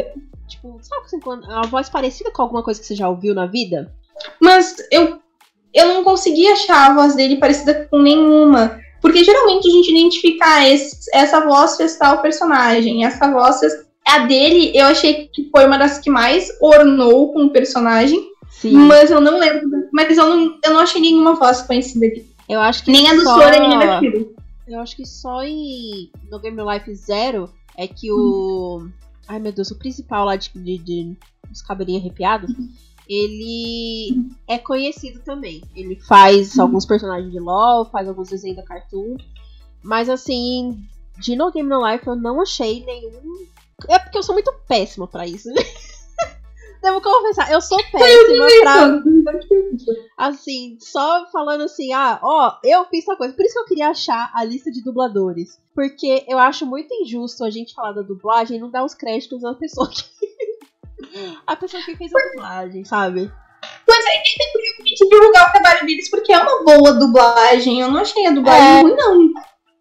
tipo, 0.48 0.78
sabe 0.82 1.02
assim, 1.04 1.20
quando. 1.20 1.48
A 1.50 1.62
voz 1.62 1.88
parecida 1.88 2.30
com 2.32 2.42
alguma 2.42 2.62
coisa 2.62 2.80
que 2.80 2.86
você 2.86 2.94
já 2.94 3.08
ouviu 3.08 3.34
na 3.34 3.46
vida? 3.46 3.92
Mas 4.40 4.74
eu, 4.90 5.18
eu 5.72 5.94
não 5.94 6.02
consegui 6.02 6.46
achar 6.48 6.90
a 6.90 6.94
voz 6.94 7.14
dele 7.14 7.36
parecida 7.36 7.86
com 7.90 7.98
nenhuma. 8.00 8.80
Porque 9.00 9.22
geralmente 9.22 9.68
a 9.68 9.70
gente 9.70 9.90
identifica 9.92 10.44
ah, 10.44 10.68
esse- 10.68 11.08
essa 11.14 11.40
voz 11.46 11.76
fez 11.76 11.96
tal 11.96 12.20
personagem. 12.20 13.04
Essa 13.04 13.30
voz 13.30 13.60
fez. 13.60 13.72
A 14.04 14.20
dele, 14.20 14.72
eu 14.74 14.86
achei 14.86 15.28
que 15.28 15.48
foi 15.52 15.66
uma 15.66 15.76
das 15.78 15.98
que 15.98 16.08
mais 16.10 16.48
ornou 16.60 17.32
com 17.32 17.44
o 17.44 17.50
personagem. 17.50 18.18
Sim. 18.50 18.72
Mas 18.72 19.10
eu 19.10 19.20
não 19.20 19.38
lembro. 19.38 19.68
Mas 19.92 20.16
eu 20.16 20.26
não, 20.28 20.58
eu 20.64 20.72
não 20.72 20.80
achei 20.80 21.00
nenhuma 21.00 21.34
voz 21.34 21.60
conhecida 21.62 22.06
aqui. 22.06 22.26
Eu 22.48 22.60
acho 22.60 22.84
que 22.84 22.90
Nem 22.90 23.08
a 23.08 23.14
do 23.14 23.22
só... 23.22 23.34
Sora 23.34 23.60
nem 23.60 23.74
a 23.74 23.78
da 23.78 24.00
Shiro. 24.00 24.34
Eu 24.66 24.80
acho 24.80 24.96
que 24.96 25.06
só 25.06 25.42
em 25.42 26.10
no 26.30 26.38
Game 26.38 26.60
Life 26.62 26.94
Zero 26.94 27.50
é 27.76 27.86
que 27.88 28.12
o. 28.12 28.88
Ai 29.26 29.38
meu 29.38 29.52
Deus, 29.52 29.70
o 29.70 29.78
principal 29.78 30.26
lá 30.26 30.36
de, 30.36 30.50
de, 30.54 30.78
de 30.78 31.16
os 31.50 31.62
cabelinhos 31.62 32.02
arrepiados, 32.02 32.50
ele 33.08 34.30
é 34.46 34.58
conhecido 34.58 35.20
também. 35.20 35.62
Ele 35.74 35.96
faz 35.96 36.58
alguns 36.58 36.84
personagens 36.84 37.32
de 37.32 37.40
LOL, 37.40 37.86
faz 37.86 38.08
alguns 38.08 38.28
desenhos 38.28 38.58
da 38.58 38.62
Cartoon. 38.62 39.16
Mas 39.82 40.08
assim, 40.10 40.82
de 41.18 41.34
No 41.34 41.50
Game 41.50 41.68
No 41.68 41.86
Life 41.86 42.06
eu 42.06 42.16
não 42.16 42.40
achei 42.42 42.84
nenhum. 42.84 43.46
É 43.88 43.98
porque 43.98 44.18
eu 44.18 44.22
sou 44.22 44.34
muito 44.34 44.52
péssima 44.66 45.06
pra 45.06 45.26
isso. 45.26 45.48
Devo 46.82 47.00
confessar, 47.00 47.50
eu 47.52 47.60
sou 47.60 47.78
péssima 47.90 48.46
pra 48.62 49.02
assim, 50.16 50.76
só 50.80 51.26
falando 51.32 51.62
assim, 51.64 51.92
ah, 51.92 52.18
ó, 52.22 52.52
eu 52.64 52.84
fiz 52.86 53.04
tal 53.04 53.16
coisa. 53.16 53.34
Por 53.34 53.44
isso 53.44 53.54
que 53.54 53.60
eu 53.60 53.64
queria 53.66 53.88
achar 53.88 54.30
a 54.34 54.44
lista 54.44 54.70
de 54.70 54.82
dubladores. 54.82 55.58
Porque 55.74 56.24
eu 56.28 56.38
acho 56.38 56.64
muito 56.66 56.92
injusto 56.94 57.44
a 57.44 57.50
gente 57.50 57.74
falar 57.74 57.92
da 57.92 58.02
dublagem 58.02 58.56
e 58.56 58.60
não 58.60 58.70
dar 58.70 58.84
os 58.84 58.94
créditos 58.94 59.44
à 59.44 59.54
pessoa 59.54 59.88
que. 59.88 60.02
a 61.46 61.56
pessoa 61.56 61.82
que 61.82 61.96
fez 61.96 62.12
a 62.14 62.28
dublagem, 62.30 62.84
sabe? 62.84 63.30
Eu 63.88 63.94
queria 64.78 64.94
divulgar 65.10 65.48
o 65.48 65.52
trabalho 65.52 65.86
deles 65.86 66.08
porque 66.10 66.32
é 66.32 66.38
uma 66.38 66.62
boa 66.64 66.92
dublagem. 66.94 67.80
Eu 67.80 67.90
não 67.90 68.00
achei 68.00 68.26
a 68.26 68.30
dublagem 68.30 68.78
É. 68.78 68.80
ruim, 68.82 68.94
não. 68.96 69.30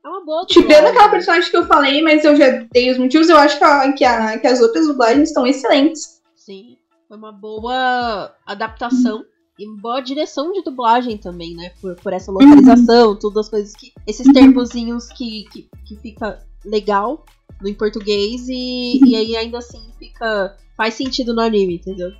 É 0.04 0.10
uma 0.10 0.26
boa 0.26 0.46
Tirando 0.46 0.64
dublagem. 0.68 0.90
aquela 0.90 1.10
personagem 1.10 1.52
que 1.52 1.58
eu 1.58 1.66
falei, 1.68 2.02
mas 2.02 2.24
eu 2.24 2.36
já 2.36 2.50
dei 2.72 2.90
os 2.92 2.98
motivos, 2.98 3.30
eu 3.30 3.38
acho 3.38 3.58
que, 3.58 3.64
a- 3.64 3.92
que, 3.94 4.06
a- 4.06 4.38
que 4.40 4.48
as 4.48 4.60
outras 4.62 4.88
dublagens 4.88 5.30
estão 5.30 5.46
excelentes. 5.46 6.22
Sim, 6.36 6.78
foi 7.08 7.18
uma 7.18 7.32
boa 7.32 8.34
adaptação. 8.46 9.24
E 9.60 9.68
boa 9.82 10.02
direção 10.02 10.52
de 10.52 10.62
dublagem 10.62 11.18
também, 11.18 11.56
né? 11.56 11.72
Por, 11.82 11.96
por 11.96 12.14
essa 12.14 12.32
localização, 12.32 13.16
todas 13.16 13.46
as 13.46 13.50
coisas 13.50 13.74
que. 13.74 13.92
Esses 14.06 14.32
termozinhos 14.32 15.08
que, 15.08 15.46
que, 15.52 15.68
que 15.84 15.96
fica 15.96 16.40
legal 16.64 17.26
no 17.60 17.68
em 17.68 17.74
português 17.74 18.48
e, 18.48 19.00
e 19.04 19.16
aí 19.16 19.36
ainda 19.36 19.58
assim 19.58 19.82
fica. 19.98 20.56
faz 20.76 20.94
sentido 20.94 21.34
no 21.34 21.42
anime, 21.42 21.76
entendeu? 21.76 22.12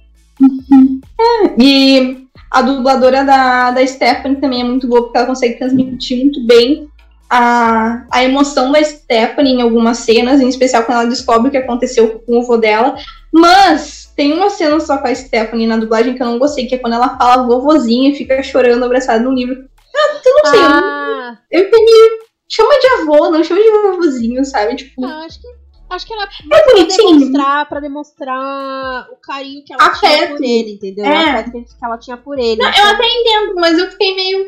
E 1.60 2.28
a 2.50 2.62
dubladora 2.64 3.24
da, 3.24 3.70
da 3.70 3.86
Stephanie 3.86 4.42
também 4.42 4.62
é 4.62 4.64
muito 4.64 4.88
boa, 4.88 5.04
porque 5.04 5.18
ela 5.18 5.28
consegue 5.28 5.60
transmitir 5.60 6.18
muito 6.18 6.44
bem 6.44 6.90
a, 7.30 8.06
a 8.12 8.24
emoção 8.24 8.72
da 8.72 8.84
Stephanie 8.84 9.54
em 9.54 9.62
algumas 9.62 10.00
cenas, 10.00 10.42
em 10.42 10.48
especial 10.48 10.84
quando 10.86 11.02
ela 11.02 11.10
descobre 11.10 11.50
o 11.50 11.52
que 11.52 11.58
aconteceu 11.58 12.20
com 12.26 12.40
o 12.40 12.44
vô 12.44 12.58
dela. 12.58 12.96
Mas 13.32 13.97
tem 14.18 14.34
uma 14.34 14.50
cena 14.50 14.80
só 14.82 14.98
com 14.98 15.08
a 15.08 15.16
Stephanie 15.16 15.68
na 15.68 15.78
dublagem 15.78 16.16
que 16.16 16.22
eu 16.22 16.28
não 16.28 16.40
gostei, 16.40 16.66
que 16.66 16.76
é 16.76 16.78
quando 16.80 16.94
ela 16.94 17.16
fala 17.18 17.44
vovozinho 17.48 18.12
e 18.12 18.16
fica 18.16 18.42
chorando 18.44 18.84
abraçada 18.84 19.24
no 19.24 19.32
livro. 19.34 19.70
Ah, 19.96 20.20
eu 20.26 20.34
não 20.34 20.52
sei, 20.52 20.60
eu, 20.60 20.66
Ah, 20.66 21.40
eu 21.52 21.72
tenho. 21.72 22.28
Chama 22.50 22.80
de 22.80 22.88
avô, 23.02 23.30
não 23.30 23.44
chama 23.44 23.62
de 23.62 23.70
vovozinho, 23.72 24.44
sabe? 24.44 24.76
Tipo, 24.76 25.06
Ah, 25.06 25.26
acho 25.26 25.40
que 25.42 25.48
acho 25.90 26.06
que 26.08 26.14
ela 26.14 26.24
é 26.24 26.28
pra 26.50 26.74
bonitinho. 26.74 27.08
demonstrar, 27.20 27.70
pra 27.70 27.80
demonstrar 27.80 29.08
o 29.12 29.16
carinho 29.22 29.64
que 29.66 29.74
ela 29.74 29.94
tinha 29.94 30.12
Afeto. 30.16 30.36
por 30.36 30.44
ele, 30.44 30.72
entendeu? 30.74 31.06
É. 31.06 31.10
O 31.36 31.40
afeto 31.40 31.52
que 31.78 31.86
ela 31.86 31.98
tinha 31.98 32.18
por 32.18 32.40
ele. 32.40 32.62
Não, 32.62 32.70
eu 32.70 32.86
até 32.88 33.06
entendo, 33.08 33.56
mas 33.56 33.78
eu 33.78 33.90
fiquei 33.92 34.16
meio. 34.16 34.46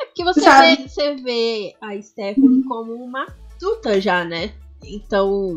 É 0.00 0.06
porque 0.06 0.24
você 0.24 0.40
Sabe? 0.40 0.76
vê, 0.76 0.88
você 0.88 1.14
vê 1.16 1.74
a 1.80 2.02
Stephanie 2.02 2.64
como 2.64 2.92
uma 2.94 3.26
adulta 3.56 4.00
já, 4.00 4.24
né? 4.24 4.50
Então, 4.84 5.56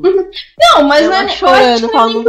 Não, 0.57 0.83
mas 0.83 1.05
não 1.05 1.13
ela 1.13 1.17
é, 1.19 1.23
eu 1.23 1.25
acho 1.27 1.37
chorando, 1.37 1.81
não 1.81 1.89
é 1.89 1.91
falando 1.91 2.19
um 2.19 2.23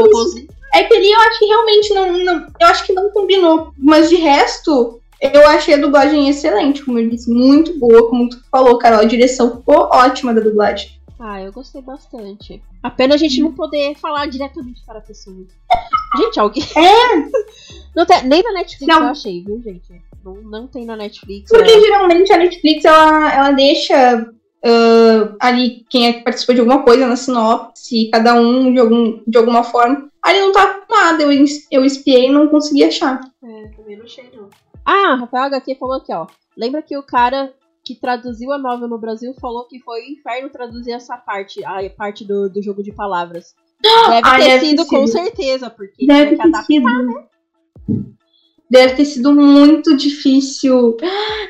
É 0.75 0.85
que 0.85 0.95
ali 0.95 1.11
eu 1.11 1.21
acho 1.21 1.39
que 1.39 1.47
realmente 1.47 1.95
não, 1.95 2.19
não- 2.25 2.47
Eu 2.61 2.67
acho 2.67 2.85
que 2.85 2.93
não 2.93 3.11
combinou. 3.11 3.73
Mas 3.77 4.09
de 4.09 4.17
resto, 4.17 5.01
eu 5.21 5.47
achei 5.49 5.75
a 5.75 5.79
dublagem 5.79 6.29
excelente, 6.29 6.85
como 6.85 6.99
eu 6.99 7.09
disse. 7.09 7.31
Muito 7.31 7.79
boa, 7.79 8.09
como 8.09 8.29
tu 8.29 8.43
falou, 8.51 8.79
Carol. 8.79 9.01
A 9.01 9.05
direção 9.05 9.57
ficou 9.57 9.89
ótima 9.93 10.35
da 10.35 10.41
dublagem. 10.41 10.99
Ah, 11.19 11.43
eu 11.43 11.53
gostei 11.53 11.83
bastante. 11.83 12.63
A 12.81 12.91
pena 12.91 13.17
a 13.17 13.19
gente 13.19 13.41
não 13.41 13.53
poder 13.53 13.97
falar 13.97 14.27
diretamente 14.27 14.83
para 14.87 15.01
a 15.01 15.03
pessoa. 15.03 15.37
Gente, 16.17 16.39
alguém. 16.39 16.63
É. 16.77 17.49
Não 17.97 18.07
tem, 18.07 18.23
nem 18.25 18.43
na 18.45 18.53
Netflix 18.53 18.87
Não. 18.87 19.03
eu 19.03 19.09
achei, 19.11 19.43
viu, 19.43 19.61
gente? 19.61 20.01
Não, 20.25 20.35
não 20.35 20.67
tem 20.69 20.85
na 20.85 20.95
Netflix. 20.95 21.51
Porque 21.51 21.71
é. 21.71 21.81
geralmente 21.81 22.33
a 22.33 22.37
Netflix 22.37 22.85
ela, 22.85 23.35
ela 23.35 23.51
deixa 23.51 24.31
ah, 24.65 25.37
ali 25.41 25.85
quem 25.89 26.07
é 26.07 26.13
que 26.15 26.25
participou 26.25 26.55
de 26.55 26.61
alguma 26.61 26.83
coisa 26.83 27.07
na 27.07 27.17
sinopse, 27.17 28.11
cada 28.13 28.35
um 28.35 28.73
de, 28.73 28.79
algum, 28.79 29.21
de 29.27 29.39
alguma 29.39 29.63
forma. 29.63 30.08
Ali 30.23 30.41
não 30.41 30.53
tá 30.53 30.75
com 30.81 30.95
nada. 30.95 31.23
Eu, 31.23 31.31
eu 31.71 31.85
espiei 31.85 32.27
e 32.27 32.33
não 32.33 32.49
consegui 32.49 32.85
achar. 32.85 33.21
É, 33.43 33.69
também 33.77 33.97
não 33.97 34.05
achei, 34.05 34.29
não. 34.35 34.49
Ah, 34.85 35.15
Rafael 35.17 35.45
HQ 35.45 35.75
falou 35.77 35.97
aqui, 35.97 36.13
ó. 36.13 36.27
Lembra 36.57 36.83
que 36.83 36.97
o 36.97 37.03
cara 37.03 37.53
que 37.85 37.95
traduziu 37.95 38.53
a 38.53 38.59
novela 38.59 38.89
no 38.89 38.99
Brasil 38.99 39.33
falou 39.41 39.67
que 39.67 39.79
foi 39.81 40.09
inferno 40.11 40.51
traduzir 40.51 40.93
essa 40.93 41.17
parte, 41.17 41.65
a 41.65 41.79
parte 41.97 42.25
do, 42.25 42.49
do 42.51 42.63
jogo 42.63 42.83
de 42.83 42.93
palavras. 42.93 43.55
Deve 43.83 44.21
Ah, 44.29 44.37
ter 44.39 44.45
deve 44.45 44.61
ter 44.61 44.67
sido, 44.67 44.87
com 44.87 45.07
sido. 45.07 45.19
certeza, 45.23 45.71
porque 45.71 46.05
Deve 46.07 46.37
ter 46.37 46.43
adaptar. 46.43 46.65
sido. 46.65 46.87
Deve 48.71 48.95
ter 48.97 49.05
sido 49.05 49.33
muito 49.35 49.97
difícil. 49.97 50.97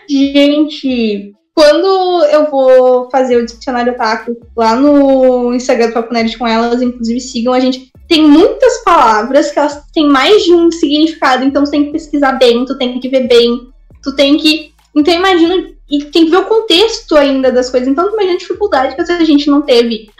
Gente, 0.08 1.34
quando 1.54 2.24
eu 2.26 2.48
vou 2.50 3.10
fazer 3.10 3.36
o 3.36 3.44
dicionário 3.46 3.96
taco 3.96 4.36
lá 4.56 4.76
no 4.76 5.52
Instagram 5.54 5.88
do 5.88 5.94
Papo 5.94 6.12
Nerd 6.12 6.36
com 6.38 6.46
elas, 6.46 6.80
inclusive 6.80 7.20
sigam 7.20 7.52
a 7.52 7.58
gente, 7.60 7.90
tem 8.08 8.26
muitas 8.26 8.78
palavras 8.82 9.50
que 9.50 9.58
elas 9.58 9.84
têm 9.92 10.08
mais 10.08 10.42
de 10.42 10.54
um 10.54 10.72
significado, 10.72 11.44
então 11.44 11.62
tu 11.62 11.70
tem 11.70 11.84
que 11.84 11.92
pesquisar 11.92 12.32
bem, 12.32 12.64
tu 12.64 12.76
tem 12.78 12.98
que 12.98 13.08
ver 13.08 13.28
bem, 13.28 13.70
tu 14.02 14.16
tem 14.16 14.38
que. 14.38 14.72
Então 14.96 15.14
imagina. 15.14 15.76
E 15.90 16.04
tem 16.04 16.26
que 16.26 16.30
ver 16.30 16.38
o 16.38 16.46
contexto 16.46 17.16
ainda 17.16 17.50
das 17.50 17.70
coisas. 17.70 17.88
Então 17.88 18.12
imagina 18.12 18.34
a 18.34 18.38
dificuldade 18.38 18.94
que 18.94 19.00
a 19.00 19.24
gente 19.24 19.48
não 19.48 19.62
teve. 19.62 20.10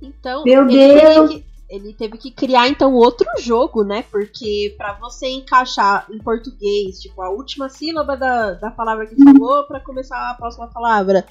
Então, 0.00 0.44
Meu 0.44 0.68
ele 0.68 0.78
Deus. 0.78 1.02
Teve 1.02 1.28
que, 1.28 1.44
ele 1.68 1.94
teve 1.94 2.18
que 2.18 2.30
criar 2.30 2.68
então 2.68 2.94
outro 2.94 3.26
jogo, 3.38 3.84
né? 3.84 4.04
Porque 4.10 4.74
pra 4.78 4.94
você 4.94 5.28
encaixar 5.28 6.06
em 6.10 6.18
português, 6.18 7.00
tipo, 7.00 7.20
a 7.20 7.30
última 7.30 7.68
sílaba 7.68 8.16
da, 8.16 8.52
da 8.52 8.70
palavra 8.70 9.06
que 9.06 9.16
falou 9.22 9.64
pra 9.64 9.80
começar 9.80 10.30
a 10.30 10.34
próxima 10.34 10.68
palavra. 10.68 11.26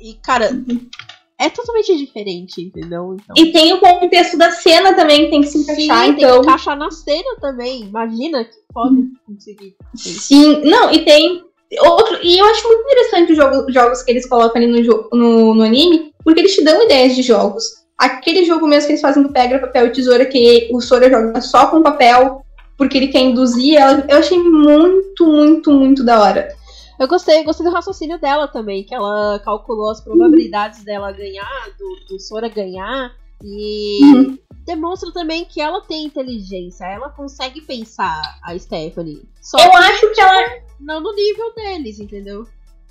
E, 0.00 0.14
cara, 0.14 0.50
é 1.40 1.50
totalmente 1.50 1.96
diferente, 1.96 2.62
entendeu? 2.62 3.16
Então, 3.20 3.34
E 3.36 3.52
tem 3.52 3.72
o 3.72 3.80
contexto 3.80 4.36
da 4.38 4.50
cena 4.50 4.94
também 4.94 5.24
que 5.24 5.30
tem 5.30 5.40
que 5.40 5.48
se 5.48 5.58
sim, 5.58 5.84
encaixar, 5.84 6.04
tem 6.04 6.10
então. 6.12 6.40
que 6.40 6.46
encaixar 6.46 6.78
na 6.78 6.90
cena 6.90 7.36
também. 7.40 7.84
Imagina 7.84 8.44
que 8.44 8.54
pode 8.72 9.02
conseguir. 9.26 9.74
Sim, 9.96 10.62
não, 10.64 10.92
e 10.92 11.04
tem 11.04 11.42
outro. 11.80 12.18
E 12.22 12.38
eu 12.38 12.44
acho 12.46 12.66
muito 12.66 12.82
interessante 12.82 13.32
os 13.32 13.36
jogos, 13.36 13.74
jogos 13.74 14.02
que 14.02 14.10
eles 14.12 14.28
colocam 14.28 14.62
ali 14.62 14.66
no, 14.70 15.08
no, 15.12 15.54
no 15.54 15.62
anime, 15.62 16.12
porque 16.22 16.40
eles 16.40 16.54
te 16.54 16.62
dão 16.62 16.82
ideias 16.82 17.16
de 17.16 17.22
jogos. 17.22 17.64
Aquele 17.98 18.44
jogo 18.44 18.66
mesmo 18.66 18.86
que 18.86 18.92
eles 18.92 19.02
fazem 19.02 19.22
do 19.22 19.32
Pedra, 19.32 19.60
Papel 19.60 19.86
e 19.86 19.92
Tesoura, 19.92 20.26
que 20.26 20.68
o 20.72 20.80
Sora 20.80 21.08
joga 21.08 21.40
só 21.40 21.66
com 21.66 21.82
papel, 21.82 22.42
porque 22.76 22.98
ele 22.98 23.08
quer 23.08 23.20
induzir 23.20 23.76
ela, 23.76 24.04
eu 24.08 24.18
achei 24.18 24.38
muito, 24.38 25.26
muito, 25.26 25.70
muito 25.70 26.04
da 26.04 26.20
hora. 26.20 26.48
Eu 26.98 27.08
gostei, 27.08 27.42
gostei 27.44 27.66
do 27.66 27.72
raciocínio 27.72 28.18
dela 28.18 28.46
também, 28.46 28.84
que 28.84 28.94
ela 28.94 29.40
calculou 29.44 29.90
as 29.90 30.00
probabilidades 30.00 30.84
dela 30.84 31.10
ganhar, 31.12 31.68
do, 31.78 31.96
do 32.08 32.20
Sora 32.20 32.48
ganhar, 32.48 33.12
e 33.42 34.00
Uhum. 34.02 34.38
demonstra 34.64 35.12
também 35.12 35.44
que 35.44 35.60
ela 35.60 35.80
tem 35.82 36.04
inteligência, 36.04 36.84
ela 36.86 37.10
consegue 37.10 37.60
pensar, 37.60 38.38
a 38.42 38.58
Stephanie. 38.58 39.22
Só 39.40 39.58
Eu 39.58 39.70
que 39.70 39.76
acho 39.76 40.14
que 40.14 40.20
ela 40.20 40.62
não 40.80 41.00
no 41.00 41.12
nível 41.14 41.52
deles, 41.54 41.98
entendeu? 41.98 42.46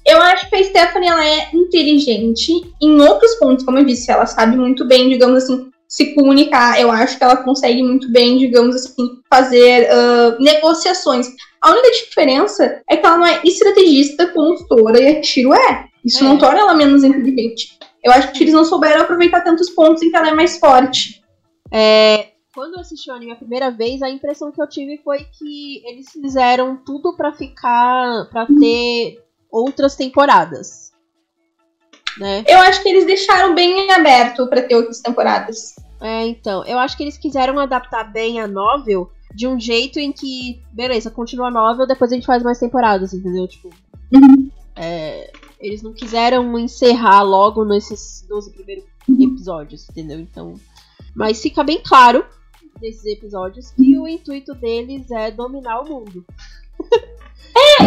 Eu 0.06 0.22
acho 0.22 0.49
que 0.49 0.56
a 0.56 0.64
Stephanie 0.64 1.08
ela 1.08 1.26
é 1.26 1.49
inteligente 1.56 2.51
em 2.82 3.01
outros 3.01 3.36
pontos, 3.36 3.64
como 3.64 3.80
eu 3.80 3.86
disse, 3.86 4.12
ela 4.12 4.26
sabe 4.26 4.58
muito 4.58 4.86
bem, 4.86 5.10
digamos 5.10 5.43
assim, 5.43 5.72
se 5.94 6.16
comunicar. 6.16 6.82
Eu 6.82 6.89
acho 6.89 7.20
que 7.20 7.24
ela 7.24 7.38
consegue 7.38 7.84
muito 7.84 8.12
bem, 8.12 8.39
digamos 8.39 8.76
assim, 8.76 9.22
fazer 9.30 9.88
ah, 9.91 10.36
negociações. 10.39 11.28
A 11.62 11.70
única 11.70 11.91
diferença 11.91 12.82
é 12.89 12.98
que 12.98 13.06
ela 13.06 13.18
não 13.18 13.28
é 13.28 13.39
estrategista 13.44 14.26
como 14.34 14.58
Sora 14.58 15.00
e 15.00 15.20
a 15.20 15.22
Shiro 15.22 15.54
é. 15.54 15.88
Isso 16.04 16.24
É. 16.24 16.28
não 16.28 16.39
torna 16.39 16.62
ela 16.62 16.74
menos 16.74 17.04
inteligente. 17.04 17.78
Eu 18.04 18.12
acho 18.12 18.32
que 18.32 18.44
eles 18.44 18.56
não 18.56 18.66
souberam 18.66 19.02
aproveitar 19.04 19.41
tantos 19.41 19.70
pontos 19.70 20.02
em 20.02 20.10
que 20.10 20.16
ela 20.18 20.30
é 20.30 20.34
mais 20.34 20.58
forte. 20.58 21.24
É, 21.72 22.30
quando 22.56 22.74
eu 22.74 22.80
assisti 22.80 23.12
o 23.12 23.14
anime 23.14 23.32
a 23.34 23.36
primeira 23.36 23.70
vez, 23.70 24.02
a 24.02 24.10
impressão 24.10 24.52
que 24.52 24.60
eu 24.60 24.68
tive 24.68 25.00
foi 25.04 25.20
que 25.38 25.84
eles 25.86 26.10
fizeram 26.12 26.76
tudo 26.76 27.16
pra 27.16 27.34
ficar, 27.34 28.28
pra 28.32 28.48
ter 28.48 29.20
outras 29.52 29.96
temporadas. 29.96 30.91
Né? 32.18 32.44
Eu 32.48 32.58
acho 32.60 32.82
que 32.82 32.89
eles 32.89 33.06
deixaram 33.06 33.54
bem 33.54 33.91
aberto 33.91 34.48
pra 34.48 34.64
ter 34.64 34.76
outras 34.76 35.00
temporadas. 35.02 35.76
É, 36.04 36.28
então, 36.28 36.66
eu 36.66 36.78
acho 36.80 36.97
que 36.97 37.04
eles 37.04 37.18
quiseram 37.18 37.58
adaptar 37.58 38.04
bem 38.12 38.39
a 38.41 38.47
novel 38.47 39.10
de 39.34 39.47
um 39.47 39.58
jeito 39.60 39.97
em 39.99 40.12
que, 40.12 40.62
beleza, 40.72 41.10
continua 41.10 41.47
a 41.47 41.51
novel, 41.51 41.88
depois 41.88 42.12
a 42.12 42.16
gente 42.16 42.26
faz 42.28 42.43
mais 42.43 42.60
temporadas, 42.60 43.14
entendeu? 43.14 43.47
Tipo, 43.47 43.70
Uhum. 44.14 44.51
é, 44.76 45.32
eles 45.60 45.82
não 45.82 45.93
quiseram 45.93 46.60
encerrar 46.60 47.24
logo 47.24 47.64
nesses 47.66 48.24
12 48.30 48.51
primeiros 48.51 48.84
episódios, 49.20 49.88
entendeu? 49.89 50.20
Então, 50.20 50.56
mas 51.16 51.41
fica 51.41 51.64
bem 51.64 51.82
claro 51.82 52.24
nesses 52.82 53.06
episódios 53.06 53.72
que 53.72 53.97
o 53.97 54.08
intuito 54.08 54.54
deles 54.54 55.10
é 55.10 55.32
dominar 55.32 55.80
o 55.82 55.88
mundo. 55.89 56.26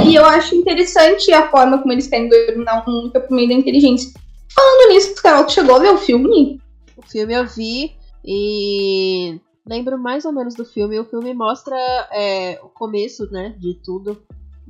E 0.07 0.14
eu 0.14 0.25
acho 0.25 0.55
interessante 0.55 1.31
a 1.33 1.49
forma 1.51 1.79
como 1.79 1.93
eles 1.93 2.07
querem 2.07 2.29
dominar 2.29 2.85
o 2.87 2.91
mundo 2.91 3.11
que 3.11 3.17
é 3.19 3.21
por 3.21 3.35
meio 3.35 3.49
da 3.49 3.55
inteligência. 3.55 4.11
Falando 4.55 4.89
nisso, 4.93 5.14
Carol, 5.23 5.45
tu 5.45 5.53
chegou 5.53 5.77
a 5.77 5.79
ver 5.81 5.91
o 5.93 5.99
filme? 5.99 6.61
O 6.97 7.03
filme 7.03 7.35
eu 7.35 7.47
vi 7.47 7.95
e 8.27 9.41
lembro 9.64 9.97
mais 9.99 10.24
ou 10.24 10.33
menos 10.33 10.55
do 10.55 10.64
filme. 10.64 10.99
O 10.99 11.05
filme 11.05 11.33
mostra 11.33 11.77
é, 12.12 12.59
o 12.62 12.68
começo, 12.68 13.31
né, 13.31 13.55
de 13.59 13.74
tudo 13.74 14.20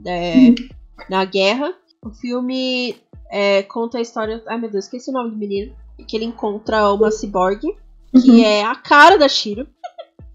é, 0.07 0.55
na 1.09 1.25
guerra. 1.25 1.75
O 2.05 2.11
filme 2.11 2.97
é, 3.31 3.63
conta 3.63 3.99
a 3.99 4.03
história. 4.03 4.43
Ai 4.47 4.59
meu 4.59 4.71
Deus, 4.71 4.85
esqueci 4.85 5.11
o 5.11 5.13
nome 5.13 5.31
do 5.31 5.37
menino. 5.37 5.75
Que 6.07 6.17
ele 6.17 6.27
encontra 6.27 6.93
uma 6.93 7.11
ciborgue, 7.11 7.75
que 8.23 8.31
Uhum. 8.31 8.45
é 8.45 8.63
a 8.63 8.75
cara 8.75 9.17
da 9.17 9.29
Shiro. 9.29 9.67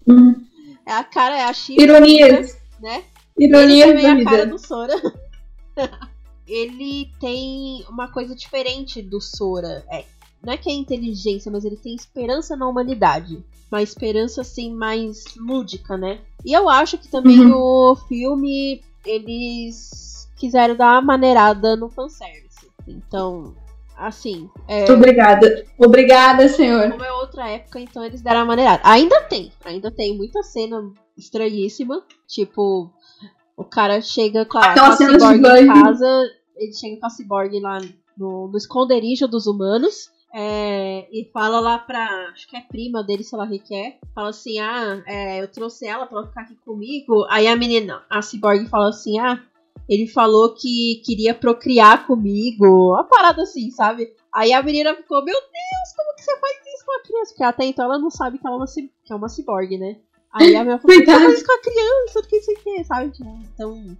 Uhum. 0.06 0.44
É 0.84 0.92
a 0.92 1.04
cara, 1.04 1.38
é 1.38 1.44
a 1.44 1.52
Shiro. 1.52 1.80
Ironias. 1.80 2.58
Né? 2.80 3.04
Ele 3.38 3.56
Ironias 3.56 3.88
também 3.88 4.06
é 4.06 4.10
a 4.10 4.24
cara 4.24 4.46
do 4.46 4.58
Sora. 4.58 4.94
ele 6.46 7.10
tem 7.20 7.84
uma 7.88 8.08
coisa 8.08 8.34
diferente 8.34 9.00
do 9.00 9.20
Sora. 9.20 9.84
É, 9.88 10.04
não 10.44 10.52
é 10.52 10.56
que 10.56 10.70
é 10.70 10.72
inteligência, 10.74 11.50
mas 11.50 11.64
ele 11.64 11.76
tem 11.76 11.94
esperança 11.94 12.56
na 12.56 12.68
humanidade. 12.68 13.44
Uma 13.70 13.82
esperança 13.82 14.40
assim 14.42 14.72
mais 14.72 15.24
lúdica, 15.36 15.96
né? 15.96 16.20
E 16.44 16.52
eu 16.52 16.68
acho 16.68 16.98
que 16.98 17.08
também 17.08 17.40
Uhum. 17.40 17.48
no 17.48 17.96
filme 18.08 18.82
eles 19.04 20.28
quiseram 20.36 20.76
dar 20.76 20.92
uma 20.94 21.00
maneirada 21.02 21.76
no 21.76 21.88
fanservice. 21.88 22.70
Então, 22.86 23.54
assim, 23.96 24.50
é, 24.68 24.90
Obrigada. 24.92 25.64
Obrigada, 25.78 26.48
senhor. 26.48 26.90
como 26.90 27.04
é 27.04 27.12
outra 27.12 27.48
época, 27.48 27.80
então 27.80 28.04
eles 28.04 28.20
deram 28.20 28.40
uma 28.40 28.46
maneirada. 28.46 28.82
Ainda 28.84 29.20
tem, 29.22 29.52
ainda 29.64 29.90
tem 29.90 30.16
muita 30.16 30.42
cena 30.42 30.82
estranhíssima. 31.16 32.02
Tipo, 32.26 32.90
o 33.56 33.64
cara 33.64 34.00
chega 34.00 34.44
com 34.44 34.58
a, 34.58 34.72
Aquela 34.72 34.96
com 34.96 35.24
a 35.24 35.60
em 35.60 35.66
casa, 35.66 36.22
ele 36.56 36.72
chega 36.74 37.00
com 37.00 37.06
a 37.06 37.10
ciborgue 37.10 37.60
lá 37.60 37.78
no, 38.16 38.48
no 38.48 38.56
esconderijo 38.56 39.26
dos 39.28 39.46
humanos. 39.46 40.10
É, 40.34 41.06
e 41.12 41.28
fala 41.30 41.60
lá 41.60 41.78
pra. 41.78 42.30
Acho 42.32 42.48
que 42.48 42.56
é 42.56 42.62
prima 42.62 43.02
dele, 43.04 43.22
sei 43.22 43.38
lá 43.38 43.44
o 43.44 43.58
que 43.58 43.74
é. 43.74 43.98
Fala 44.14 44.30
assim: 44.30 44.58
Ah, 44.58 45.02
é, 45.06 45.42
eu 45.42 45.48
trouxe 45.48 45.86
ela 45.86 46.06
pra 46.06 46.18
ela 46.18 46.26
ficar 46.28 46.42
aqui 46.42 46.56
comigo. 46.64 47.26
Aí 47.28 47.46
a 47.46 47.54
menina, 47.54 48.02
a 48.08 48.22
ciborgue, 48.22 48.66
fala 48.68 48.88
assim: 48.88 49.18
Ah, 49.18 49.42
ele 49.86 50.06
falou 50.06 50.54
que 50.54 51.02
queria 51.04 51.34
procriar 51.34 52.06
comigo. 52.06 52.64
Uma 52.66 53.04
parada 53.04 53.42
assim, 53.42 53.70
sabe? 53.70 54.10
Aí 54.34 54.54
a 54.54 54.62
menina 54.62 54.94
ficou: 54.94 55.22
Meu 55.22 55.34
Deus, 55.34 55.94
como 55.94 56.14
que 56.16 56.22
você 56.22 56.36
faz 56.38 56.56
isso 56.74 56.84
com 56.86 56.92
a 56.92 57.02
criança? 57.02 57.30
Porque 57.32 57.44
até 57.44 57.64
então 57.66 57.84
ela 57.84 57.98
não 57.98 58.10
sabe 58.10 58.38
que 58.38 58.46
ela 58.46 58.56
é 58.56 58.58
uma, 58.58 58.66
que 58.66 59.12
é 59.12 59.16
uma 59.16 59.28
ciborgue, 59.28 59.76
né? 59.76 59.98
Aí 60.32 60.56
a 60.56 60.60
menina 60.60 60.78
falou: 60.78 60.96
Você 60.96 61.04
faz 61.04 61.34
isso 61.34 61.44
com 61.44 61.52
a 61.52 61.60
criança? 61.60 62.22
Do 62.22 62.28
que 62.28 62.36
isso 62.36 62.50
aqui, 62.52 62.84
sabe? 62.84 63.10
Tipo, 63.10 63.38
Então. 63.54 63.98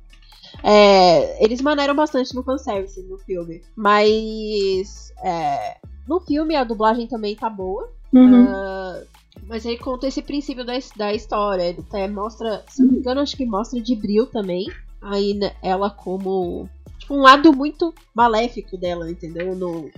É, 0.65 1.43
eles 1.43 1.61
maneiram 1.61 1.95
bastante 1.95 2.35
no 2.35 2.43
fanservice 2.43 3.03
no 3.03 3.19
filme. 3.19 3.63
Mas. 3.77 5.13
é, 5.23 5.77
no 6.07 6.21
filme 6.21 6.57
a 6.57 6.65
dublagem 6.65 7.07
também 7.07 7.37
tá 7.37 7.49
boa. 7.49 7.89
Uhum. 8.13 8.47
Ah, 8.47 9.03
mas 9.47 9.65
aí 9.67 9.79
conta 9.79 10.07
esse 10.07 10.23
princípio 10.23 10.65
da, 10.65 10.75
da 10.97 11.15
história. 11.15 11.63
Ele 11.63 11.81
até 11.81 12.07
mostra, 12.09 12.65
se 12.69 12.83
não 12.83 12.93
me 12.93 12.99
engano, 12.99 13.21
acho 13.21 13.37
que 13.37 13.47
mostra 13.47 13.81
de 13.81 13.95
Bril 13.97 14.27
também. 14.27 14.67
Aí 15.01 15.35
né, 15.35 15.53
ela 15.63 15.91
como. 15.91 16.69
Tipo, 16.99 17.15
um 17.15 17.21
lado 17.23 17.53
muito 17.53 17.93
maléfico 18.15 18.77
dela, 18.77 19.11
entendeu? 19.11 19.55
No, 19.57 19.91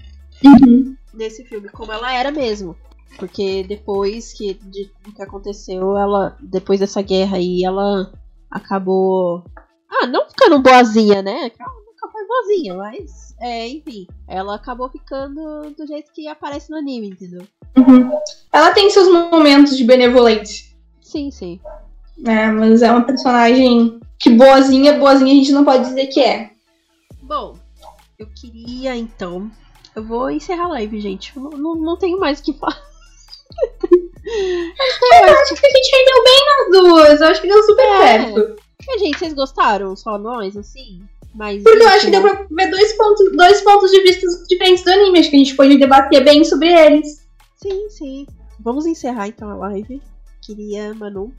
Uhum. 0.43 0.97
nesse 1.13 1.45
filme, 1.45 1.69
como 1.69 1.93
ela 1.93 2.13
era 2.13 2.31
mesmo. 2.31 2.77
Porque 3.19 3.63
depois 3.63 4.33
que, 4.33 4.55
de, 4.55 4.91
do 5.05 5.13
que 5.13 5.23
aconteceu, 5.23 5.97
ela. 5.97 6.37
Depois 6.41 6.81
dessa 6.81 7.01
guerra 7.01 7.37
aí, 7.37 7.65
ela 7.65 8.13
acabou. 8.51 9.45
Ah, 9.89 10.07
não 10.07 10.29
ficando 10.29 10.59
boazinha, 10.59 11.23
né? 11.23 11.53
Ela 11.59 11.84
boazinha, 12.27 12.75
mas. 12.75 13.35
É, 13.41 13.69
enfim. 13.69 14.07
Ela 14.29 14.55
acabou 14.55 14.89
ficando 14.89 15.71
do 15.77 15.87
jeito 15.87 16.13
que 16.13 16.29
aparece 16.29 16.71
no 16.71 16.77
anime, 16.77 17.11
entendeu? 17.11 17.47
Uhum. 17.77 18.11
Ela 18.53 18.73
tem 18.73 18.91
seus 18.91 19.09
momentos 19.09 19.77
de 19.77 19.85
benevolência. 19.85 20.67
Sim, 21.03 21.31
sim. 21.31 21.61
né? 22.17 22.51
mas 22.51 22.83
é 22.83 22.91
uma 22.91 23.05
personagem 23.05 24.01
que 24.19 24.31
boazinha, 24.31 24.99
boazinha 24.99 25.33
a 25.33 25.37
gente 25.37 25.53
não 25.53 25.65
pode 25.65 25.85
dizer 25.85 26.07
que 26.07 26.21
é. 26.21 26.51
Bom, 27.23 27.57
eu 28.19 28.27
queria 28.35 28.97
então. 28.97 29.51
Eu 29.95 30.05
vou 30.05 30.31
encerrar 30.31 30.65
a 30.65 30.69
live, 30.69 31.01
gente. 31.01 31.33
Eu 31.37 31.51
Não, 31.51 31.75
não, 31.75 31.97
tenho 31.97 32.19
mais 32.19 32.41
o 32.41 32.43
que 32.43 32.53
falar. 32.55 32.81
Eu 34.27 35.35
acho 35.39 35.55
que 35.55 35.67
a 35.67 35.71
gente 35.71 35.97
rendeu 35.97 36.25
bem 36.25 36.47
nas 36.47 36.71
duas. 36.83 37.21
Eu 37.21 37.27
acho 37.29 37.43
que 37.43 37.49
deu 37.49 37.63
super 37.63 37.85
É. 37.85 37.99
certo. 37.99 38.57
Mas, 38.87 39.01
gente, 39.01 39.19
vocês 39.19 39.35
gostaram? 39.35 39.95
Só 39.95 40.19
nós, 40.19 40.57
assim? 40.57 41.03
Mas. 41.35 41.63
Porque 41.63 41.83
eu 41.83 41.89
acho 41.89 42.05
que 42.07 42.11
deu 42.11 42.23
pra 42.23 42.47
ver 42.51 42.71
dois 42.71 42.93
pontos, 42.97 43.33
dois 43.37 43.61
pontos 43.63 43.91
de 43.91 44.01
vista 44.03 44.27
diferentes 44.49 44.85
do 44.85 44.91
anime. 44.91 45.19
Acho 45.19 45.31
que 45.31 45.37
a 45.37 45.39
gente 45.39 45.57
pode 45.57 45.77
debater 45.77 46.25
bem 46.25 46.45
sobre 46.45 46.69
eles. 46.73 47.27
Sim, 47.57 47.89
sim. 47.91 48.27
Vamos 48.61 48.87
encerrar 48.87 49.29
então 49.29 49.51
a 49.51 49.55
live. 49.69 50.01
Queria, 50.41 50.95
Manu, 50.95 51.33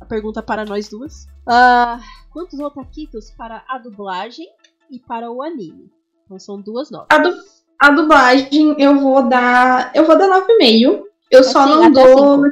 a 0.00 0.04
pergunta 0.04 0.42
para 0.42 0.64
nós 0.64 0.88
duas. 0.88 1.26
Ah, 1.46 1.98
quantos 2.30 2.58
otaquitos 2.60 3.30
para 3.30 3.64
a 3.68 3.78
dublagem 3.78 4.46
e 4.90 4.98
para 4.98 5.30
o 5.30 5.42
anime? 5.42 5.90
Então 6.24 6.38
são 6.38 6.60
duas 6.60 6.90
notas. 6.90 7.16
A, 7.16 7.22
du 7.22 7.34
a 7.78 7.90
dublagem 7.90 8.74
eu 8.78 9.00
vou 9.00 9.28
dar. 9.28 9.90
Eu 9.94 10.04
vou 10.04 10.18
dar 10.18 10.28
9,5. 10.28 11.02
Eu 11.30 11.40
É 11.40 11.42
só 11.42 11.64
sim, 11.64 11.70
não 11.70 11.92
dou. 11.92 12.42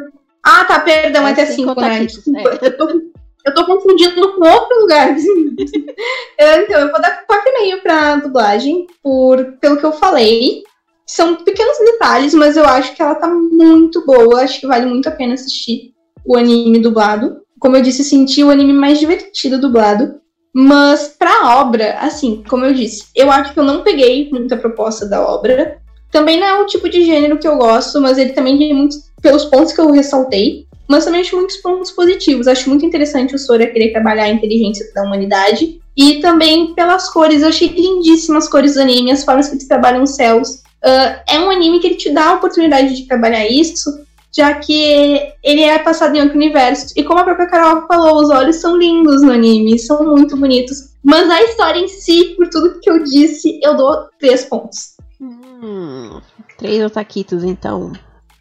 Ah, 0.42 0.64
tá, 0.64 0.78
perdão, 0.80 1.26
É 1.26 1.32
até 1.32 1.46
cinco 1.46 1.74
5, 1.74 1.80
né? 1.80 2.06
é. 2.44 2.66
eu, 2.66 2.76
tô, 2.76 3.02
eu 3.46 3.54
tô 3.54 3.64
confundindo 3.64 4.34
com 4.34 4.46
outro 4.46 4.80
lugar. 4.80 5.14
então, 6.36 6.80
eu 6.80 6.90
vou 6.90 7.00
dar 7.00 7.24
4,5 7.30 7.82
pra 7.82 8.16
dublagem, 8.16 8.86
por, 9.00 9.52
pelo 9.60 9.76
que 9.76 9.86
eu 9.86 9.92
falei. 9.92 10.64
São 11.06 11.36
pequenos 11.36 11.78
detalhes, 11.78 12.34
mas 12.34 12.56
eu 12.56 12.64
acho 12.64 12.94
que 12.94 13.00
ela 13.00 13.14
tá 13.14 13.28
muito 13.28 14.04
boa. 14.04 14.42
Acho 14.42 14.60
que 14.60 14.66
vale 14.66 14.86
muito 14.86 15.08
a 15.08 15.12
pena 15.12 15.34
assistir 15.34 15.94
o 16.24 16.36
anime 16.36 16.80
dublado. 16.80 17.40
Como 17.60 17.76
eu 17.76 17.82
disse, 17.82 18.02
senti 18.02 18.42
o 18.42 18.50
anime 18.50 18.72
mais 18.72 18.98
divertido 18.98 19.60
dublado. 19.60 20.20
Mas 20.52 21.14
pra 21.16 21.60
obra, 21.60 21.98
assim, 22.00 22.42
como 22.48 22.64
eu 22.64 22.74
disse, 22.74 23.06
eu 23.14 23.30
acho 23.30 23.52
que 23.52 23.60
eu 23.60 23.64
não 23.64 23.82
peguei 23.82 24.28
muita 24.30 24.56
proposta 24.56 25.06
da 25.06 25.24
obra. 25.24 25.78
Também 26.10 26.40
não 26.40 26.46
é 26.46 26.60
o 26.60 26.66
tipo 26.66 26.88
de 26.88 27.04
gênero 27.04 27.38
que 27.38 27.46
eu 27.46 27.58
gosto, 27.58 28.00
mas 28.00 28.18
ele 28.18 28.32
também 28.32 28.58
tem 28.58 28.74
muitos, 28.74 29.12
pelos 29.20 29.44
pontos 29.44 29.72
que 29.72 29.80
eu 29.80 29.90
ressaltei, 29.90 30.65
mas 30.88 31.04
também 31.04 31.20
acho 31.20 31.36
muitos 31.36 31.56
pontos 31.58 31.90
positivos. 31.90 32.46
Acho 32.46 32.68
muito 32.68 32.84
interessante 32.84 33.34
o 33.34 33.38
Sora 33.38 33.66
querer 33.66 33.92
trabalhar 33.92 34.24
a 34.24 34.30
inteligência 34.30 34.86
da 34.94 35.02
humanidade. 35.02 35.80
E 35.96 36.20
também 36.20 36.74
pelas 36.74 37.08
cores, 37.10 37.42
eu 37.42 37.48
achei 37.48 37.68
lindíssimas 37.68 38.44
as 38.44 38.50
cores 38.50 38.74
do 38.74 38.80
anime, 38.80 39.10
as 39.10 39.24
formas 39.24 39.48
que 39.48 39.54
eles 39.54 39.66
trabalham 39.68 40.02
os 40.02 40.14
céus. 40.14 40.62
Uh, 40.84 41.20
é 41.28 41.40
um 41.40 41.50
anime 41.50 41.80
que 41.80 41.86
ele 41.86 41.96
te 41.96 42.10
dá 42.10 42.26
a 42.30 42.34
oportunidade 42.34 42.94
de 42.94 43.06
trabalhar 43.08 43.46
isso, 43.46 44.04
já 44.30 44.54
que 44.54 45.32
ele 45.42 45.62
é 45.62 45.78
passado 45.78 46.14
em 46.14 46.20
outro 46.20 46.36
universo. 46.36 46.92
E 46.94 47.02
como 47.02 47.20
a 47.20 47.24
própria 47.24 47.48
Carol 47.48 47.86
falou, 47.88 48.22
os 48.22 48.30
olhos 48.30 48.56
são 48.56 48.76
lindos 48.76 49.22
no 49.22 49.32
anime, 49.32 49.78
são 49.78 50.04
muito 50.04 50.36
bonitos. 50.36 50.90
Mas 51.02 51.30
a 51.30 51.42
história 51.42 51.78
em 51.80 51.88
si, 51.88 52.34
por 52.36 52.48
tudo 52.50 52.78
que 52.80 52.90
eu 52.90 53.02
disse, 53.02 53.58
eu 53.62 53.74
dou 53.76 54.08
três 54.20 54.44
pontos. 54.44 54.96
Hum, 55.20 56.20
três 56.58 56.84
otaquitos, 56.84 57.42
então. 57.42 57.92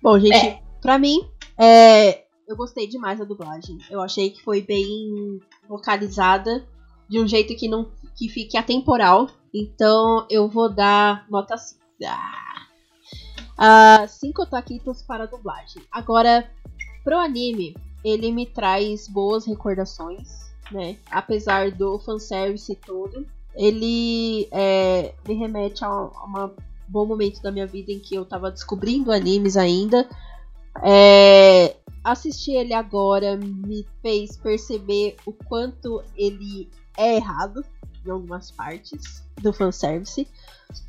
Bom, 0.04 0.20
gente, 0.20 0.36
É. 0.36 0.58
pra 0.82 1.00
mim, 1.00 1.22
é, 1.58 2.25
eu 2.48 2.56
gostei 2.56 2.88
demais 2.88 3.20
da 3.20 3.26
dublagem. 3.26 3.80
Eu 3.90 4.02
achei 4.02 4.30
que 4.30 4.44
foi 4.44 4.62
bem 4.62 5.40
vocalizada, 5.68 6.66
de 7.08 7.20
um 7.20 7.28
jeito 7.28 7.56
que 7.56 7.68
não 7.68 7.90
que 8.16 8.30
fique 8.30 8.58
atemporal. 8.58 9.28
Então, 9.54 10.26
eu 10.30 10.48
vou 10.48 10.70
dar 10.70 11.26
nota 11.30 11.58
5. 11.58 11.84
Ah, 13.58 14.06
cinco 14.08 14.44
otaquitos 14.44 15.02
para 15.02 15.24
a 15.24 15.28
dublagem. 15.28 15.82
Agora, 15.92 16.50
pro 17.04 17.18
anime, 17.18 17.76
ele 18.04 18.32
me 18.32 18.46
traz 18.46 19.08
boas 19.08 19.46
recordações, 19.46 20.52
né? 20.72 20.98
Apesar 21.10 21.72
do 21.72 21.98
fanservice 22.00 22.76
todo. 22.76 23.26
Ele 23.56 24.50
é, 24.52 25.16
me 25.26 25.34
remete 25.36 25.86
a 25.86 25.90
um 25.90 26.52
bom 26.90 27.06
momento 27.06 27.42
da 27.42 27.52
minha 27.52 27.66
vida 27.66 27.94
em 27.94 28.00
que 28.00 28.14
eu 28.14 28.26
tava 28.26 28.52
descobrindo 28.52 29.14
animes 29.14 29.56
ainda. 29.56 30.08
É, 30.84 31.76
assistir 32.04 32.54
ele 32.54 32.74
agora 32.74 33.38
me 33.38 33.86
fez 34.02 34.38
perceber 34.38 35.16
o 35.26 35.34
quanto 35.34 36.04
ele 36.16 36.70
é 36.98 37.16
errado 37.16 37.64
em 38.06 38.10
algumas 38.10 38.52
partes 38.52 39.24
do 39.42 39.52
fanservice. 39.52 40.28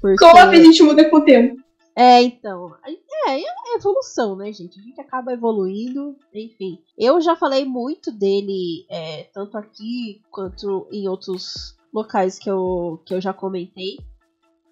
Porque... 0.01 0.18
Como 0.18 0.39
a 0.39 0.55
gente 0.55 0.82
muda 0.82 1.09
com 1.09 1.16
o 1.16 1.24
tempo. 1.24 1.61
É, 1.95 2.20
então. 2.22 2.76
É, 2.84 3.41
é 3.41 3.76
evolução, 3.76 4.37
né, 4.37 4.53
gente? 4.53 4.78
A 4.78 4.82
gente 4.82 5.01
acaba 5.01 5.32
evoluindo, 5.32 6.14
enfim. 6.34 6.78
Eu 6.97 7.20
já 7.22 7.34
falei 7.34 7.64
muito 7.64 8.12
dele, 8.12 8.87
é, 8.91 9.24
tanto 9.32 9.57
aqui 9.57 10.20
quanto 10.30 10.87
em 10.93 11.09
outros 11.09 11.74
locais 11.93 12.39
que 12.39 12.51
eu, 12.51 13.01
que 13.07 13.14
eu 13.14 13.20
já 13.20 13.32
comentei. 13.32 13.99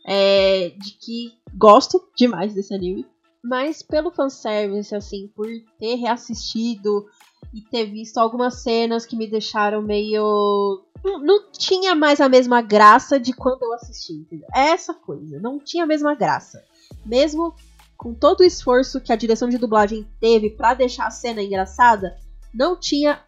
É, 0.07 0.69
de 0.69 0.99
que 0.99 1.33
gosto 1.55 2.07
demais 2.15 2.53
desse 2.53 2.75
anime. 2.75 3.07
Mas 3.45 3.83
pelo 3.83 4.11
fanservice, 4.11 4.95
assim, 4.95 5.31
por 5.37 5.47
ter 5.79 5.97
reassistido 5.97 7.07
e 7.53 7.61
ter 7.61 7.87
visto 7.87 8.19
algumas 8.19 8.63
cenas 8.63 9.05
que 9.05 9.17
me 9.17 9.27
deixaram 9.27 9.83
meio. 9.83 10.83
Não, 11.05 11.21
não 11.21 11.53
tinha 11.53 11.95
mais 11.95 12.21
a 12.21 12.29
mesma 12.29 12.63
graça 12.63 13.21
de 13.21 13.33
quando 13.33 13.63
eu 13.63 13.75
assisti, 13.75 14.15
entendeu? 14.15 14.49
É 14.55 14.71
essa 14.71 14.95
coisa, 14.95 15.39
não 15.39 15.59
tinha 15.59 15.85
a 15.85 15.87
mesma 15.87 16.15
graça 16.15 16.65
mesmo 17.05 17.55
com 17.97 18.15
todo 18.15 18.41
o 18.41 18.45
esforço 18.45 19.01
que 19.01 19.13
a 19.13 19.17
direção 19.17 19.49
de 19.49 19.59
dublagem 19.59 20.07
teve 20.21 20.51
para 20.51 20.75
deixar 20.75 21.07
a 21.07 21.11
cena 21.11 21.43
engraçada, 21.43 22.17
não 22.53 22.79
tinha 22.79 23.23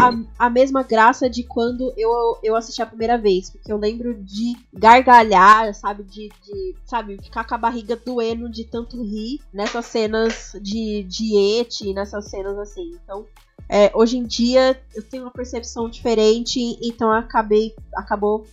a, 0.00 0.46
a, 0.46 0.50
mesma 0.50 0.82
graça 0.82 1.28
de 1.28 1.42
quando 1.42 1.92
eu, 1.96 2.38
eu 2.42 2.56
assisti 2.56 2.82
a 2.82 2.86
primeira 2.86 3.18
vez. 3.18 3.50
Porque 3.50 3.72
eu 3.72 3.76
lembro 3.76 4.14
de 4.14 4.56
gargalhar, 4.72 5.74
sabe? 5.74 6.02
De, 6.04 6.28
de 6.28 6.76
sabe, 6.84 7.18
ficar 7.22 7.44
com 7.44 7.54
a 7.54 7.58
barriga 7.58 7.96
doendo 7.96 8.48
de 8.48 8.64
tanto 8.64 9.02
rir 9.02 9.40
nessas 9.52 9.86
cenas 9.86 10.52
de, 10.60 11.04
de 11.04 11.60
ete, 11.60 11.92
nessas 11.92 12.28
cenas 12.30 12.58
assim. 12.58 12.98
Então, 13.02 13.26
é, 13.68 13.90
hoje 13.94 14.18
em 14.18 14.24
dia 14.24 14.80
eu 14.94 15.02
tenho 15.02 15.24
uma 15.24 15.30
percepção 15.30 15.88
diferente, 15.88 16.58
então 16.82 17.12
acabei 17.12 17.74
acabou 17.94 18.44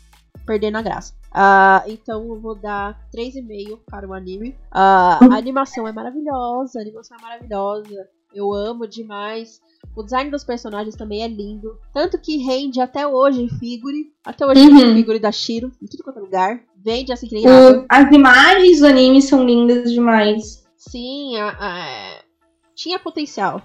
perdendo 0.45 0.77
a 0.77 0.81
graça. 0.81 1.13
Uh, 1.31 1.91
então 1.91 2.25
eu 2.27 2.39
vou 2.39 2.55
dar 2.55 2.99
3,5 3.13 3.79
para 3.85 4.07
o 4.07 4.13
anime. 4.13 4.49
Uh, 4.71 5.31
a 5.31 5.35
animação 5.35 5.87
é 5.87 5.91
maravilhosa, 5.91 6.79
a 6.79 6.81
animação 6.81 7.17
é 7.17 7.21
maravilhosa. 7.21 8.09
Eu 8.33 8.53
amo 8.53 8.87
demais. 8.87 9.61
O 9.95 10.03
design 10.03 10.29
dos 10.29 10.43
personagens 10.43 10.95
também 10.95 11.23
é 11.23 11.27
lindo. 11.27 11.77
Tanto 11.93 12.19
que 12.19 12.37
rende 12.37 12.79
até 12.79 13.07
hoje 13.07 13.47
figure. 13.59 14.11
Até 14.23 14.45
hoje 14.45 14.61
Uhum. 14.61 14.77
tem 14.79 14.93
figure 14.95 15.19
da 15.19 15.31
Shiro 15.31 15.71
em 15.81 15.87
tudo 15.87 16.03
quanto 16.03 16.19
é 16.19 16.21
lugar. 16.21 16.59
Vende 16.75 17.11
assim 17.11 17.27
que 17.27 17.35
nem. 17.35 17.47
O- 17.47 17.85
as 17.89 18.11
imagens 18.13 18.79
do 18.79 18.87
anime 18.87 19.21
são 19.21 19.43
lindas 19.45 19.91
demais. 19.91 20.63
Sim, 20.77 21.35
a- 21.37 21.57
a- 21.59 22.21
tinha 22.75 22.99
potencial. 22.99 23.61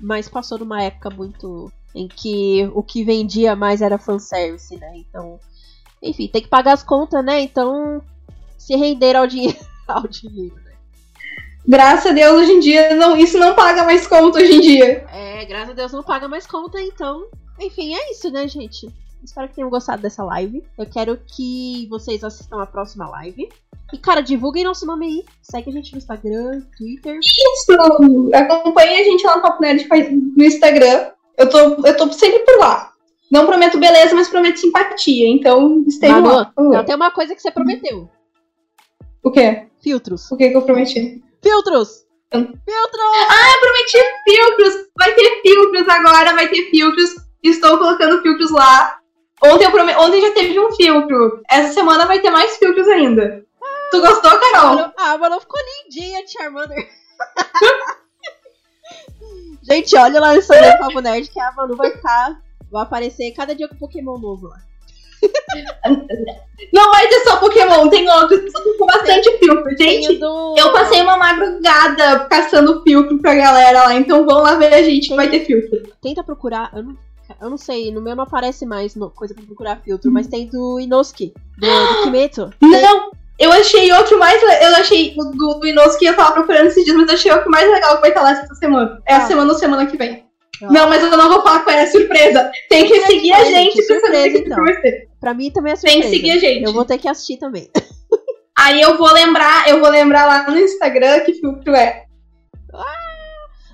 Mas 0.00 0.28
passou 0.28 0.58
numa 0.58 0.82
época 0.82 1.10
muito. 1.10 1.70
em 1.92 2.06
que 2.06 2.70
o 2.72 2.84
que 2.84 3.02
vendia 3.02 3.56
mais 3.56 3.82
era 3.82 3.98
fanservice, 3.98 4.76
né? 4.76 4.92
Então. 4.98 5.40
Enfim, 6.00 6.28
tem 6.28 6.40
que 6.40 6.46
pagar 6.48 6.72
as 6.74 6.84
contas, 6.84 7.24
né? 7.24 7.40
Então. 7.42 8.00
Se 8.56 8.76
render 8.76 9.16
ao 9.16 9.26
dinheiro. 9.26 9.58
ao 9.88 10.06
dinheiro, 10.06 10.54
né? 10.64 10.69
Graças 11.70 12.10
a 12.10 12.12
Deus, 12.12 12.32
hoje 12.32 12.50
em 12.50 12.58
dia, 12.58 12.96
não, 12.96 13.16
isso 13.16 13.38
não 13.38 13.54
paga 13.54 13.84
mais 13.84 14.04
conta 14.04 14.40
hoje 14.40 14.54
em 14.54 14.60
dia. 14.60 15.06
É, 15.14 15.44
graças 15.44 15.70
a 15.70 15.72
Deus 15.72 15.92
não 15.92 16.02
paga 16.02 16.26
mais 16.26 16.44
conta, 16.44 16.80
então. 16.80 17.28
Enfim, 17.60 17.94
é 17.94 18.10
isso, 18.10 18.28
né, 18.28 18.48
gente? 18.48 18.88
Espero 19.22 19.48
que 19.48 19.54
tenham 19.54 19.70
gostado 19.70 20.02
dessa 20.02 20.24
live. 20.24 20.64
Eu 20.76 20.84
quero 20.84 21.16
que 21.24 21.86
vocês 21.88 22.24
assistam 22.24 22.60
a 22.60 22.66
próxima 22.66 23.08
live. 23.10 23.48
E, 23.92 23.98
cara, 23.98 24.20
divulguem 24.20 24.64
nosso 24.64 24.84
nome 24.84 25.06
aí. 25.06 25.24
Segue 25.42 25.70
a 25.70 25.72
gente 25.72 25.92
no 25.92 25.98
Instagram, 25.98 26.60
Twitter. 26.76 27.20
Isso, 27.20 27.72
acompanhe 28.34 29.02
a 29.02 29.04
gente 29.04 29.24
lá 29.24 29.36
no 29.36 29.42
Papo 29.42 29.62
Nerd 29.62 29.86
no 30.36 30.44
Instagram. 30.44 31.12
Eu 31.38 31.48
tô, 31.48 31.58
eu 31.86 31.96
tô 31.96 32.12
sempre 32.12 32.40
por 32.40 32.58
lá. 32.58 32.92
Não 33.30 33.46
prometo 33.46 33.78
beleza, 33.78 34.12
mas 34.12 34.28
prometo 34.28 34.58
simpatia. 34.58 35.28
Então, 35.28 35.84
esteja 35.86 36.14
Manu, 36.14 36.34
lá. 36.34 36.52
Não, 36.58 36.84
tem 36.84 36.96
uma 36.96 37.12
coisa 37.12 37.32
que 37.32 37.40
você 37.40 37.52
prometeu. 37.52 38.10
O 39.22 39.30
quê? 39.30 39.68
Filtros. 39.80 40.32
O 40.32 40.36
que 40.36 40.50
que 40.50 40.56
eu 40.56 40.62
prometi? 40.62 41.22
Filtros! 41.42 42.06
Hum. 42.32 42.44
Filtros! 42.44 43.16
Eu 43.52 43.60
prometi 43.60 43.98
filtros! 44.24 44.86
Vai 44.98 45.12
ter 45.14 45.42
filtros 45.42 45.88
agora, 45.88 46.34
vai 46.34 46.48
ter 46.48 46.70
filtros. 46.70 47.14
Estou 47.42 47.78
colocando 47.78 48.22
filtros 48.22 48.50
lá. 48.50 48.98
Ontem, 49.42 49.64
eu 49.64 49.70
prome... 49.70 49.94
Ontem 49.96 50.20
já 50.20 50.32
teve 50.32 50.58
um 50.60 50.70
filtro. 50.72 51.42
Essa 51.50 51.72
semana 51.72 52.06
vai 52.06 52.20
ter 52.20 52.30
mais 52.30 52.56
filtros 52.56 52.86
ainda. 52.88 53.44
Tu 53.90 54.00
gostou, 54.00 54.30
Carol? 54.38 54.76
Mano, 54.76 54.92
ah, 54.98 55.18
mano, 55.18 55.40
ficou 55.40 55.58
lindinha, 55.60 56.26
Charmander. 56.28 56.88
gente, 59.62 59.96
olha 59.96 60.20
lá 60.20 60.32
no 60.32 60.38
Instagram 60.38 60.72
do 60.72 60.78
Papo 60.78 61.00
Nerd 61.00 61.28
que 61.28 61.40
a 61.40 61.52
Manu 61.52 61.76
vai 61.76 61.90
ficar. 61.90 62.40
Vai 62.70 62.82
aparecer 62.82 63.32
cada 63.32 63.54
dia 63.54 63.68
com 63.68 63.76
Pokémon 63.76 64.18
novo 64.18 64.46
lá. 64.46 64.58
Não 66.72 66.90
vai 66.92 67.06
ter 67.08 67.20
só 67.20 67.36
Pokémon, 67.36 67.88
tem 67.88 68.08
outros. 68.08 68.40
Com 68.78 68.86
bastante 68.86 69.30
filtro. 69.38 69.76
Tem 69.76 70.02
Gente, 70.02 70.16
o 70.16 70.20
do... 70.20 70.54
eu 70.58 70.72
passei 70.72 71.00
uma 71.02 71.16
madrugada 71.16 72.20
caçando 72.26 72.82
filtro 72.82 73.18
pra 73.18 73.34
galera 73.34 73.84
lá. 73.84 73.94
Então 73.94 74.24
vão 74.24 74.42
lá 74.42 74.54
ver 74.54 74.72
a 74.74 74.82
gente 74.82 75.08
que 75.08 75.16
vai 75.16 75.28
ter 75.28 75.44
filtro. 75.44 75.82
Tenta 76.02 76.22
procurar. 76.22 76.70
Eu 76.74 76.82
não, 76.84 76.96
eu 77.40 77.50
não 77.50 77.58
sei, 77.58 77.90
no 77.90 78.00
meu 78.00 78.14
não 78.14 78.24
aparece 78.24 78.64
mais 78.66 78.94
no- 78.94 79.10
coisa 79.10 79.34
pra 79.34 79.42
procurar 79.44 79.80
filtro, 79.82 80.12
mas 80.12 80.26
tem 80.28 80.46
do 80.46 80.78
Inosuke, 80.78 81.32
do, 81.58 81.66
do 81.66 82.02
Kimetsu. 82.04 82.50
Não! 82.60 83.10
Eu 83.38 83.50
achei 83.52 83.90
outro 83.92 84.18
mais. 84.18 84.40
Eu 84.42 84.76
achei 84.76 85.14
o 85.18 85.24
do, 85.24 85.54
do 85.60 85.66
Inosuke 85.66 86.04
eu 86.04 86.14
tava 86.14 86.32
procurando 86.32 86.66
esses 86.66 86.84
dias, 86.84 86.96
mas 86.96 87.08
eu 87.08 87.14
achei 87.14 87.32
outro 87.32 87.50
mais 87.50 87.68
legal 87.68 87.94
que 87.96 88.00
vai 88.02 88.10
estar 88.10 88.22
lá 88.22 88.32
essa 88.32 88.54
semana. 88.54 89.00
É 89.06 89.14
Ah. 89.14 89.18
a 89.24 89.26
semana 89.26 89.50
ou 89.52 89.58
semana 89.58 89.86
que 89.86 89.96
vem. 89.96 90.24
Ah. 90.62 90.68
Não, 90.70 90.88
mas 90.90 91.02
eu 91.02 91.10
não 91.16 91.28
vou 91.30 91.42
falar 91.42 91.60
qual 91.60 91.74
é 91.74 91.82
a 91.82 91.90
surpresa. 91.90 92.50
Tem 92.68 92.86
que 92.86 93.00
seguir 93.06 93.32
a 93.32 93.44
gente 93.44 93.74
pra 93.74 93.82
surpresa, 93.86 94.06
saber 94.06 94.28
o 94.28 94.32
que 94.34 94.38
então. 94.46 94.62
vai 94.64 94.80
ser. 94.82 95.09
Pra 95.20 95.34
mim 95.34 95.50
também 95.50 95.72
é 95.72 95.76
Tem 95.76 95.92
surpresa. 95.92 96.10
que 96.10 96.16
seguir 96.16 96.30
a 96.32 96.38
gente. 96.38 96.64
Eu 96.64 96.72
vou 96.72 96.84
ter 96.84 96.98
que 96.98 97.06
assistir 97.08 97.36
também. 97.36 97.70
Aí 98.58 98.80
eu 98.80 98.96
vou 98.98 99.12
lembrar, 99.12 99.68
eu 99.68 99.80
vou 99.80 99.88
lembrar 99.90 100.26
lá 100.26 100.50
no 100.50 100.58
Instagram 100.58 101.20
que 101.20 101.34
filtro 101.34 101.74
é. 101.74 102.06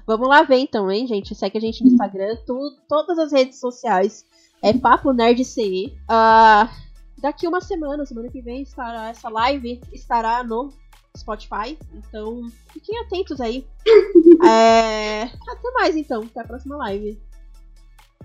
Vamos 0.07 0.29
lá 0.29 0.43
ver 0.45 0.59
então, 0.59 0.91
hein, 0.91 1.07
gente? 1.07 1.35
Segue 1.35 1.59
a 1.59 1.61
gente 1.61 1.83
no 1.83 1.91
Instagram, 1.91 2.37
tu- 2.47 2.77
todas 2.89 3.19
as 3.19 3.33
redes 3.33 3.59
sociais. 3.59 4.25
É 4.63 4.73
Papo 4.73 5.13
Nerd 5.13 5.45
CE. 5.45 5.93
Ah, 6.09 6.71
daqui 7.19 7.47
uma 7.49 7.61
semana, 7.61 8.07
semana 8.07 8.29
que 8.31 8.41
vem, 8.41 8.63
estará 8.63 9.09
essa 9.09 9.29
live 9.29 9.81
estará 9.93 10.45
no 10.45 10.73
Spotify. 11.17 11.77
Então, 11.93 12.43
fiquem 12.73 12.99
atentos 13.01 13.41
aí. 13.41 13.67
é... 14.47 15.23
Até 15.25 15.71
mais 15.75 15.97
então, 15.97 16.23
até 16.23 16.41
a 16.41 16.45
próxima 16.45 16.77
live. 16.77 17.19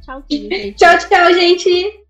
Tchau, 0.04 0.24
gente. 0.30 0.74
tchau, 0.74 0.98
tchau, 1.00 1.34
gente. 1.34 2.01